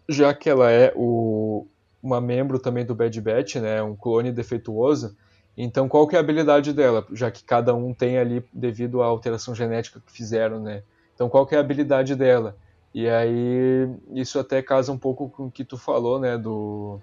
[0.07, 1.67] já que ela é o,
[2.01, 3.81] uma membro também do Bad Batch, né?
[3.81, 5.15] Um clone defeituoso.
[5.55, 7.05] Então, qual que é a habilidade dela?
[7.11, 10.83] Já que cada um tem ali devido à alteração genética que fizeram, né?
[11.13, 12.55] Então, qual que é a habilidade dela?
[12.93, 16.99] E aí isso até casa um pouco com o que tu falou, né, do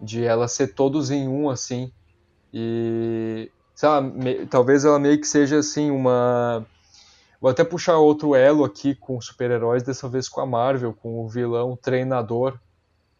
[0.00, 1.92] de ela ser todos em um assim.
[2.52, 6.66] E sabe, me, talvez ela meio que seja assim uma
[7.40, 11.28] Vou até puxar outro elo aqui com super-heróis, dessa vez com a Marvel, com o
[11.28, 12.58] vilão treinador.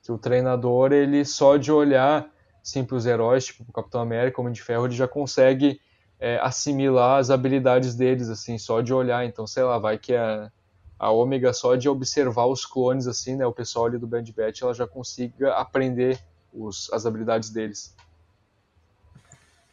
[0.02, 2.26] Que o treinador, ele só de olhar
[2.64, 5.78] sim, para os heróis, tipo o Capitão América, Homem de Ferro, ele já consegue
[6.18, 9.26] é, assimilar as habilidades deles, assim, só de olhar.
[9.26, 10.50] Então, sei lá, vai que a,
[10.98, 14.62] a Ômega só de observar os clones assim, né, o pessoal ali do Bad Batch,
[14.62, 16.18] ela já consiga aprender
[16.52, 17.94] os, as habilidades deles.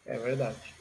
[0.06, 0.76] É verdade.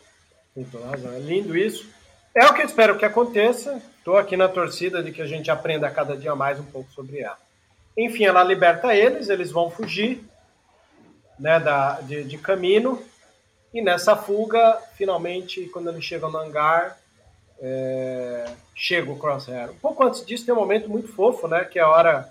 [0.54, 1.12] Tem toda razão.
[1.12, 1.88] É lindo isso.
[2.34, 3.82] É o que eu espero que aconteça.
[3.98, 7.20] Estou aqui na torcida de que a gente aprenda cada dia mais um pouco sobre
[7.20, 7.38] ela.
[7.96, 10.24] Enfim, ela liberta eles, eles vão fugir
[11.38, 13.02] né, da, de, de caminho.
[13.72, 16.99] E nessa fuga, finalmente, quando eles chegam no hangar,
[17.60, 19.70] é, chega o Crosshair.
[19.70, 21.64] Um pouco antes disso tem um momento muito fofo, né?
[21.64, 22.28] Que é a hora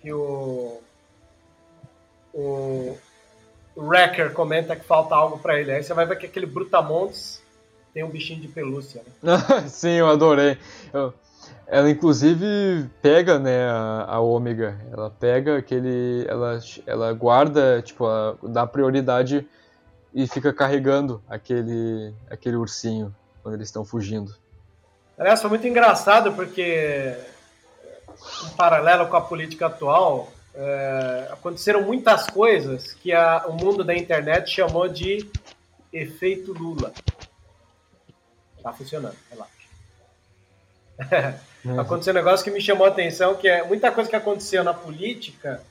[0.00, 0.80] que o,
[2.32, 2.96] o,
[3.76, 5.72] Wrecker comenta que falta algo para ele.
[5.72, 7.42] Aí você vai ver que aquele Brutamontes
[7.92, 9.02] tem um bichinho de pelúcia.
[9.22, 9.36] Né?
[9.68, 10.56] Sim, eu adorei.
[10.92, 11.12] Eu,
[11.66, 14.80] ela inclusive pega, né, a, a Ômega.
[14.92, 18.06] Ela pega aquele, ela, ela guarda, tipo,
[18.44, 19.46] dá prioridade
[20.14, 23.14] e fica carregando aquele, aquele ursinho
[23.46, 24.34] quando eles estão fugindo.
[25.16, 27.16] Aliás, foi muito engraçado porque,
[28.44, 33.94] em paralelo com a política atual, é, aconteceram muitas coisas que a, o mundo da
[33.94, 35.30] internet chamou de
[35.92, 36.92] efeito Lula.
[38.60, 39.52] Tá funcionando, relaxa.
[41.64, 41.78] Uhum.
[41.78, 44.74] Aconteceu um negócio que me chamou a atenção, que é muita coisa que aconteceu na
[44.74, 45.62] política,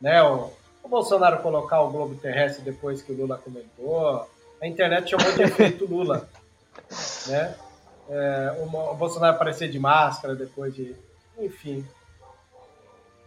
[0.00, 0.20] né?
[0.20, 0.50] O,
[0.82, 4.28] o Bolsonaro colocar o globo terrestre depois que o Lula comentou.
[4.60, 6.28] A internet chamou de efeito Lula.
[7.26, 7.54] Né?
[8.08, 10.94] É, o, o Bolsonaro aparecer de máscara depois de.
[11.38, 11.86] Enfim.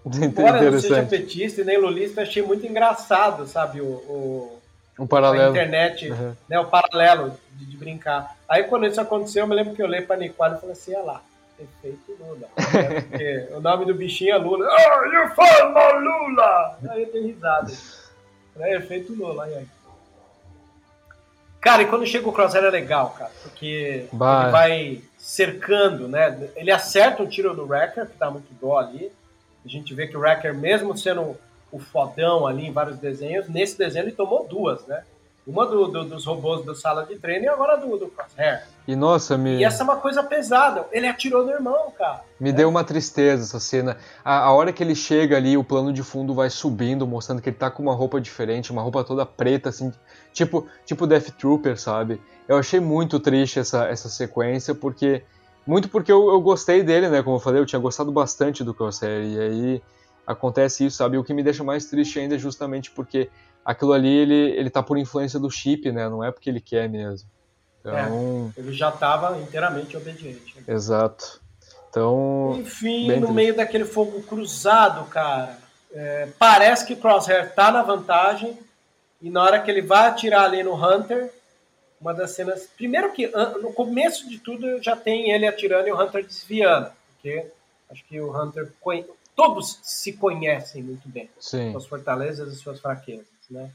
[0.22, 4.62] Embora não seja petista e nem lulista, achei muito engraçado, sabe, o, o
[5.00, 5.48] um paralelo.
[5.48, 6.34] a internet, uhum.
[6.50, 8.36] né, o paralelo de, de, brincar.
[8.48, 10.96] Aí quando isso aconteceu, eu me lembro que eu olhei para Nicole e falei assim,
[10.96, 11.22] olha lá,
[11.60, 12.48] efeito Lula.
[12.58, 13.02] Né?
[13.10, 14.68] Porque o nome do bichinho é Lula.
[14.68, 16.80] Oh, you follow Lula!
[16.90, 17.72] Aí eu dei risada.
[18.60, 19.68] É efeito Lula, aí, aí.
[21.68, 24.44] Cara, e quando chega o Crosshair é legal, cara, porque bah.
[24.44, 26.50] ele vai cercando, né?
[26.56, 29.12] Ele acerta um tiro no Wrecker, que dá muito dó ali.
[29.66, 31.36] A gente vê que o Wrecker, mesmo sendo
[31.70, 35.04] o fodão ali em vários desenhos, nesse desenho ele tomou duas, né?
[35.48, 38.68] Uma do, do, dos robôs da sala de treino e agora do, do Crosshair.
[38.86, 39.56] E nossa, me.
[39.56, 40.86] E essa é uma coisa pesada.
[40.92, 42.22] Ele atirou no irmão, cara.
[42.38, 43.96] Me deu uma tristeza essa cena.
[44.26, 47.48] A, a, hora que ele chega ali, o plano de fundo vai subindo, mostrando que
[47.48, 49.94] ele tá com uma roupa diferente, uma roupa toda preta, assim,
[50.34, 52.22] tipo, tipo Death Trooper, sabe?
[52.46, 55.24] Eu achei muito triste essa, essa sequência, porque
[55.66, 57.24] muito porque eu, eu, gostei dele, né?
[57.24, 59.26] Como eu falei, eu tinha gostado bastante do Crosshair.
[59.26, 59.82] E aí
[60.26, 61.18] acontece isso, sabe?
[61.18, 63.30] O que me deixa mais triste ainda é justamente porque
[63.68, 66.08] aquilo ali ele, ele tá por influência do chip, né?
[66.08, 67.30] Não é porque ele quer mesmo.
[67.82, 68.54] Então...
[68.56, 70.56] É, ele já estava inteiramente obediente.
[70.66, 71.42] Exato.
[71.90, 72.56] Então.
[72.58, 73.34] Enfim, no triste.
[73.34, 75.58] meio daquele fogo cruzado, cara,
[75.94, 78.58] é, parece que Crosshair tá na vantagem.
[79.22, 81.34] E na hora que ele vai atirar ali no Hunter,
[82.00, 82.70] uma das cenas.
[82.78, 83.28] Primeiro que
[83.62, 87.48] no começo de tudo já tem ele atirando e o Hunter desviando, porque
[87.90, 88.72] acho que o Hunter
[89.36, 91.72] todos se conhecem muito bem, Sim.
[91.72, 93.72] suas fortalezas e suas fraquezas, né?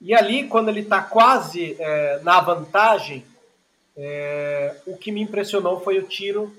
[0.00, 3.24] E ali quando ele está quase é, na vantagem,
[3.96, 6.54] é, o que me impressionou foi o tiro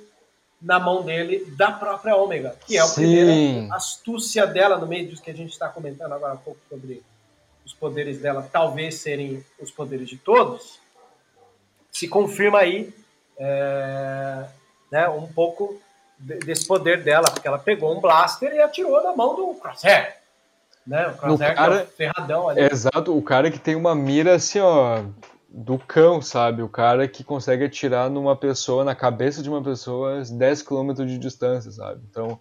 [0.62, 5.22] na mão dele da própria Ômega, que é a primeira astúcia dela no meio disso
[5.22, 7.02] que a gente está comentando agora há pouco sobre
[7.66, 10.80] os poderes dela talvez serem os poderes de todos,
[11.92, 12.94] se confirma aí
[13.38, 14.46] é,
[14.92, 15.82] né, um pouco
[16.20, 20.19] desse poder dela, porque ela pegou um blaster e atirou na mão do Crosshair.
[20.90, 21.08] Né?
[21.08, 22.62] O Crosshair cara, é ferradão ali.
[22.62, 25.04] Exato, o cara que tem uma mira assim, ó,
[25.48, 26.64] do cão, sabe?
[26.64, 31.20] O cara que consegue atirar numa pessoa, na cabeça de uma pessoa, 10 km de
[31.20, 32.02] distância, sabe?
[32.10, 32.40] Então,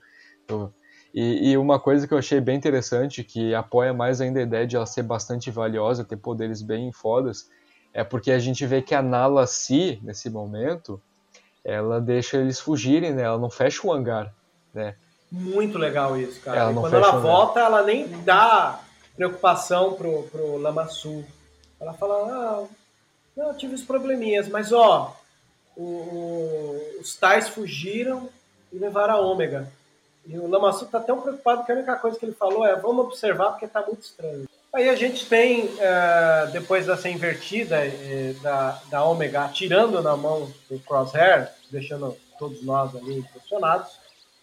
[0.49, 0.73] eu,
[1.13, 4.67] e, e, uma coisa que eu achei bem interessante, que apoia mais ainda a ideia
[4.67, 7.51] de ela ser bastante valiosa, ter poderes bem fodas,
[7.93, 10.99] é porque a gente vê que a Nala Si, nesse momento,
[11.63, 13.25] ela deixa eles fugirem, né?
[13.25, 14.35] Ela não fecha o hangar,
[14.73, 14.95] né?
[15.31, 16.61] Muito legal isso, cara.
[16.61, 18.81] Ela quando ela volta, ela nem dá
[19.15, 21.25] preocupação pro, pro Lamassu.
[21.81, 22.65] Ela fala, ah,
[23.37, 25.17] não, eu tive os probleminhas, mas ó,
[25.77, 28.29] o, o, os tais fugiram
[28.73, 29.71] e levaram a Ômega.
[30.27, 33.07] E o Lamassu tá tão preocupado que a única coisa que ele falou é vamos
[33.07, 34.49] observar porque tá muito estranho.
[34.73, 40.53] Aí a gente tem, é, depois dessa invertida é, da, da Ômega atirando na mão
[40.71, 43.98] do Crosshair, deixando todos nós ali impressionados,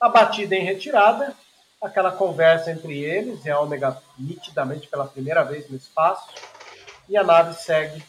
[0.05, 1.33] a batida em retirada,
[1.81, 6.29] aquela conversa entre eles, e a Ômega nitidamente pela primeira vez no espaço,
[7.09, 8.03] e a nave segue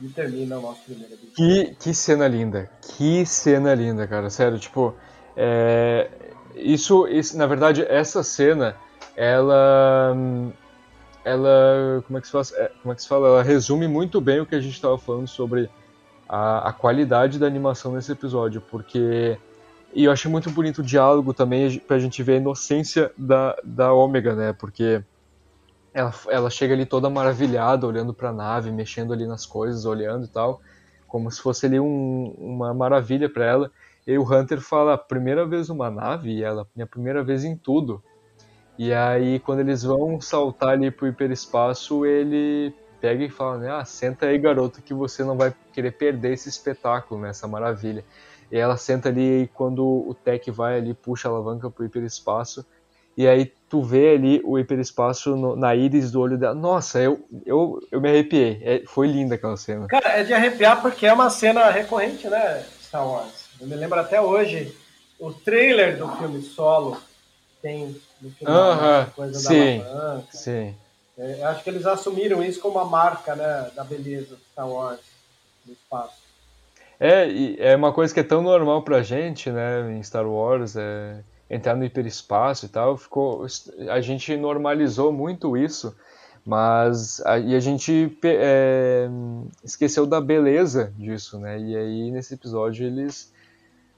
[0.00, 1.32] e termina o nosso primeiro vídeo.
[1.34, 4.94] Que, que cena linda, que cena linda, cara, sério, tipo,
[5.36, 6.08] é,
[6.54, 8.76] isso, isso, na verdade, essa cena,
[9.16, 10.16] ela,
[11.24, 14.20] ela, como é que se fala, é, como é que se fala, ela resume muito
[14.20, 15.68] bem o que a gente estava falando sobre
[16.28, 19.36] a, a, qualidade da animação nesse episódio, porque
[19.94, 23.92] e eu achei muito bonito o diálogo também pra gente ver a inocência da, da
[23.92, 24.52] Ômega, né?
[24.52, 25.02] Porque
[25.92, 30.28] ela, ela chega ali toda maravilhada, olhando pra nave, mexendo ali nas coisas, olhando e
[30.28, 30.60] tal,
[31.06, 33.70] como se fosse ali um, uma maravilha para ela.
[34.04, 38.02] E o Hunter fala, primeira vez numa nave, e ela, minha primeira vez em tudo.
[38.76, 43.84] E aí, quando eles vão saltar ali pro hiperespaço, ele pega e fala, né, ah,
[43.84, 48.04] senta aí, garoto, que você não vai querer perder esse espetáculo, né, essa maravilha.
[48.50, 52.64] E ela senta ali e quando o Tech vai ali, puxa a alavanca pro hiperespaço,
[53.16, 56.54] e aí tu vê ali o hiperespaço no, na íris do olho dela.
[56.54, 58.60] Nossa, eu, eu, eu me arrepiei.
[58.62, 59.86] É, foi linda aquela cena.
[59.86, 63.48] Cara, é de arrepiar porque é uma cena recorrente, né, Star Wars.
[63.60, 64.76] Eu me lembro até hoje,
[65.18, 67.00] o trailer do filme Solo
[67.62, 69.10] tem no final uh -huh.
[69.12, 70.28] coisa sim, da alavanca.
[70.32, 70.74] Sim.
[71.16, 75.00] É, acho que eles assumiram isso como uma marca né, da beleza do Star Wars
[75.64, 76.23] no espaço.
[77.06, 81.22] É, é uma coisa que é tão normal pra gente, né, em Star Wars, é
[81.50, 83.46] entrar no hiperespaço e tal, ficou,
[83.90, 85.94] a gente normalizou muito isso,
[86.46, 89.06] mas a, e a gente é,
[89.62, 93.30] esqueceu da beleza disso, né, e aí nesse episódio eles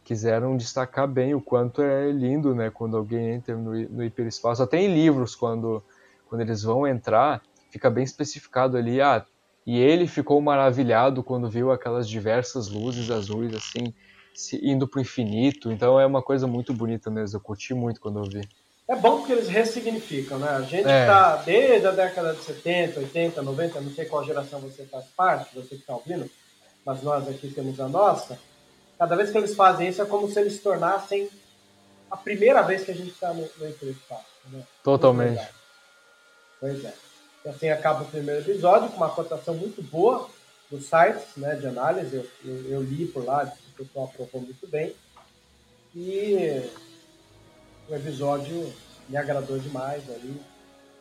[0.02, 4.64] quiseram destacar bem o quanto é lindo, né, quando alguém entra no, no hiperespaço.
[4.64, 5.80] Até em livros, quando,
[6.28, 9.24] quando eles vão entrar, fica bem especificado ali, ah,
[9.66, 13.92] e ele ficou maravilhado quando viu aquelas diversas luzes azuis assim,
[14.62, 15.72] indo para o infinito.
[15.72, 17.36] Então é uma coisa muito bonita mesmo.
[17.36, 18.48] Eu curti muito quando eu vi.
[18.88, 20.48] É bom porque eles ressignificam, né?
[20.48, 21.44] A gente está é.
[21.44, 25.70] desde a década de 70, 80, 90, não sei qual geração você faz parte, você
[25.70, 26.30] que está ouvindo,
[26.84, 28.38] mas nós aqui temos a nossa.
[28.96, 31.28] Cada vez que eles fazem isso é como se eles se tornassem
[32.08, 34.24] a primeira vez que a gente está no, no espaço.
[34.52, 34.62] Né?
[34.84, 35.44] Totalmente.
[36.60, 36.94] Pois é.
[37.46, 40.28] Assim acaba o primeiro episódio com uma cotação muito boa
[40.70, 42.16] dos sites né, de análise.
[42.16, 44.94] Eu, eu, eu li por lá, o pessoal aprovou muito bem.
[45.94, 46.68] E
[47.88, 48.72] o episódio
[49.08, 50.40] me agradou demais ali.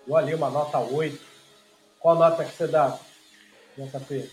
[0.08, 1.20] Eu ali uma nota 8.
[2.00, 2.98] Qual nota que você dá,
[3.76, 4.30] JP?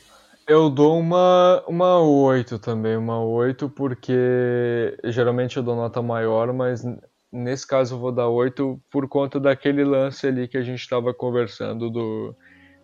[0.46, 6.84] Eu dou uma, uma 8 também, uma 8, porque geralmente eu dou nota maior, mas
[7.32, 11.88] nesse caso vou dar 8 por conta daquele lance ali que a gente estava conversando
[11.88, 12.36] do,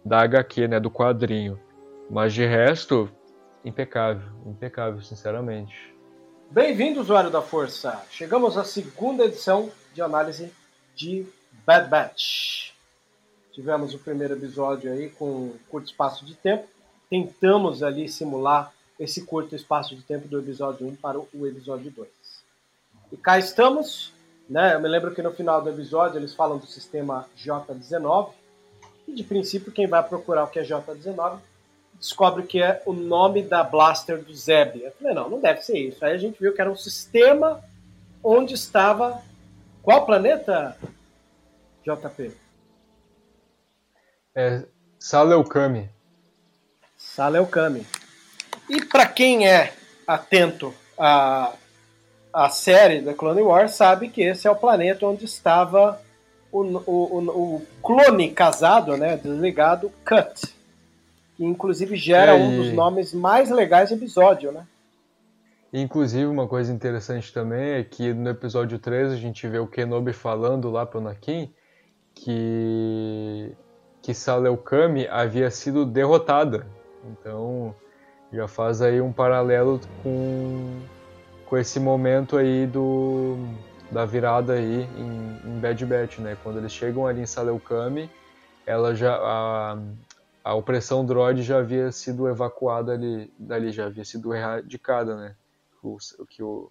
[0.05, 1.61] da HQ, né, do quadrinho.
[2.11, 3.11] Mas de resto,
[3.63, 5.95] impecável, impecável, sinceramente.
[6.51, 8.03] Bem-vindo, usuário da Força!
[8.11, 10.51] Chegamos à segunda edição de análise
[10.95, 11.27] de
[11.67, 12.73] Bad Batch.
[13.53, 16.67] Tivemos o primeiro episódio aí com um curto espaço de tempo.
[17.11, 22.09] Tentamos ali simular esse curto espaço de tempo do episódio 1 para o episódio 2.
[23.13, 24.13] E cá estamos,
[24.49, 24.75] né?
[24.75, 28.31] Eu me lembro que no final do episódio eles falam do sistema J19.
[29.07, 31.39] E de princípio, quem vai procurar o que é J19
[31.99, 34.81] descobre que é o nome da blaster do Zeb.
[34.81, 36.05] Eu falei, não, não deve ser isso.
[36.05, 37.63] Aí a gente viu que era um sistema
[38.23, 39.21] onde estava.
[39.83, 40.77] Qual planeta,
[41.85, 42.33] JP?
[44.35, 44.65] É
[44.99, 45.91] Saleucami.
[46.97, 47.87] Saleucami.
[48.69, 49.73] E para quem é
[50.07, 51.53] atento à,
[52.45, 56.01] à série da Clone Wars, sabe que esse é o planeta onde estava
[56.51, 57.19] o, o,
[57.57, 60.59] o, clone casado, né, desligado, Cut
[61.39, 64.67] que inclusive gera é, um dos nomes mais legais do episódio, né?
[65.73, 70.13] Inclusive, uma coisa interessante também é que no episódio 3 a gente vê o Kenobi
[70.13, 71.53] falando lá pro Anakin
[72.13, 73.53] que,
[74.03, 76.67] que Saleukami havia sido derrotada.
[77.05, 77.73] Então,
[78.33, 80.81] já faz aí um paralelo com,
[81.49, 83.37] com esse momento aí do,
[83.91, 86.37] da virada aí em, em Bad Batch, né?
[86.43, 88.11] Quando eles chegam ali em Saleukami,
[88.67, 89.17] ela já...
[89.17, 89.79] A,
[90.45, 95.35] a opressão droid já havia sido evacuada ali, dali, já havia sido erradicada, né?
[95.83, 96.71] O, o que o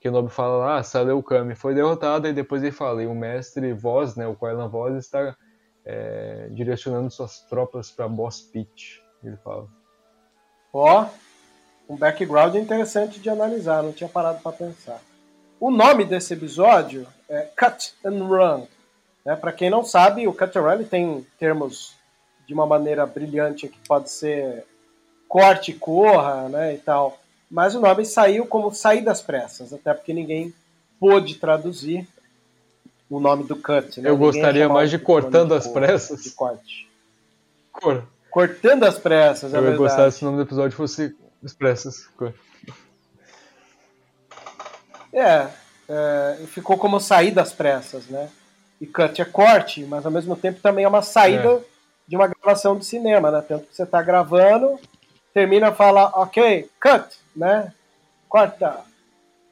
[0.00, 3.72] Kenobi fala lá, ah, Saleu Kami foi derrotada e depois ele fala, e o mestre
[3.72, 5.36] Voz, né, o Kylan Voz está
[5.84, 9.68] é, direcionando suas tropas para Boss Pit, ele fala.
[10.72, 11.27] Ó, oh,
[11.88, 15.00] um background interessante de analisar, não tinha parado para pensar.
[15.58, 18.66] O nome desse episódio é Cut and Run.
[19.24, 19.34] Né?
[19.34, 21.94] Para quem não sabe, o Cut and Run tem termos
[22.46, 24.64] de uma maneira brilhante, que pode ser
[25.26, 27.18] corte, corra, né, e tal.
[27.50, 30.54] Mas o nome saiu como Sair das Pressas, até porque ninguém
[30.98, 32.06] pôde traduzir
[33.10, 34.00] o nome do cut.
[34.00, 34.08] Né?
[34.08, 36.22] Eu gostaria mais de Cortando as Pressas.
[36.22, 36.88] De corte.
[37.72, 38.04] Cor.
[38.30, 42.08] Cortando as Pressas, é Eu ia gostar se o nome do episódio fosse Expressas.
[45.12, 45.48] É,
[45.88, 48.30] é, ficou como Sair das Pressas, né?
[48.80, 51.48] E cut é corte, mas ao mesmo tempo também é uma saída...
[51.48, 51.78] É
[52.08, 53.44] de uma gravação de cinema, né?
[53.46, 54.80] Tanto que você está gravando,
[55.34, 57.06] termina, fala, ok, cut,
[57.36, 57.70] né?
[58.26, 58.78] Corta.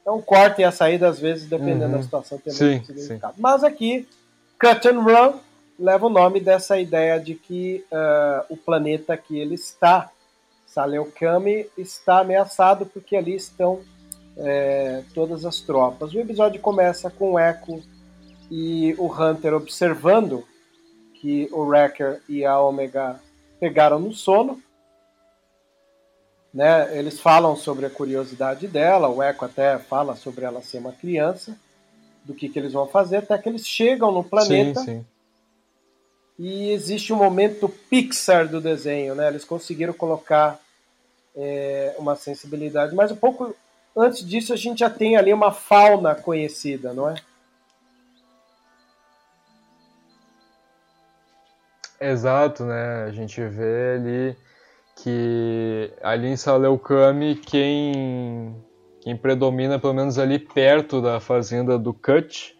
[0.01, 1.91] Então, corta e a saída, às vezes, dependendo uhum.
[1.97, 3.35] da situação, tem sim, significado.
[3.35, 3.41] Sim.
[3.41, 4.09] Mas aqui,
[4.59, 5.39] cut and run
[5.77, 10.09] leva o nome dessa ideia de que uh, o planeta que ele está,
[10.77, 13.79] Saleukami, está ameaçado porque ali estão
[14.37, 16.13] é, todas as tropas.
[16.13, 17.81] O episódio começa com o Echo
[18.51, 20.45] e o Hunter observando
[21.15, 23.19] que o Wrecker e a Omega
[23.59, 24.61] pegaram no sono.
[26.53, 26.95] Né?
[26.95, 31.57] Eles falam sobre a curiosidade dela, o Echo até fala sobre ela ser uma criança,
[32.23, 34.81] do que, que eles vão fazer, até que eles chegam no planeta.
[34.81, 35.05] Sim, sim.
[36.37, 39.27] E existe um momento Pixar do desenho, né?
[39.27, 40.59] Eles conseguiram colocar
[41.37, 43.55] é, uma sensibilidade, mas um pouco
[43.95, 47.15] antes disso a gente já tem ali uma fauna conhecida, não é?
[51.99, 53.03] Exato, né?
[53.05, 54.37] A gente vê ali
[54.95, 58.55] que ali em Saleucami quem,
[59.01, 62.55] quem predomina, pelo menos ali perto da fazenda do Cut,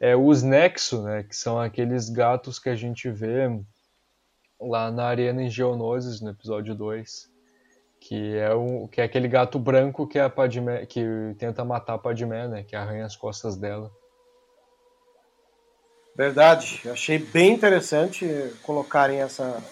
[0.00, 1.22] é os Nexo, né?
[1.24, 3.48] Que são aqueles gatos que a gente vê
[4.60, 7.27] lá na Arena em Geonosis, no episódio 2.
[8.08, 11.04] Que é, um, que é aquele gato branco que, é a Padmé, que
[11.38, 12.62] tenta matar a Padmé, né?
[12.62, 13.90] Que arranha as costas dela.
[16.16, 18.26] Verdade, achei bem interessante
[18.62, 19.62] colocarem essa,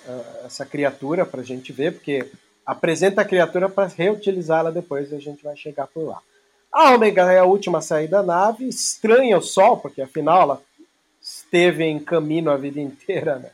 [0.44, 2.30] essa criatura para a gente ver, porque
[2.66, 6.20] apresenta a criatura para reutilizá-la depois e a gente vai chegar por lá.
[6.70, 10.62] A Ômega é a última a sair da nave, estranha o Sol, porque afinal ela
[11.22, 13.50] esteve em caminho a vida inteira, né?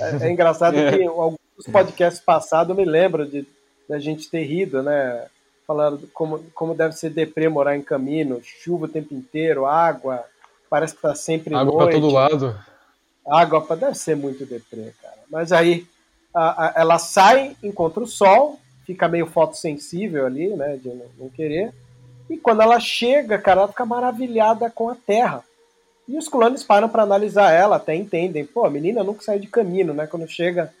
[0.00, 3.44] É, é engraçado que alguns podcasts passados eu me lembro de
[3.92, 5.26] da gente ter rido, né?
[5.66, 10.24] Falando como, como deve ser deprê morar em caminho, chuva o tempo inteiro, água,
[10.70, 11.96] parece que tá sempre água noite.
[11.96, 12.60] Água pra todo lado.
[13.26, 13.76] Água pra...
[13.76, 15.18] deve ser muito deprê, cara.
[15.30, 15.86] Mas aí
[16.34, 20.78] a, a, ela sai, encontra o sol, fica meio fotossensível ali, né?
[20.78, 21.70] De não, não querer.
[22.30, 25.44] E quando ela chega, cara, ela fica maravilhada com a Terra.
[26.08, 28.46] E os clones param para analisar ela, até entendem.
[28.46, 30.06] Pô, a menina nunca saiu de caminho, né?
[30.06, 30.72] Quando chega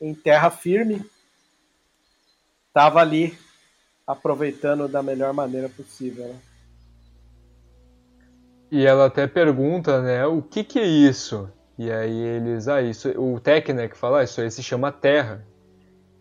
[0.00, 1.02] em terra firme,
[2.78, 3.36] tava ali
[4.06, 6.28] aproveitando da melhor maneira possível.
[6.28, 6.36] Né?
[8.70, 11.50] E ela até pergunta, né, o que que é isso?
[11.76, 14.92] E aí eles, ah, isso, o Tech, né, que fala, ah, isso aí se chama
[14.92, 15.44] Terra.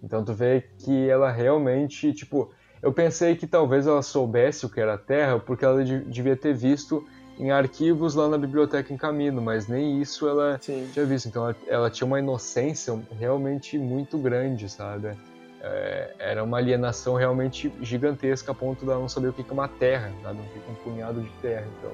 [0.02, 2.52] Então tu vê que ela realmente, tipo,
[2.82, 7.08] eu pensei que talvez ela soubesse o que era Terra, porque ela devia ter visto
[7.38, 10.90] em arquivos lá na biblioteca em Camino, mas nem isso ela Sim.
[10.92, 11.28] tinha visto.
[11.28, 15.16] Então ela, ela, tinha uma inocência realmente muito grande, sabe?
[15.62, 19.68] É, era uma alienação realmente gigantesca a ponto de não saber o que é uma
[19.68, 20.40] terra, sabe?
[20.40, 21.68] O que é um punhado de terra.
[21.80, 21.92] Então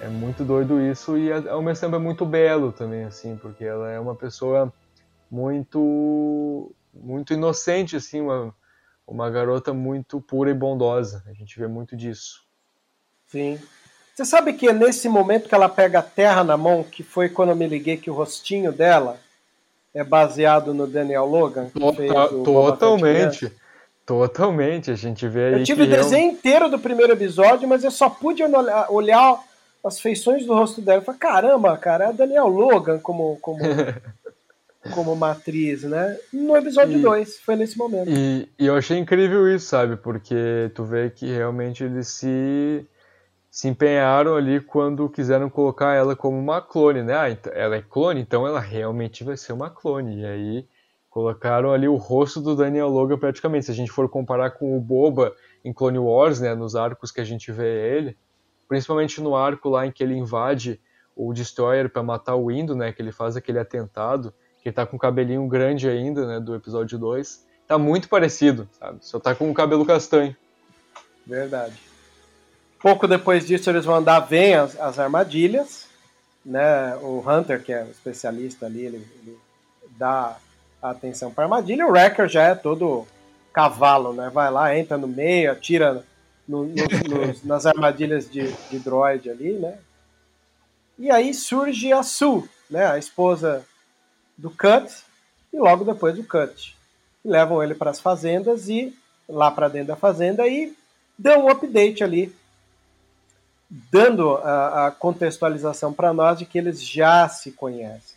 [0.00, 3.90] é muito doido isso e ao mesmo tempo é muito belo também, assim, porque ela
[3.90, 4.72] é uma pessoa
[5.30, 8.54] muito muito inocente, assim, uma,
[9.06, 11.22] uma garota muito pura e bondosa.
[11.26, 12.42] A gente vê muito disso.
[13.26, 13.58] Sim.
[14.14, 17.28] Você sabe que é nesse momento que ela pega a terra na mão, que foi
[17.28, 19.20] quando eu me liguei que o rostinho dela
[19.96, 21.70] é baseado no Daniel Logan?
[21.70, 23.50] Tota, totalmente.
[24.04, 24.90] Totalmente.
[24.90, 25.52] A gente vê aí.
[25.54, 28.42] Eu tive o desenho inteiro do primeiro episódio, mas eu só pude
[28.90, 29.42] olhar
[29.82, 30.98] as feições do rosto dela.
[30.98, 33.58] Eu falei, caramba, cara, é a Daniel Logan como, como,
[34.92, 36.16] como matriz, né?
[36.30, 38.10] No episódio 2, foi nesse momento.
[38.10, 39.96] E, e eu achei incrível isso, sabe?
[39.96, 42.86] Porque tu vê que realmente eles se
[43.56, 47.16] se empenharam ali quando quiseram colocar ela como uma clone, né?
[47.16, 50.20] Ah, então, ela é clone, então ela realmente vai ser uma clone.
[50.20, 50.68] E aí
[51.08, 53.64] colocaram ali o rosto do Daniel Logan praticamente.
[53.64, 55.34] Se a gente for comparar com o Boba
[55.64, 58.14] em Clone Wars, né, nos arcos que a gente vê ele,
[58.68, 60.78] principalmente no arco lá em que ele invade
[61.16, 64.84] o Destroyer para matar o Indo, né, que ele faz aquele atentado, que ele tá
[64.84, 67.46] com o cabelinho grande ainda, né, do episódio 2.
[67.66, 68.98] Tá muito parecido, sabe?
[69.00, 70.36] Só tá com o cabelo castanho.
[71.26, 71.95] Verdade.
[72.86, 75.88] Pouco depois disso, eles vão andar, vem as, as armadilhas,
[76.44, 76.94] né?
[77.02, 79.36] O Hunter, que é o especialista ali, ele, ele
[79.98, 80.36] dá
[80.80, 81.84] atenção para armadilha.
[81.84, 83.04] O Wrecker já é todo
[83.52, 84.30] cavalo, né?
[84.32, 86.04] Vai lá, entra no meio, atira
[86.46, 86.74] no, no,
[87.08, 89.78] nos, nas armadilhas de, de droid ali, né?
[90.96, 92.86] E aí surge a Sue, né?
[92.86, 93.66] A esposa
[94.38, 94.94] do Cut
[95.52, 96.76] e logo depois do Cut.
[97.24, 98.96] Levam ele para as fazendas e
[99.28, 100.72] lá para dentro da fazenda e
[101.18, 102.32] dão um update ali
[103.68, 108.16] dando a, a contextualização para nós de que eles já se conhecem.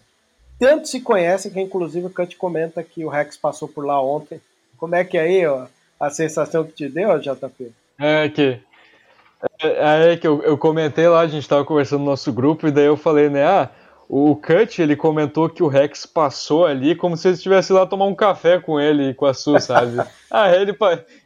[0.59, 4.41] Tanto se conhecem que, inclusive, o Kant comenta que o Rex passou por lá ontem.
[4.77, 5.65] Como é que é aí ó,
[5.99, 7.71] a sensação que te deu, JP?
[7.97, 8.59] É que,
[9.61, 12.71] é, é que eu, eu comentei lá, a gente estava conversando no nosso grupo, e
[12.71, 13.69] daí eu falei, né, ah,
[14.11, 18.07] o Cut, ele comentou que o Rex passou ali como se ele estivesse lá tomar
[18.07, 19.97] um café com ele e com a Su, sabe?
[20.31, 20.75] ah, ele,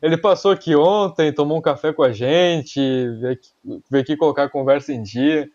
[0.02, 3.50] ele passou aqui ontem, tomou um café com a gente, veio aqui,
[3.90, 5.50] veio aqui colocar a conversa em dia.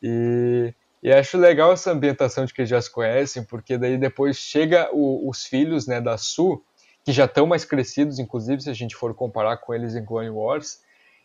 [0.00, 0.72] E,
[1.02, 4.88] e acho legal essa ambientação de que eles já se conhecem, porque daí depois chega
[4.92, 6.62] o, os filhos né, da Su,
[7.04, 10.30] que já estão mais crescidos, inclusive se a gente for comparar com eles em Clone
[10.30, 10.78] Wars.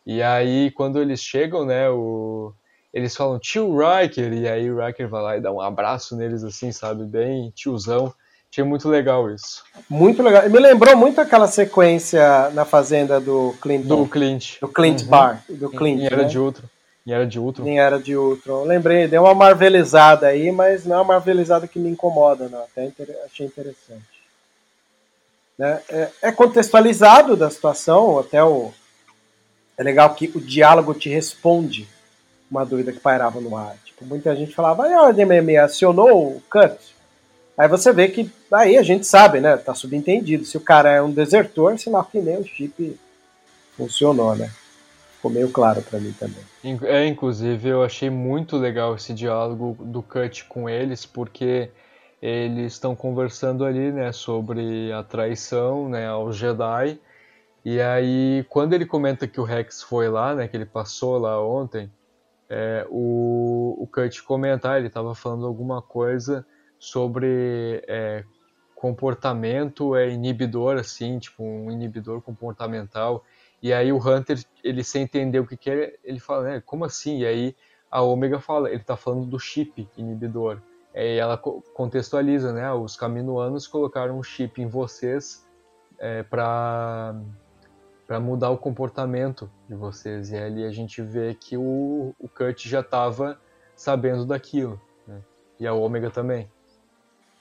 [0.03, 2.55] E aí, quando eles chegam, né, o,
[2.93, 6.43] eles falam tio Riker, e aí o Riker vai lá e dá um abraço neles
[6.43, 7.03] assim, sabe?
[7.05, 8.13] Bem tiozão.
[8.51, 9.63] Achei muito legal isso.
[9.89, 10.47] Muito legal.
[10.47, 13.83] Me lembrou muito aquela sequência na fazenda do Clint.
[13.83, 14.59] Do Clint.
[14.61, 15.07] Do Clint uhum.
[15.07, 15.43] Bar.
[15.49, 16.01] Do Clint.
[16.01, 16.23] Em Era né?
[16.25, 16.67] de Ultron.
[17.07, 17.67] Em Era de Ultron.
[17.67, 18.63] Em Era de Ultron.
[18.63, 22.61] Lembrei, deu uma marvelizada aí, mas não é uma marvelizada que me incomoda, não.
[22.61, 23.17] Até inter...
[23.25, 24.03] achei interessante.
[25.57, 25.81] Né?
[25.89, 28.71] É, é contextualizado da situação, até o.
[29.75, 31.89] É legal que o diálogo te responde
[32.53, 33.75] uma dúvida que pairava no ar.
[33.83, 36.77] Tipo, muita gente falava, ah, a DMM acionou o cut.
[37.57, 39.57] Aí você vê que aí a gente sabe, né?
[39.57, 40.45] Tá subentendido.
[40.45, 42.99] Se o cara é um desertor, sinal que nem o chip
[43.75, 44.51] funcionou, né?
[45.15, 46.43] Ficou meio claro para mim também.
[46.83, 51.69] É, inclusive, eu achei muito legal esse diálogo do Cut com eles, porque
[52.21, 56.99] eles estão conversando ali, né, sobre a traição, né, ao Jedi.
[57.65, 61.41] E aí, quando ele comenta que o Rex foi lá, né, que ele passou lá
[61.41, 61.89] ontem,
[62.49, 66.45] é, o, o Kurt comentar, ele estava falando alguma coisa
[66.77, 68.23] sobre é,
[68.75, 73.23] comportamento é inibidor, assim, tipo um inibidor comportamental.
[73.61, 76.83] E aí o Hunter, ele sem entender o que, que é, ele fala, né, como
[76.83, 77.19] assim?
[77.19, 77.55] E aí
[77.89, 80.61] a Omega fala, ele está falando do chip inibidor.
[80.93, 85.47] E ela contextualiza, né, os caminoanos colocaram um chip em vocês
[85.97, 87.15] é, para
[88.07, 90.31] para mudar o comportamento de vocês.
[90.31, 93.39] E ali a gente vê que o, o Kurt já estava
[93.75, 94.79] sabendo daquilo.
[95.07, 95.17] Né?
[95.59, 96.49] E a Ômega também.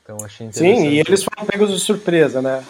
[0.03, 0.81] Então achei interessante.
[0.81, 2.65] Sim, e eles foram pegos de surpresa, né?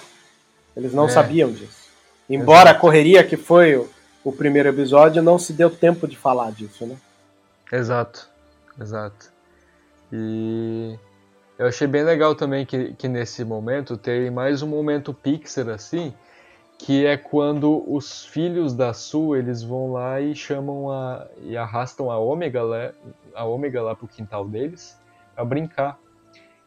[0.76, 1.08] Eles não é.
[1.08, 1.82] sabiam disso.
[2.28, 2.76] Embora Exato.
[2.76, 3.88] a correria que foi o,
[4.24, 6.96] o, primeiro episódio, não se deu tempo de falar disso, né?
[7.70, 8.28] Exato,
[8.80, 9.30] exato.
[10.12, 10.98] E
[11.58, 16.14] eu achei bem legal também que, que nesse momento tem mais um momento Pixar assim,
[16.84, 22.10] que é quando os filhos da Sul eles vão lá e chamam a e arrastam
[22.10, 22.92] a Ômega lá,
[23.34, 24.98] a Ômega lá pro quintal deles
[25.32, 25.96] para brincar.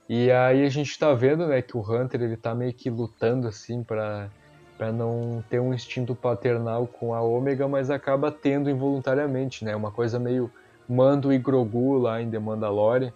[0.07, 3.47] E aí a gente tá vendo, né, que o Hunter ele tá meio que lutando
[3.47, 4.29] assim para
[4.77, 9.73] para não ter um instinto paternal com a Ômega, mas acaba tendo involuntariamente, né?
[9.73, 10.51] Uma coisa meio
[10.87, 13.13] Mando e Grogu lá em The Mandalorian.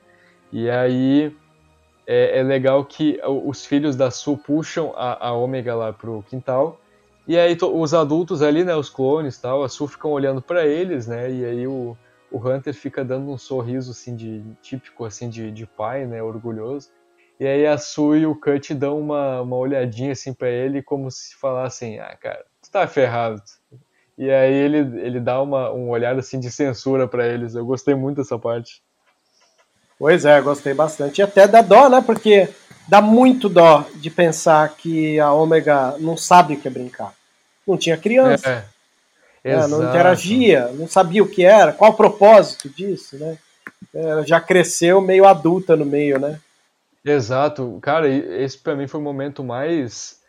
[0.54, 1.36] E aí
[2.08, 6.80] é, é legal que os filhos da Sul puxam a, a Ômega lá pro quintal
[7.30, 10.66] e aí os adultos ali, né, os clones e tal, a Su ficam olhando para
[10.66, 11.32] eles, né?
[11.32, 11.96] E aí o,
[12.32, 16.90] o Hunter fica dando um sorriso assim de típico assim de, de pai, né, orgulhoso.
[17.40, 21.12] E aí a Su e o Cut dão uma, uma olhadinha assim para ele como
[21.12, 23.44] se falassem: "Ah, cara, tu tá ferrado".
[24.18, 27.54] E aí ele, ele dá uma, um olhar assim de censura para eles.
[27.54, 28.82] Eu gostei muito dessa parte.
[30.00, 31.20] Pois é, gostei bastante.
[31.20, 32.02] E até dá dó, né?
[32.04, 32.50] Porque
[32.88, 37.19] dá muito dó de pensar que a Ômega não sabe o que é brincar
[37.70, 38.66] não tinha criança.
[39.44, 39.68] É, né?
[39.68, 43.38] não interagia, não sabia o que era, qual o propósito disso, né?
[43.94, 46.40] É, já cresceu meio adulta no meio, né?
[47.04, 50.20] Exato, cara, esse para mim foi o momento mais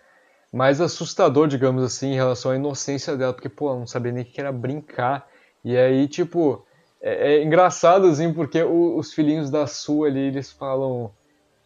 [0.53, 4.23] mais assustador, digamos assim, em relação à inocência dela, porque pô, ela não sabia nem
[4.23, 5.29] o que era brincar.
[5.65, 6.65] E aí, tipo,
[7.01, 11.13] é, é engraçado assim, porque o, os filhinhos da sua ali, eles falam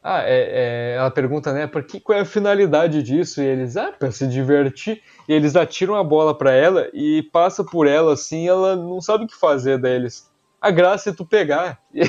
[0.07, 3.41] ah, é, é, ela pergunta, né, por que, qual é a finalidade disso?
[3.41, 5.03] E eles, ah, para se divertir.
[5.27, 9.25] E eles atiram a bola para ela e passa por ela assim, ela não sabe
[9.25, 10.31] o que fazer deles.
[10.61, 12.05] A graça é tu pegar, e,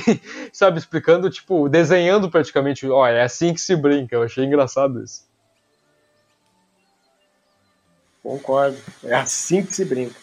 [0.51, 4.13] sabe, explicando, tipo, desenhando praticamente, ó, é assim que se brinca.
[4.13, 5.25] Eu achei engraçado isso.
[8.21, 10.19] Concordo, é assim que se brinca.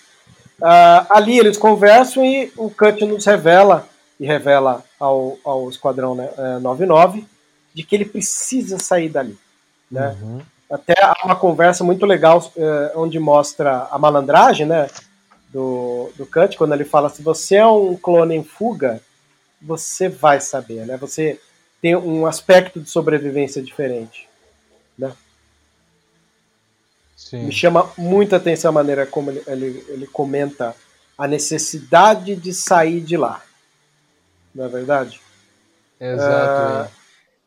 [0.61, 3.89] Uh, ali eles conversam e o Cut nos revela,
[4.20, 6.28] e revela ao, ao Esquadrão né,
[6.61, 7.32] 99,
[7.74, 9.39] de que ele precisa sair dali.
[9.90, 10.16] Né?
[10.20, 10.40] Uhum.
[10.70, 14.89] Até há uma conversa muito legal é, onde mostra a malandragem né,
[15.51, 19.01] do, do Kant, quando ele fala: se você é um clone em fuga,
[19.61, 20.97] você vai saber, né?
[20.97, 21.39] Você
[21.81, 24.28] tem um aspecto de sobrevivência diferente.
[24.97, 25.12] Né?
[27.16, 27.44] Sim.
[27.44, 30.74] Me chama muita atenção a maneira como ele, ele, ele comenta
[31.19, 33.43] a necessidade de sair de lá.
[34.55, 35.20] Não é verdade?
[36.01, 36.90] Exato.
[36.90, 37.02] Uh,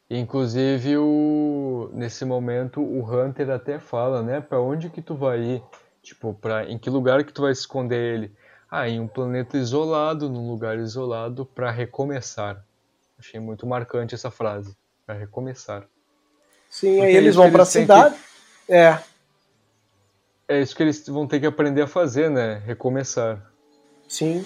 [0.09, 4.39] Inclusive, o, nesse momento, o Hunter até fala, né?
[4.39, 5.63] Pra onde que tu vai ir?
[6.03, 8.35] Tipo, pra, em que lugar que tu vai esconder ele?
[8.69, 12.63] Ah, em um planeta isolado, num lugar isolado, para recomeçar.
[13.17, 14.75] Achei muito marcante essa frase.
[15.05, 15.87] Para recomeçar.
[16.69, 18.15] Sim, Porque aí eles vão para a cidade.
[18.67, 18.73] Que...
[18.73, 18.99] É.
[20.47, 22.61] É isso que eles vão ter que aprender a fazer, né?
[22.65, 23.51] Recomeçar.
[24.07, 24.45] Sim.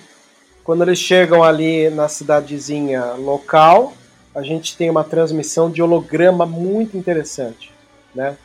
[0.63, 3.93] Quando eles chegam ali na cidadezinha local,
[4.33, 7.73] a gente tem uma transmissão de holograma muito interessante,
[8.13, 8.37] né?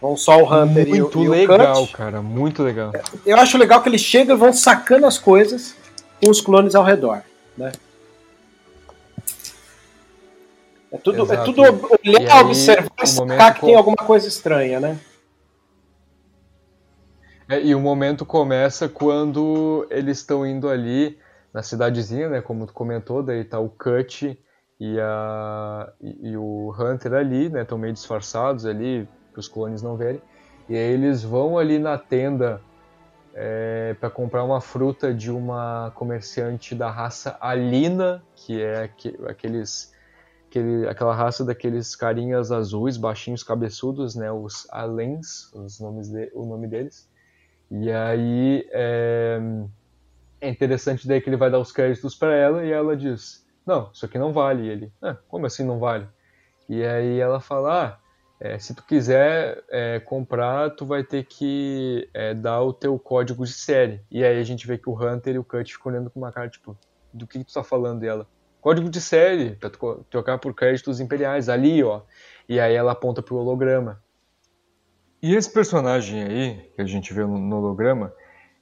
[0.00, 2.92] Vão só o Hunter muito e o, e o legal, cara, muito legal.
[3.24, 5.74] Eu acho legal que eles chegam e vão sacando as coisas
[6.22, 7.22] com os clones ao redor,
[7.56, 7.72] né?
[10.92, 14.98] É tudo, é tudo olhar, aí, observar e sacar que tem alguma coisa estranha, né?
[17.48, 21.18] É, e o momento começa quando eles estão indo ali
[21.52, 22.40] na cidadezinha, né?
[22.40, 24.38] Como tu comentou, daí tá o Cut
[24.78, 29.82] e, a, e, e o Hunter ali, né, estão meio disfarçados ali, para os clones
[29.82, 30.20] não verem,
[30.68, 32.60] e aí eles vão ali na tenda
[33.34, 38.90] é, para comprar uma fruta de uma comerciante da raça Alina, que é
[39.28, 39.92] aqueles,
[40.48, 46.46] aquele, aquela raça daqueles carinhas azuis, baixinhos, cabeçudos, né, os Alens, os nomes de, o
[46.46, 47.08] nome deles.
[47.70, 49.40] E aí é,
[50.40, 53.90] é interessante daí que ele vai dar os créditos para ela e ela diz não,
[53.92, 54.64] isso aqui não vale.
[54.64, 56.06] E ele, ah, como assim não vale?
[56.68, 57.98] E aí ela fala, ah,
[58.40, 63.44] é, se tu quiser é, comprar, tu vai ter que é, dar o teu código
[63.44, 64.00] de série.
[64.10, 66.32] E aí a gente vê que o Hunter e o Cut ficam olhando com uma
[66.32, 66.76] cara tipo,
[67.12, 68.26] do que tu tá falando dela.
[68.60, 69.70] Código de série, para
[70.10, 72.00] trocar por créditos imperiais, ali, ó.
[72.48, 74.02] E aí ela aponta pro holograma.
[75.22, 78.12] E esse personagem aí, que a gente vê no holograma,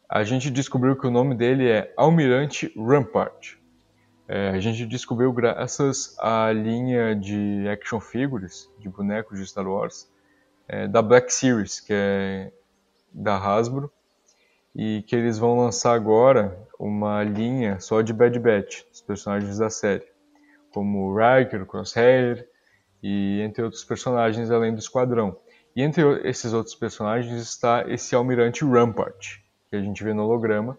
[0.08, 3.54] a gente descobriu que o nome dele é Almirante Rampart.
[4.34, 10.10] É, a gente descobriu graças à linha de action figures, de bonecos de Star Wars,
[10.66, 12.50] é, da Black Series, que é
[13.12, 13.92] da Hasbro,
[14.74, 19.68] e que eles vão lançar agora uma linha só de Bad Batch, os personagens da
[19.68, 20.06] série,
[20.72, 22.48] como Riker, Crosshair
[23.02, 25.36] e entre outros personagens além do esquadrão.
[25.76, 30.78] E entre esses outros personagens está esse Almirante Rampart, que a gente vê no holograma.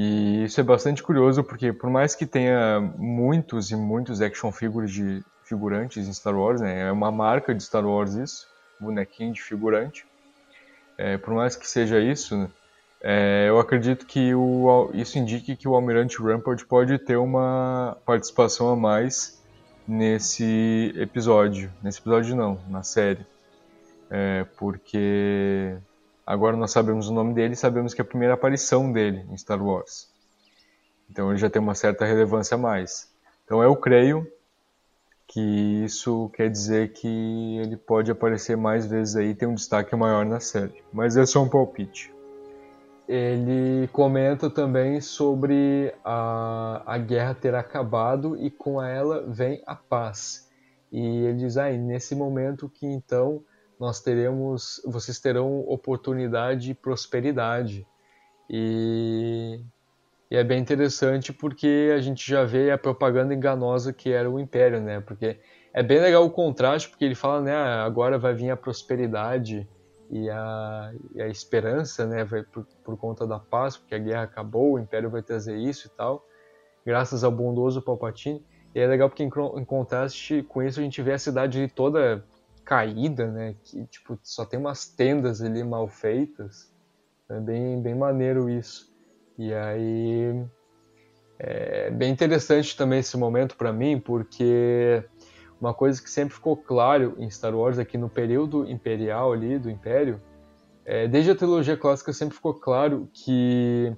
[0.00, 4.92] E isso é bastante curioso porque por mais que tenha muitos e muitos action figures
[4.92, 8.46] de figurantes em Star Wars, né, é uma marca de Star Wars isso,
[8.78, 10.06] bonequinho de figurante.
[10.96, 12.48] É, por mais que seja isso,
[13.00, 18.70] é, eu acredito que o, isso indique que o Almirante Rampart pode ter uma participação
[18.70, 19.42] a mais
[19.84, 21.72] nesse episódio.
[21.82, 23.26] Nesse episódio não, na série.
[24.08, 25.76] É, porque
[26.32, 29.36] agora nós sabemos o nome dele e sabemos que é a primeira aparição dele em
[29.36, 30.08] Star Wars.
[31.10, 33.10] Então ele já tem uma certa relevância a mais.
[33.44, 34.30] Então eu creio
[35.26, 35.40] que
[35.84, 40.24] isso quer dizer que ele pode aparecer mais vezes aí e ter um destaque maior
[40.24, 40.82] na série.
[40.92, 42.12] Mas é só um palpite
[43.08, 50.46] ele comenta também sobre a, a guerra ter acabado e com ela vem a paz.
[50.92, 53.42] E ele diz ah, nesse momento que então
[53.78, 57.86] nós teremos, vocês terão oportunidade e prosperidade.
[58.50, 59.60] E,
[60.30, 64.40] e, é bem interessante porque a gente já vê a propaganda enganosa que era o
[64.40, 65.00] Império, né?
[65.00, 65.38] Porque
[65.72, 69.68] é bem legal o contraste, porque ele fala, né, ah, agora vai vir a prosperidade
[70.10, 74.22] e a, e a esperança, né, vai por, por, conta da paz, porque a guerra
[74.22, 76.26] acabou, o Império vai trazer isso e tal,
[76.84, 78.44] graças ao bondoso Palpatine.
[78.74, 82.24] E é legal porque em, em contraste com isso a gente vê a cidade toda
[82.68, 86.70] caída, né, que tipo só tem umas tendas ali mal feitas.
[87.26, 88.92] É bem bem maneiro isso.
[89.38, 90.46] E aí
[91.38, 95.02] é bem interessante também esse momento para mim, porque
[95.58, 99.58] uma coisa que sempre ficou claro em Star Wars é que no período imperial ali,
[99.58, 100.20] do Império,
[100.84, 103.96] é, desde a trilogia clássica sempre ficou claro que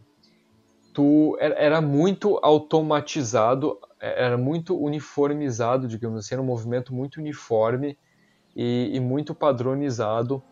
[0.95, 7.99] tu era muito automatizado, é, era muito uniformizado, digamos assim, era um movimento muito uniforme
[8.55, 10.43] e, e muito padronizado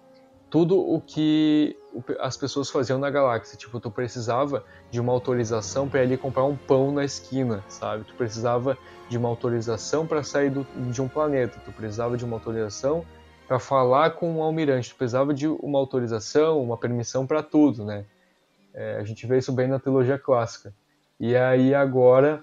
[0.50, 1.76] tudo o que
[2.20, 3.56] as pessoas faziam na galáxia.
[3.56, 8.04] Tipo, tu precisava de uma autorização para ir comprar um pão na esquina, sabe?
[8.04, 8.76] Tu precisava
[9.08, 11.60] de uma autorização para sair do, de um planeta.
[11.64, 13.04] Tu precisava de uma autorização
[13.46, 14.90] para falar com um almirante.
[14.90, 18.04] Tu precisava de uma autorização, uma permissão para tudo, né?
[18.72, 20.72] É, a gente vê isso bem na trilogia clássica.
[21.20, 22.42] E aí agora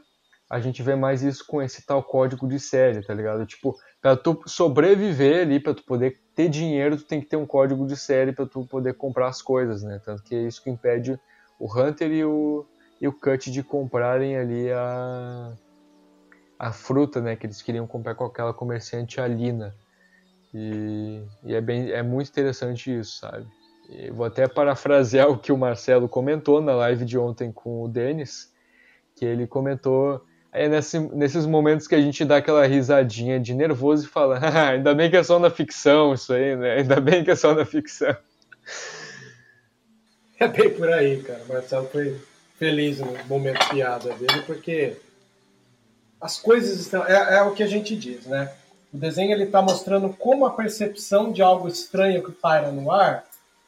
[0.49, 3.45] a gente vê mais isso com esse tal código de série, tá ligado?
[3.45, 3.75] Tipo,
[4.05, 7.87] para tu sobreviver ali, para tu poder ter dinheiro, tu tem que ter um código
[7.87, 9.99] de série para tu poder comprar as coisas, né?
[10.05, 11.19] Tanto que é isso que impede
[11.59, 12.63] o Hunter e o,
[13.01, 15.51] e o Cut de comprarem ali a,
[16.59, 17.35] a fruta, né?
[17.35, 19.73] Que eles queriam comprar com aquela comerciante Alina.
[20.53, 23.47] E, e é, bem, é muito interessante isso, sabe?
[23.89, 27.87] E vou até parafrasear o que o Marcelo comentou na live de ontem com o
[27.87, 28.53] Denis,
[29.15, 30.23] que ele comentou
[30.55, 34.39] é nesse, nesses momentos que a gente dá aquela risadinha de nervoso e fala,
[34.71, 36.77] ainda bem que é só na ficção isso aí, né?
[36.77, 38.15] Ainda bem que é só na ficção.
[40.37, 41.41] É bem por aí, cara.
[41.47, 42.21] O Marcelo foi
[42.59, 44.97] feliz no momento piada dele, porque
[46.19, 47.07] as coisas estão.
[47.07, 48.51] É, é o que a gente diz, né?
[48.93, 53.23] O desenho ele está mostrando como a percepção de algo estranho que paira no ar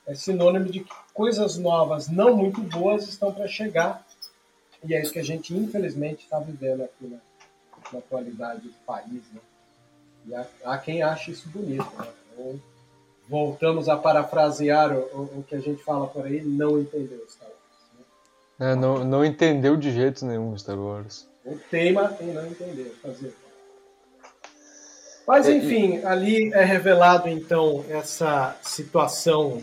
[0.05, 4.05] é sinônimo de que coisas novas, não muito boas, estão para chegar
[4.83, 7.17] e é isso que a gente, infelizmente, está vivendo aqui na,
[7.91, 9.21] na, atualidade do país.
[9.33, 9.41] Né?
[10.27, 11.89] E há, há, quem ache isso bonito.
[11.97, 12.07] Né?
[12.33, 12.59] Então,
[13.27, 17.49] voltamos a parafrasear o, o, o, que a gente fala por aí, não entendeu Star
[17.49, 17.59] Wars.
[18.59, 18.71] Né?
[18.71, 21.27] É, não, não entendeu de jeito nenhum Star Wars.
[21.43, 22.95] O tema em não entender.
[23.01, 23.33] Fazer.
[25.25, 29.61] Mas, é, enfim, ali é revelado, então, essa situação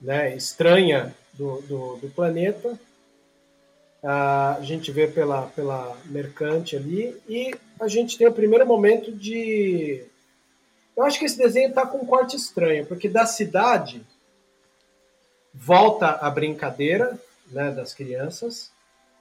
[0.00, 2.78] né, estranha do, do, do planeta
[4.04, 10.04] a gente vê pela, pela mercante ali, e a gente tem o primeiro momento de.
[10.94, 14.04] Eu acho que esse desenho está com um corte estranho, porque da cidade
[15.52, 17.18] volta a brincadeira
[17.50, 18.70] né, das crianças.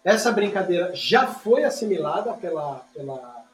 [0.03, 3.45] Essa brincadeira já foi assimilada pela, pela,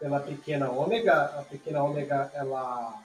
[0.00, 1.12] pela pequena ômega.
[1.38, 3.00] A pequena ômega ela,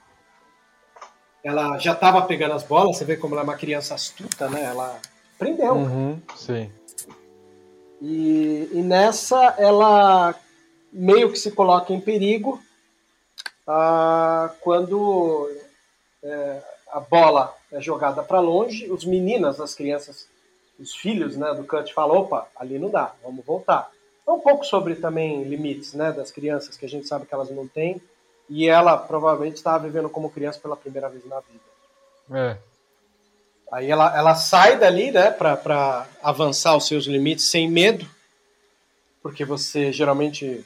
[1.43, 2.97] ela já estava pegando as bolas.
[2.97, 4.63] Você vê como ela é uma criança astuta, né?
[4.63, 4.99] Ela
[5.38, 5.73] Prendeu.
[5.73, 6.72] Uhum, sim.
[8.01, 10.35] E, e nessa ela
[10.91, 12.61] meio que se coloca em perigo
[13.68, 15.49] ah, quando
[16.23, 16.61] é,
[16.91, 20.27] a bola é jogada para longe, os meninas, as crianças,
[20.80, 23.91] os filhos né, do Cut falam, opa, ali não dá, vamos voltar.
[24.26, 27.49] É um pouco sobre também limites né, das crianças, que a gente sabe que elas
[27.49, 28.01] não têm,
[28.49, 31.59] e ela provavelmente estava vivendo como criança pela primeira vez na vida.
[32.31, 32.57] É.
[33.72, 38.07] Aí ela, ela sai dali, né, para avançar os seus limites sem medo,
[39.22, 40.65] porque você geralmente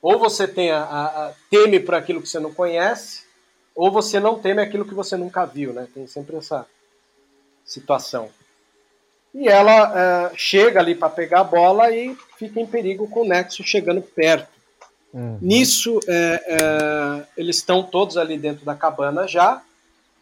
[0.00, 3.24] ou você tem a, a, a teme por aquilo que você não conhece,
[3.74, 5.86] ou você não teme aquilo que você nunca viu, né?
[5.92, 6.66] Tem sempre essa
[7.64, 8.30] situação.
[9.34, 13.28] E ela é, chega ali para pegar a bola e fica em perigo com o
[13.28, 14.48] Nexo chegando perto.
[15.12, 15.38] Uhum.
[15.40, 19.62] Nisso, é, é, eles estão todos ali dentro da cabana já.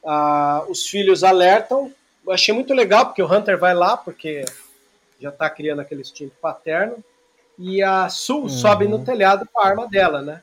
[0.07, 1.93] Ah, os filhos alertam.
[2.25, 4.45] Eu achei muito legal, porque o Hunter vai lá, porque
[5.21, 7.03] já está criando aquele instinto paterno.
[7.59, 8.49] E a Sul uhum.
[8.49, 10.43] sobe no telhado com a arma dela, né?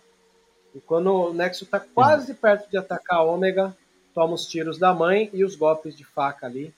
[0.76, 2.38] E quando o Nexo está quase uhum.
[2.38, 3.76] perto de atacar a Ômega,
[4.14, 6.74] toma os tiros da mãe e os golpes de faca ali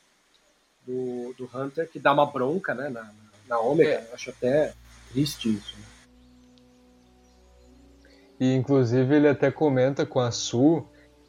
[0.86, 3.10] do, do Hunter, que dá uma bronca né, na,
[3.48, 3.92] na Ômega.
[3.92, 4.10] É.
[4.14, 4.74] Acho até
[5.12, 5.76] triste isso.
[5.78, 5.86] Né?
[8.40, 10.86] E inclusive ele até comenta com a Su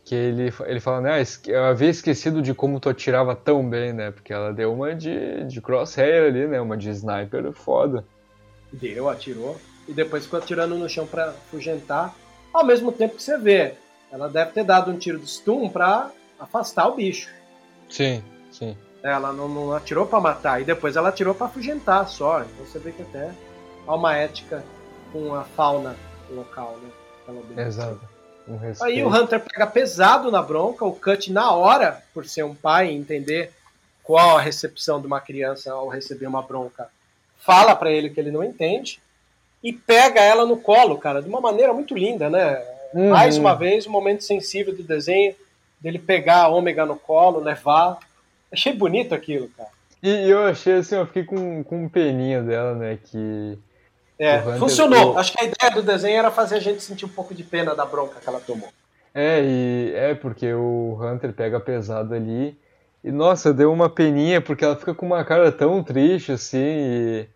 [0.06, 3.92] que ele, ele fala, né, ah, eu havia esquecido de como tu atirava tão bem,
[3.92, 4.12] né?
[4.12, 6.60] Porque ela deu uma de, de crosshair ali, né?
[6.60, 8.04] Uma de sniper foda.
[8.72, 9.60] Deu, atirou.
[9.88, 12.14] E depois ficou atirando no chão para afugentar.
[12.54, 13.74] Ao mesmo tempo que você vê,
[14.12, 17.28] ela deve ter dado um tiro de stun para afastar o bicho.
[17.90, 18.22] Sim,
[18.52, 18.76] sim.
[19.02, 22.42] Ela não, não atirou para matar, e depois ela atirou para afugentar só.
[22.42, 23.32] Então você vê que até
[23.84, 24.64] há uma ética
[25.12, 25.96] com a fauna
[26.30, 27.66] local, né?
[27.66, 28.15] Exato.
[28.48, 32.54] Um Aí o Hunter pega pesado na bronca, o Cut na hora, por ser um
[32.54, 33.52] pai, entender
[34.02, 36.88] qual a recepção de uma criança ao receber uma bronca,
[37.38, 39.00] fala para ele que ele não entende
[39.62, 42.62] e pega ela no colo, cara, de uma maneira muito linda, né?
[42.94, 43.10] Uhum.
[43.10, 45.34] Mais uma vez, um momento sensível do desenho,
[45.80, 47.98] dele pegar a ômega no colo, levar.
[48.52, 49.70] Achei bonito aquilo, cara.
[50.02, 52.98] E eu achei assim, eu fiquei com, com peninha dela, né?
[53.02, 53.58] Que.
[54.18, 55.18] É, funcionou.
[55.18, 57.74] Acho que a ideia do desenho era fazer a gente sentir um pouco de pena
[57.74, 58.68] da bronca que ela tomou.
[59.14, 62.58] É, e é porque o Hunter pega pesado ali.
[63.04, 66.58] E nossa, deu uma peninha, porque ela fica com uma cara tão triste assim.
[66.58, 67.28] E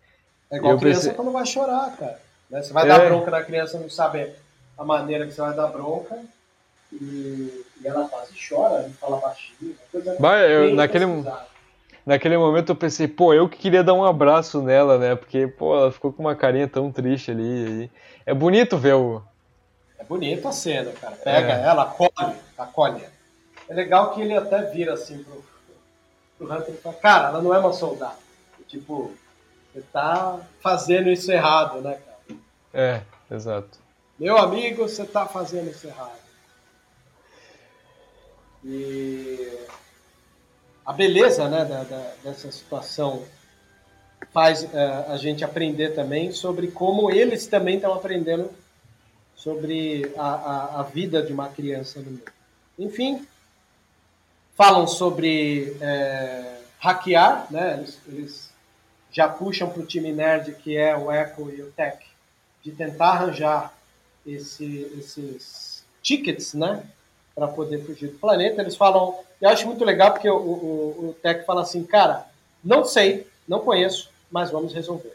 [0.51, 1.13] é igual criança pensei...
[1.13, 2.19] quando vai chorar, cara.
[2.49, 2.61] Né?
[2.61, 2.87] Você vai é.
[2.87, 4.31] dar bronca na criança, não sabe
[4.77, 6.19] a maneira que você vai dar bronca.
[6.91, 9.75] E, e ela quase chora, fala baixinho.
[9.91, 11.05] Coisa vai, eu, naquele,
[12.05, 15.15] naquele momento eu pensei, pô, eu que queria dar um abraço nela, né?
[15.15, 17.89] Porque, pô, ela ficou com uma carinha tão triste ali.
[18.25, 19.21] É bonito ver o.
[19.97, 21.15] É bonito a cena, cara.
[21.15, 21.63] Pega é.
[21.63, 23.03] ela, acolhe, acolhe.
[23.69, 25.43] É legal que ele até vira assim pro,
[26.37, 28.17] pro Hunter e fala, cara, ela não é uma soldada.
[28.67, 29.11] Tipo,
[29.73, 32.39] você tá fazendo isso errado, né, cara?
[32.73, 33.01] É,
[33.33, 33.79] exato.
[34.19, 36.19] Meu amigo, você tá fazendo isso errado.
[38.63, 39.57] E
[40.85, 43.23] a beleza né, da, da, dessa situação
[44.31, 44.67] faz uh,
[45.09, 48.49] a gente aprender também sobre como eles também estão aprendendo
[49.35, 52.31] sobre a, a, a, vida de uma criança no mundo.
[52.77, 53.25] Enfim,
[54.55, 57.77] falam sobre é, hackear, né?
[57.79, 58.53] Eles, eles
[59.11, 61.97] já puxam para o time nerd, que é o Echo e o Tech,
[62.61, 63.73] de tentar arranjar
[64.25, 66.83] esse, esses tickets, né?
[67.33, 68.61] Para poder fugir do planeta.
[68.61, 69.19] Eles falam.
[69.41, 72.25] Eu acho muito legal porque o, o, o Tech fala assim, cara,
[72.63, 75.13] não sei, não conheço, mas vamos resolver.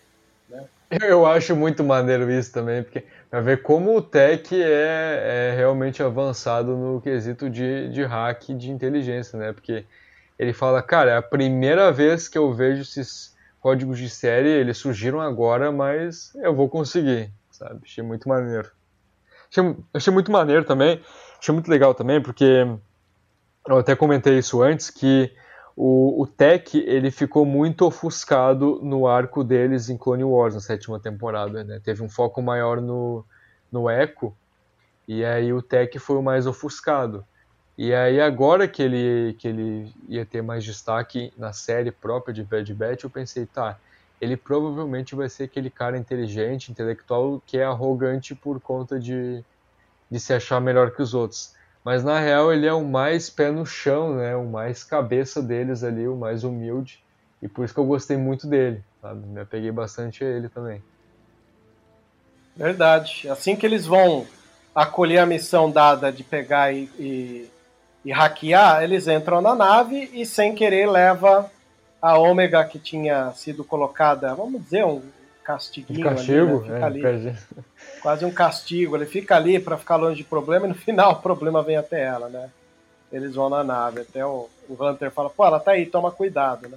[0.48, 0.64] Né?
[1.00, 6.02] Eu acho muito maneiro isso também, porque para ver como o Tech é, é, realmente
[6.02, 9.52] avançado no quesito de, de hack de inteligência, né?
[9.52, 9.84] Porque
[10.38, 14.78] ele fala, cara, é a primeira vez que eu vejo esses códigos de série, eles
[14.78, 17.80] surgiram agora, mas eu vou conseguir, sabe?
[17.84, 18.70] Achei muito maneiro.
[19.50, 21.00] Achei, achei muito maneiro também,
[21.38, 22.66] achei muito legal também, porque
[23.68, 25.32] eu até comentei isso antes, que
[25.76, 30.98] o, o Tech ele ficou muito ofuscado no arco deles em Clone Wars na sétima
[30.98, 31.80] temporada, né?
[31.82, 33.24] Teve um foco maior no,
[33.70, 34.32] no Echo,
[35.06, 37.24] e aí o Tech foi o mais ofuscado.
[37.76, 42.42] E aí agora que ele, que ele ia ter mais destaque na série própria de
[42.42, 43.78] Bad Batch, eu pensei, tá,
[44.18, 49.44] ele provavelmente vai ser aquele cara inteligente, intelectual, que é arrogante por conta de,
[50.10, 51.54] de se achar melhor que os outros.
[51.86, 54.34] Mas na real ele é o mais pé no chão, né?
[54.34, 57.00] O mais cabeça deles ali, o mais humilde.
[57.40, 59.24] E por isso que eu gostei muito dele, sabe?
[59.24, 60.82] Me apeguei bastante a ele também.
[62.56, 63.28] Verdade.
[63.28, 64.26] Assim que eles vão
[64.74, 67.48] acolher a missão dada de pegar e, e
[68.04, 71.50] e hackear, eles entram na nave e sem querer leva
[72.00, 75.02] a Ômega que tinha sido colocada, vamos dizer, um
[75.46, 76.00] castiguinho.
[76.00, 77.12] Um castigo, ali, né?
[77.12, 77.36] ali,
[78.02, 78.96] quase um castigo.
[78.96, 82.02] Ele fica ali para ficar longe de problema e no final o problema vem até
[82.02, 82.50] ela, né?
[83.12, 84.00] Eles vão na nave.
[84.00, 86.76] Até o, o Hunter fala, pô, ela tá aí, toma cuidado, né?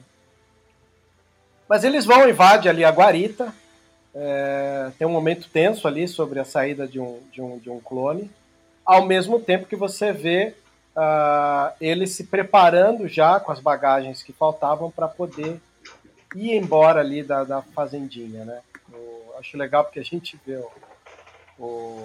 [1.67, 3.53] Mas eles vão, invade ali a guarita.
[4.13, 7.79] É, tem um momento tenso ali sobre a saída de um, de um, de um
[7.79, 8.29] clone.
[8.85, 10.53] Ao mesmo tempo que você vê
[10.95, 15.59] uh, ele se preparando já com as bagagens que faltavam para poder
[16.35, 18.61] ir embora ali da, da fazendinha, né?
[18.91, 20.71] Eu acho legal porque a gente vê o,
[21.57, 22.03] o,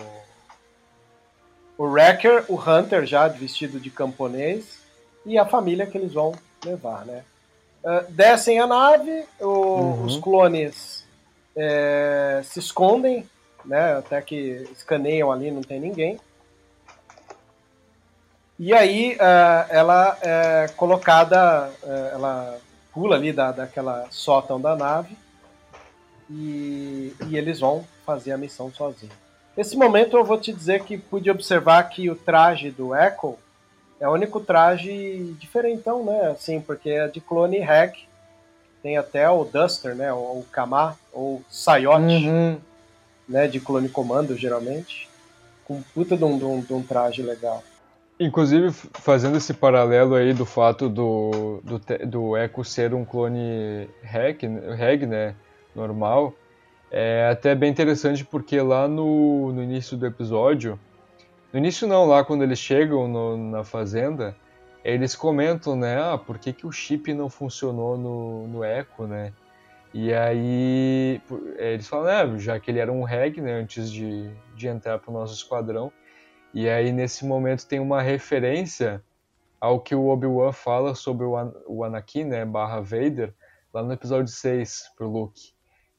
[1.79, 4.81] o Wrecker, o Hunter já vestido de camponês
[5.27, 6.35] e a família que eles vão
[6.65, 7.25] levar, né?
[7.83, 10.05] Uh, descem a nave, o, uhum.
[10.05, 11.07] os clones
[11.55, 13.29] é, se escondem,
[13.65, 13.99] né?
[13.99, 16.19] Até que escaneiam ali, não tem ninguém.
[18.59, 22.59] E aí uh, ela é colocada, uh, ela
[22.95, 25.17] pula ali da, daquela sótão da nave
[26.31, 29.15] e, e eles vão fazer a missão sozinhos.
[29.57, 33.37] Nesse momento eu vou te dizer que pude observar que o traje do Echo
[34.01, 36.31] é o único traje diferentão, né?
[36.31, 37.97] Assim, porque é de clone hack.
[38.83, 40.13] Tem até o Duster, né?
[40.13, 42.59] Ou o Kama, ou Sayote, uhum.
[43.29, 43.47] né?
[43.47, 45.09] De clone comando, geralmente.
[45.65, 47.63] Com puta de um, de um, de um traje legal.
[48.19, 54.47] Inclusive, fazendo esse paralelo aí do fato do, do, do Echo ser um clone Reg,
[54.77, 55.35] Reg né,
[55.75, 56.33] normal,
[56.93, 60.79] é até bem interessante porque lá no, no início do episódio,
[61.53, 64.37] no início não, lá quando eles chegam no, na fazenda,
[64.85, 69.33] eles comentam, né, ah, por que, que o chip não funcionou no, no Echo, né?
[69.93, 71.21] E aí
[71.57, 75.13] eles falam, né, já que ele era um Reg, né, antes de, de entrar pro
[75.13, 75.93] nosso esquadrão,
[76.55, 79.03] e aí, nesse momento, tem uma referência
[79.61, 83.35] ao que o Obi-Wan fala sobre o, An o Anakin, né, barra Vader,
[83.73, 85.53] lá no episódio 6, pro Luke.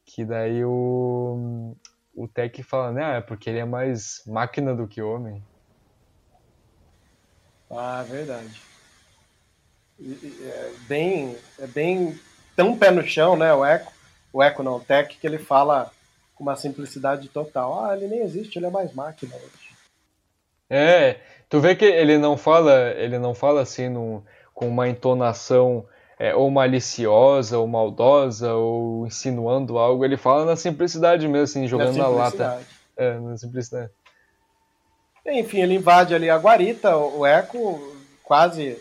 [0.05, 1.75] Que daí o,
[2.15, 5.43] o Tech fala, né, ah, é porque ele é mais máquina do que homem.
[7.69, 8.61] Ah, verdade.
[9.99, 12.17] É bem, é bem
[12.55, 13.91] tão pé no chão, né, o Echo,
[14.31, 15.91] o Echo não, o Tech, que ele fala
[16.33, 17.83] com uma simplicidade total.
[17.83, 19.64] Ah, ele nem existe, ele é mais máquina hoje.
[20.69, 21.17] É,
[21.49, 24.23] tu vê que ele não fala, ele não fala assim no,
[24.53, 25.85] com uma entonação
[26.17, 30.03] é, ou maliciosa, ou maldosa, ou insinuando algo.
[30.03, 32.61] Ele fala na simplicidade mesmo, assim, jogando na, na lata.
[32.97, 33.91] É, na simplicidade.
[35.25, 38.79] Enfim, ele invade ali a guarita, o Eco quase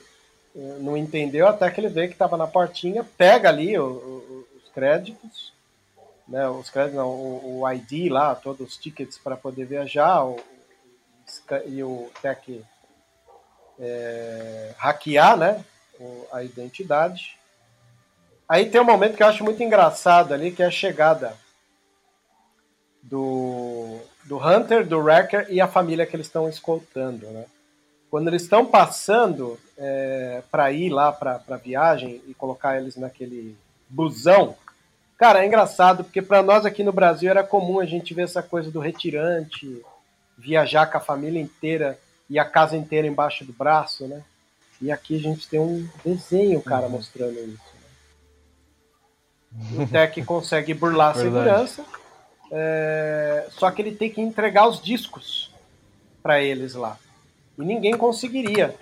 [0.54, 4.46] eh, não entendeu, até que ele vê que estava na portinha, pega ali o, o,
[4.56, 5.54] os créditos,
[6.28, 10.36] né, os créditos, não, o, o, ID lá, todos os tickets para poder viajar, o,
[11.66, 12.64] e o Tech
[13.78, 15.64] é, hackear né,
[16.32, 17.38] a identidade.
[18.48, 21.34] Aí tem um momento que eu acho muito engraçado ali, que é a chegada
[23.02, 27.26] do, do Hunter, do Wrecker e a família que eles estão escoltando.
[27.26, 27.44] Né?
[28.10, 33.56] Quando eles estão passando é, para ir lá para a viagem e colocar eles naquele
[33.88, 34.56] busão,
[35.16, 38.42] cara, é engraçado, porque para nós aqui no Brasil era comum a gente ver essa
[38.42, 39.82] coisa do retirante,
[40.36, 41.98] viajar com a família inteira
[42.28, 44.22] e a casa inteira embaixo do braço, né?
[44.80, 46.90] E aqui a gente tem um desenho, cara, uhum.
[46.90, 47.74] mostrando isso.
[49.52, 49.84] Né?
[49.84, 51.84] O Tech consegue burlar a segurança,
[52.50, 53.46] é...
[53.50, 55.50] só que ele tem que entregar os discos
[56.22, 56.98] para eles lá.
[57.58, 58.74] E ninguém conseguiria,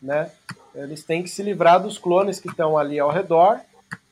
[0.00, 0.30] né?
[0.74, 3.60] Eles têm que se livrar dos clones que estão ali ao redor,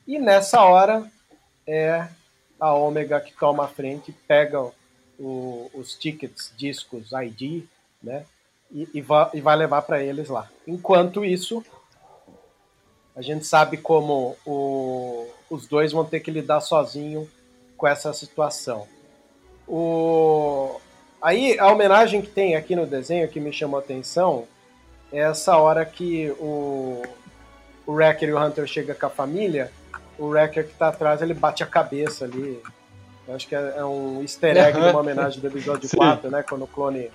[0.07, 1.09] e nessa hora
[1.67, 2.07] é
[2.59, 4.71] a Ômega que toma a frente, pega
[5.21, 7.63] o, os tickets, discos, ID,
[8.01, 8.25] né?
[8.71, 10.49] E, e, va, e vai levar para eles lá.
[10.67, 11.63] Enquanto isso,
[13.15, 17.29] a gente sabe como o, os dois vão ter que lidar sozinho
[17.77, 18.87] com essa situação.
[19.67, 20.79] O,
[21.21, 24.47] aí a homenagem que tem aqui no desenho que me chamou a atenção
[25.11, 27.03] é essa hora que o,
[27.85, 29.71] o Wrecker e o Hunter chegam com a família,
[30.17, 32.61] o Wrecker que está atrás ele bate a cabeça ali
[33.31, 35.95] eu acho que é, é um easter egg de uma homenagem do episódio Sim.
[35.95, 36.43] 4, né?
[36.43, 37.09] Quando o clone.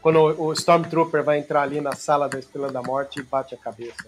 [0.00, 3.58] Quando o Stormtrooper vai entrar ali na sala da Estrela da Morte e bate a
[3.58, 4.04] cabeça.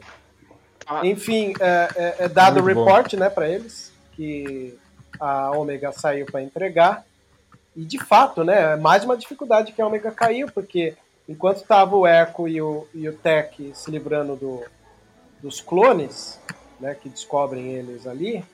[0.85, 1.07] Ah.
[1.07, 4.77] Enfim, é, é, é dado o report, né, para eles, que
[5.21, 7.05] a Omega saiu para entregar.
[7.77, 10.97] E de fato, né, é mais uma dificuldade que a Omega caiu, porque
[11.29, 14.65] enquanto estava o Echo e o, e o Tech se livrando do,
[15.41, 16.41] dos clones,
[16.81, 18.45] né, que descobrem eles ali,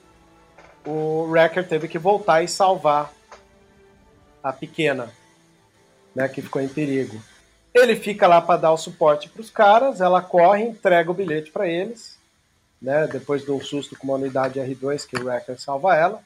[0.85, 3.13] o Wrecker teve que voltar e salvar
[4.43, 5.11] a pequena,
[6.15, 7.21] né, que ficou em perigo.
[7.73, 11.51] Ele fica lá para dar o suporte para os caras, ela corre, entrega o bilhete
[11.51, 12.19] para eles
[12.81, 13.07] né?
[13.07, 16.23] Depois de um susto com uma unidade R2 que o Wrecker salva ela.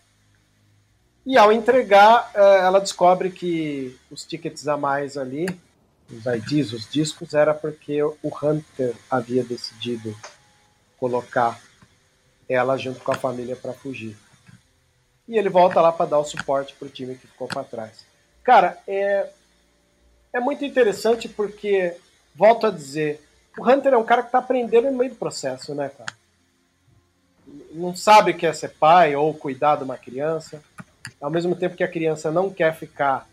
[1.25, 5.47] E ao entregar, eh, ela descobre que os tickets a mais ali,
[6.09, 10.15] os IDs, os discos, era porque o Hunter havia decidido
[10.97, 11.59] colocar
[12.47, 14.15] ela junto com a família para fugir.
[15.27, 18.05] E ele volta lá para dar o suporte para o time que ficou para trás.
[18.43, 19.29] Cara, é,
[20.31, 21.95] é muito interessante porque,
[22.35, 23.21] volto a dizer,
[23.57, 26.13] o Hunter é um cara que está aprendendo no meio do processo, né, cara?
[27.71, 30.61] Não sabe o que é ser pai ou cuidar de uma criança.
[31.19, 33.27] Ao mesmo tempo que a criança não quer ficar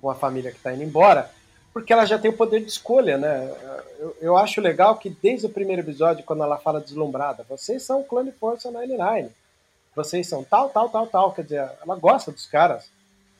[0.00, 1.30] com a família que está indo embora,
[1.72, 3.52] porque ela já tem o poder de escolha, né?
[3.98, 8.00] Eu, eu, acho legal que desde o primeiro episódio, quando ela fala deslumbrada, vocês são
[8.00, 9.28] o Clone Força 99,
[9.96, 12.90] vocês são tal, tal, tal, tal, quer dizer, ela gosta dos caras,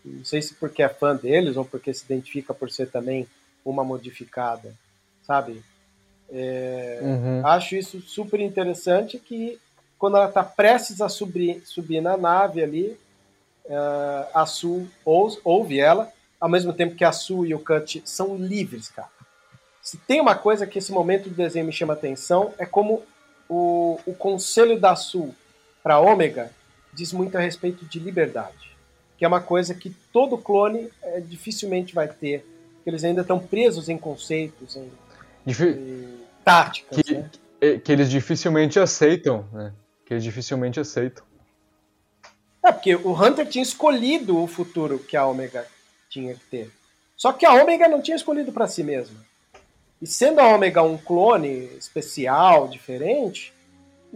[0.02, 3.28] não sei se porque é fã deles ou porque se identifica por ser também
[3.62, 4.74] uma modificada,
[5.22, 5.62] sabe?
[6.30, 7.46] É, uhum.
[7.46, 9.60] Acho isso super interessante que
[9.98, 12.98] quando ela está prestes a subir, subir na nave ali,
[13.66, 16.10] uh, a Su ouve ela,
[16.40, 19.08] ao mesmo tempo que a Su e o Cut são livres, cara.
[19.82, 23.02] Se tem uma coisa que esse momento do desenho me chama atenção, é como
[23.48, 25.34] o, o conselho da Su
[25.86, 26.50] para Ômega
[26.92, 28.76] diz muito a respeito de liberdade,
[29.16, 32.44] que é uma coisa que todo clone é, dificilmente vai ter,
[32.82, 34.90] que eles ainda estão presos em conceitos, em,
[35.44, 37.00] Difi em táticas.
[37.00, 37.30] Que, né?
[37.84, 39.72] que, eles dificilmente aceitam, né?
[40.04, 41.22] Que eles dificilmente aceitam.
[42.64, 45.68] É, porque o Hunter tinha escolhido o futuro que a Ômega
[46.10, 46.70] tinha que ter.
[47.16, 49.24] Só que a Ômega não tinha escolhido para si mesma.
[50.02, 53.54] E sendo a Ômega um clone especial, diferente,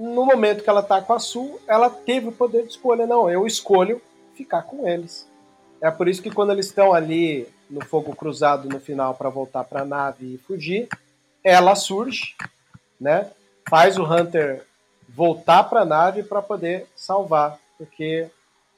[0.00, 3.06] no momento que ela tá com a Sul, ela teve o poder de escolha.
[3.06, 4.00] Não, eu escolho
[4.34, 5.28] ficar com eles.
[5.78, 9.62] É por isso que quando eles estão ali no fogo cruzado no final para voltar
[9.64, 10.88] para a nave e fugir,
[11.44, 12.34] ela surge,
[12.98, 13.30] né?
[13.68, 14.64] Faz o Hunter
[15.06, 18.26] voltar para a nave para poder salvar, porque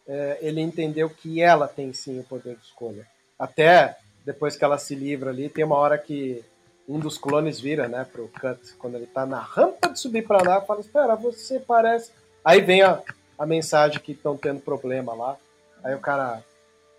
[0.08, 3.06] é, ele entendeu que ela tem sim o poder de escolha.
[3.38, 6.44] Até depois que ela se livra ali, tem uma hora que
[6.92, 10.42] um dos clones vira, né, pro Cut, quando ele tá na rampa de subir para
[10.42, 12.10] lá, fala: Espera, você parece.
[12.44, 13.00] Aí vem a,
[13.38, 15.38] a mensagem que estão tendo problema lá.
[15.82, 16.44] Aí o cara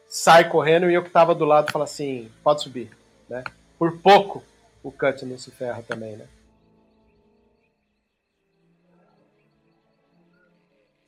[0.07, 2.90] sai correndo e eu que tava do lado fala assim: Pode subir,
[3.30, 3.44] né?
[3.78, 4.44] Por pouco
[4.82, 6.26] o Cut não se ferra também, né?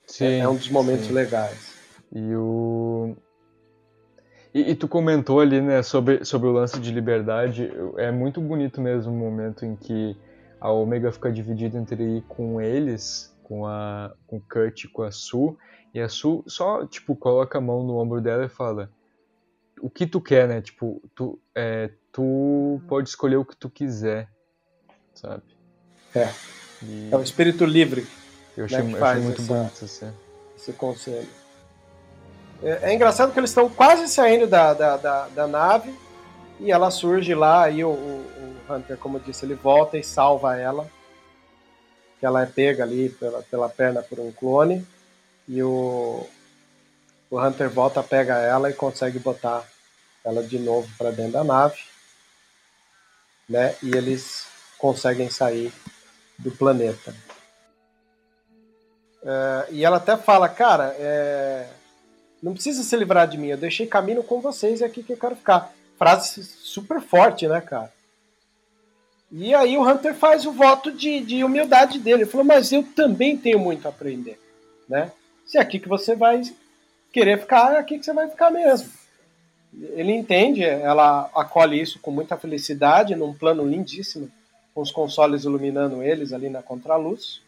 [0.05, 1.13] Sim, é, é um dos momentos sim.
[1.13, 1.73] legais.
[2.13, 3.17] E o.
[4.55, 7.69] E, e, tu comentou ali, né, sobre, sobre o lance de liberdade.
[7.97, 10.15] É muito bonito mesmo o momento em que
[10.61, 15.03] a Omega fica dividida entre ir com eles, com a com o Kurt e com
[15.03, 15.57] a Su,
[15.93, 18.89] e a Su só, tipo, coloca a mão no ombro dela e fala
[19.81, 20.61] o que tu quer, né?
[20.61, 24.29] Tipo, tu, é, tu pode escolher o que tu quiser,
[25.13, 25.43] sabe?
[26.15, 26.29] É.
[26.81, 27.09] E...
[27.11, 28.07] É o espírito livre.
[28.55, 30.13] Eu achei, né, eu achei muito essa, bonito assim.
[30.55, 31.27] esse conselho.
[32.65, 35.95] É, é engraçado que eles estão quase saindo da, da, da, da, nave
[36.59, 40.03] e ela surge lá e o, o, o, Hunter, como eu disse, ele volta e
[40.03, 40.89] salva ela.
[42.19, 44.83] Que ela é pega ali pela, pela perna por um clone.
[45.47, 46.27] E o,
[47.29, 49.63] o Hunter volta, pega ela e consegue botar
[50.23, 51.77] ela de novo para dentro da nave.
[53.47, 53.75] Né?
[53.83, 54.47] E eles
[54.79, 55.71] conseguem sair
[56.39, 57.13] do planeta.
[59.23, 61.67] É, e ela até fala, cara, é,
[62.41, 65.13] não precisa se livrar de mim, eu deixei caminho com vocês e é aqui que
[65.13, 65.73] eu quero ficar.
[65.97, 67.91] Frase super forte, né, cara?
[69.31, 72.23] E aí o Hunter faz o voto de, de humildade dele.
[72.23, 74.39] Ele falou, mas eu também tenho muito a aprender,
[74.87, 75.11] né?
[75.45, 76.41] Se é aqui que você vai
[77.11, 78.89] querer ficar, é aqui que você vai ficar mesmo.
[79.93, 84.31] Ele entende, ela acolhe isso com muita felicidade, num plano lindíssimo,
[84.73, 87.41] com os consoles iluminando eles ali na contraluz.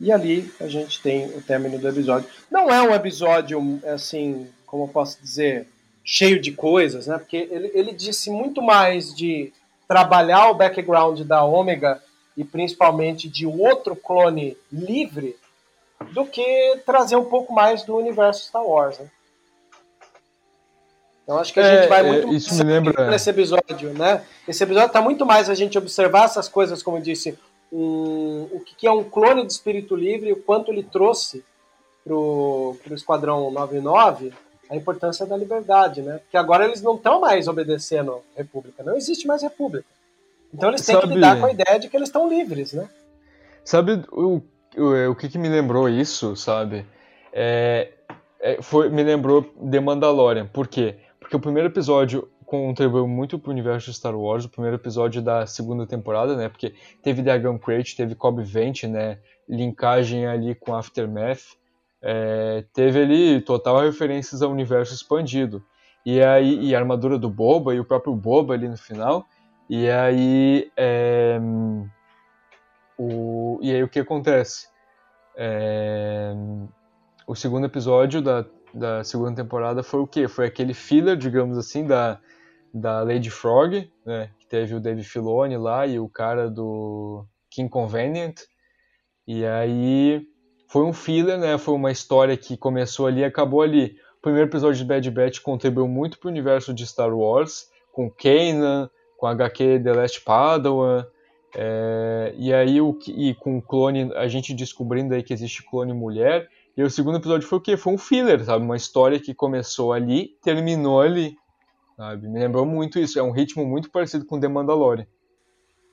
[0.00, 2.28] E ali a gente tem o término do episódio.
[2.50, 5.68] Não é um episódio, assim, como eu posso dizer,
[6.04, 7.18] cheio de coisas, né?
[7.18, 9.52] Porque ele, ele disse muito mais de
[9.88, 12.02] trabalhar o background da Ômega
[12.36, 15.36] e principalmente de outro clone livre
[16.12, 19.08] do que trazer um pouco mais do universo Star Wars, né?
[21.22, 23.94] Então acho que a é, gente vai é, muito é, isso me lembra nesse episódio,
[23.94, 24.22] né?
[24.46, 27.38] Esse episódio está muito mais a gente observar essas coisas, como eu disse,
[27.72, 31.44] o que é um clone de Espírito Livre, o quanto ele trouxe
[32.04, 34.32] para o Esquadrão 99,
[34.70, 36.18] a importância da liberdade, né?
[36.18, 39.86] Porque agora eles não estão mais obedecendo a República, não existe mais República.
[40.52, 41.08] Então eles têm Sabe...
[41.08, 42.88] que lidar com a ideia de que eles estão livres, né?
[43.64, 44.40] Sabe o,
[44.76, 46.86] o, o que, que me lembrou isso, sabe?
[47.32, 47.90] É,
[48.40, 50.46] é, foi, me lembrou The Mandalorian.
[50.46, 50.96] Por quê?
[51.18, 55.46] Porque o primeiro episódio contribuiu muito pro universo de Star Wars, o primeiro episódio da
[55.46, 56.48] segunda temporada, né?
[56.48, 59.18] Porque teve Dragon Crate, teve Cobb Vent, né?
[59.48, 61.56] Linkagem ali com Aftermath.
[62.02, 65.64] É, teve ali total referências ao universo expandido.
[66.04, 69.24] E aí e a armadura do Boba e o próprio Boba ali no final.
[69.68, 71.40] E aí é,
[72.98, 74.68] o, e aí o que acontece?
[75.36, 76.32] É,
[77.26, 80.28] o segundo episódio da, da segunda temporada foi o quê?
[80.28, 82.20] Foi aquele filler, digamos assim, da,
[82.74, 84.30] da Lady Frog, né?
[84.38, 88.40] Que teve o Dave Filoni lá e o cara do King Convenient.
[89.26, 90.26] E aí
[90.68, 91.56] foi um filler, né?
[91.56, 93.96] Foi uma história que começou ali e acabou ali.
[94.18, 98.10] O primeiro episódio de Bad Batch contribuiu muito para o universo de Star Wars, com
[98.10, 101.06] Kanan, com HQ The Last Padawan,
[101.56, 105.92] é, e aí o e com o clone, a gente descobrindo aí que existe clone
[105.92, 106.48] mulher.
[106.76, 107.76] E o segundo episódio foi o quê?
[107.76, 108.64] Foi um filler, sabe?
[108.64, 111.36] Uma história que começou ali, terminou ali.
[111.96, 112.28] Sabe?
[112.28, 113.18] Me lembrou muito isso.
[113.18, 115.06] É um ritmo muito parecido com The Mandalorian.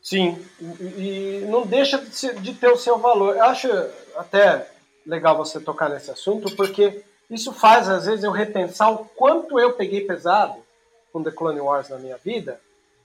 [0.02, 2.00] Sim, e não deixa
[2.42, 3.36] de ter o seu valor.
[3.36, 3.68] Eu acho
[4.16, 4.68] até
[5.06, 9.74] legal você tocar nesse assunto, porque isso faz, às vezes, eu repensar o quanto eu
[9.74, 10.56] peguei pesado
[11.14, 12.60] com The Clone Wars na minha vida,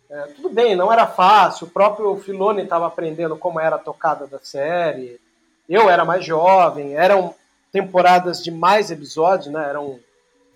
[0.08, 4.26] é, tudo bem, não era fácil, o próprio Filoni estava aprendendo como era a tocada
[4.26, 5.20] da série,
[5.68, 7.34] eu era mais jovem, eram
[7.72, 9.68] temporadas de mais episódios, né?
[9.68, 9.98] eram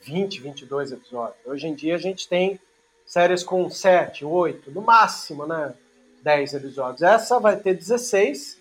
[0.03, 1.37] 20, 22 episódios.
[1.45, 2.59] Hoje em dia a gente tem
[3.07, 5.75] séries com 7, 8, no máximo, né?
[6.23, 7.03] 10 episódios.
[7.03, 8.59] Essa vai ter 16,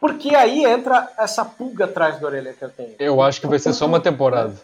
[0.00, 2.94] porque aí entra essa pulga atrás da orelha que eu tenho.
[2.98, 4.54] Eu acho que vai ser só uma temporada.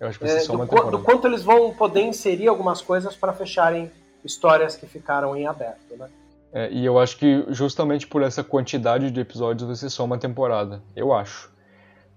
[0.00, 0.96] Eu acho que vai ser é, só uma do, temporada.
[0.96, 3.90] Do quanto eles vão poder inserir algumas coisas para fecharem
[4.24, 6.08] histórias que ficaram em aberto, né?
[6.52, 10.18] É, e eu acho que justamente por essa quantidade de episódios vai ser só uma
[10.18, 10.82] temporada.
[10.96, 11.50] Eu acho.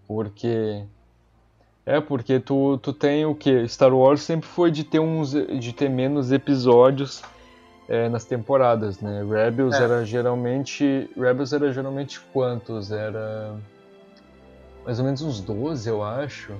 [0.07, 0.83] Porque.
[1.85, 3.67] É, porque tu, tu tem o que?
[3.67, 7.23] Star Wars sempre foi de ter, uns, de ter menos episódios
[7.89, 9.23] é, nas temporadas, né?
[9.27, 9.83] Rebels é.
[9.83, 11.09] era geralmente.
[11.17, 12.91] Rebels era geralmente quantos?
[12.91, 13.55] Era.
[14.85, 16.53] Mais ou menos uns 12, eu acho.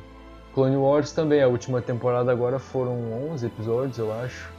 [0.53, 4.51] Clone Wars também, a última temporada agora foram 11 episódios, eu acho.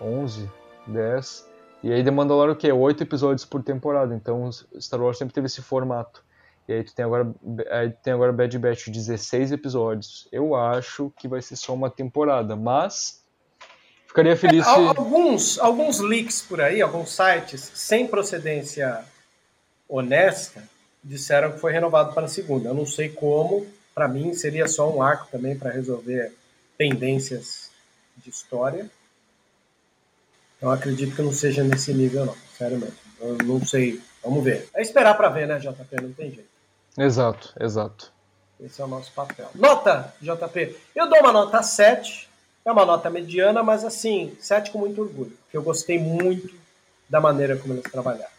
[0.00, 0.48] 11,
[0.86, 1.50] 10.
[1.82, 2.72] E aí The Mandalorian o quê?
[2.72, 4.14] 8 episódios por temporada.
[4.14, 4.48] Então
[4.80, 6.24] Star Wars sempre teve esse formato.
[6.68, 7.32] E aí tu tem agora,
[7.70, 10.28] aí tem agora Bad Batch 16 episódios.
[10.32, 13.22] Eu acho que vai ser só uma temporada, mas
[14.06, 14.78] ficaria feliz é, se...
[14.78, 19.04] Alguns, alguns leaks por aí, alguns sites sem procedência
[19.88, 20.62] honesta
[21.02, 22.70] disseram que foi renovado para a segunda.
[22.70, 23.64] Eu não sei como,
[23.94, 26.32] para mim seria só um arco também para resolver
[26.76, 27.70] pendências
[28.16, 28.90] de história.
[30.60, 32.36] Eu acredito que não seja nesse nível, não.
[32.58, 32.96] Sério mesmo.
[33.20, 34.00] Eu não sei.
[34.22, 34.68] Vamos ver.
[34.74, 36.02] É esperar para ver, né, JP?
[36.02, 36.55] Não tem jeito.
[36.98, 38.12] Exato, exato.
[38.58, 39.50] Esse é o nosso papel.
[39.54, 40.76] Nota, JP.
[40.94, 42.28] Eu dou uma nota 7.
[42.64, 45.36] É uma nota mediana, mas assim, 7 com muito orgulho.
[45.42, 46.54] Porque eu gostei muito
[47.08, 48.34] da maneira como eles trabalharam.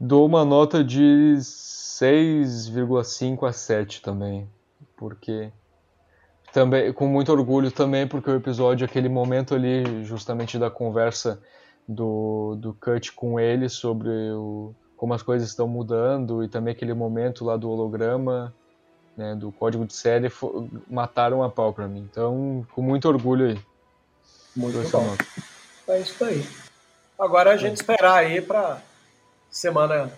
[0.00, 4.48] Dou uma nota de 6,5 a 7 também.
[4.96, 5.52] Porque
[6.52, 11.40] também com muito orgulho também porque o episódio aquele momento ali justamente da conversa
[11.88, 16.94] do, do Cut com ele sobre o, como as coisas estão mudando e também aquele
[16.94, 18.54] momento lá do holograma
[19.16, 20.30] né, do código de série
[20.88, 23.60] mataram a pau para mim então com muito orgulho aí
[24.54, 25.16] muito bom
[25.88, 26.46] é isso aí
[27.18, 27.74] agora a gente é.
[27.74, 28.80] esperar aí para
[29.50, 30.08] semana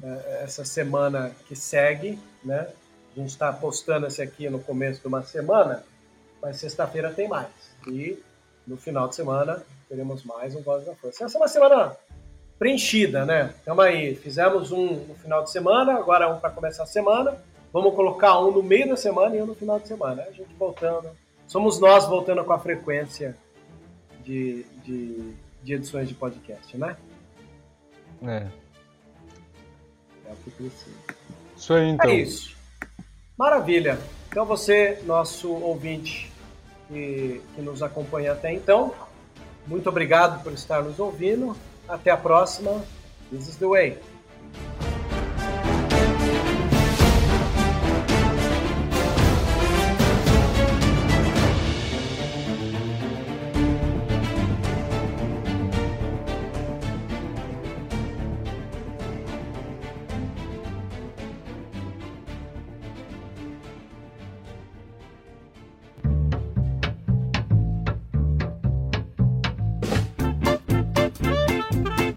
[0.00, 2.68] é, essa semana que segue né
[3.16, 5.82] a gente está postando esse aqui no começo de uma semana,
[6.42, 7.48] mas sexta-feira tem mais.
[7.88, 8.22] E
[8.66, 11.24] no final de semana teremos mais um Voz da Força.
[11.24, 11.96] Essa é uma semana
[12.58, 13.54] preenchida, né?
[13.62, 17.36] Então aí, fizemos um no final de semana, agora um para começar a semana.
[17.72, 20.22] Vamos colocar um no meio da semana e um no final de semana.
[20.22, 21.10] A gente voltando.
[21.46, 23.36] Somos nós voltando com a frequência
[24.24, 26.96] de, de, de edições de podcast, né?
[28.22, 28.46] É.
[30.26, 30.96] É o que precisa.
[31.56, 32.10] Isso aí, então.
[32.10, 32.56] É isso.
[33.36, 33.98] Maravilha.
[34.28, 36.32] Então você, nosso ouvinte
[36.88, 38.94] que, que nos acompanha até então,
[39.66, 41.56] muito obrigado por estar nos ouvindo.
[41.88, 42.82] Até a próxima.
[43.30, 43.98] This is the way.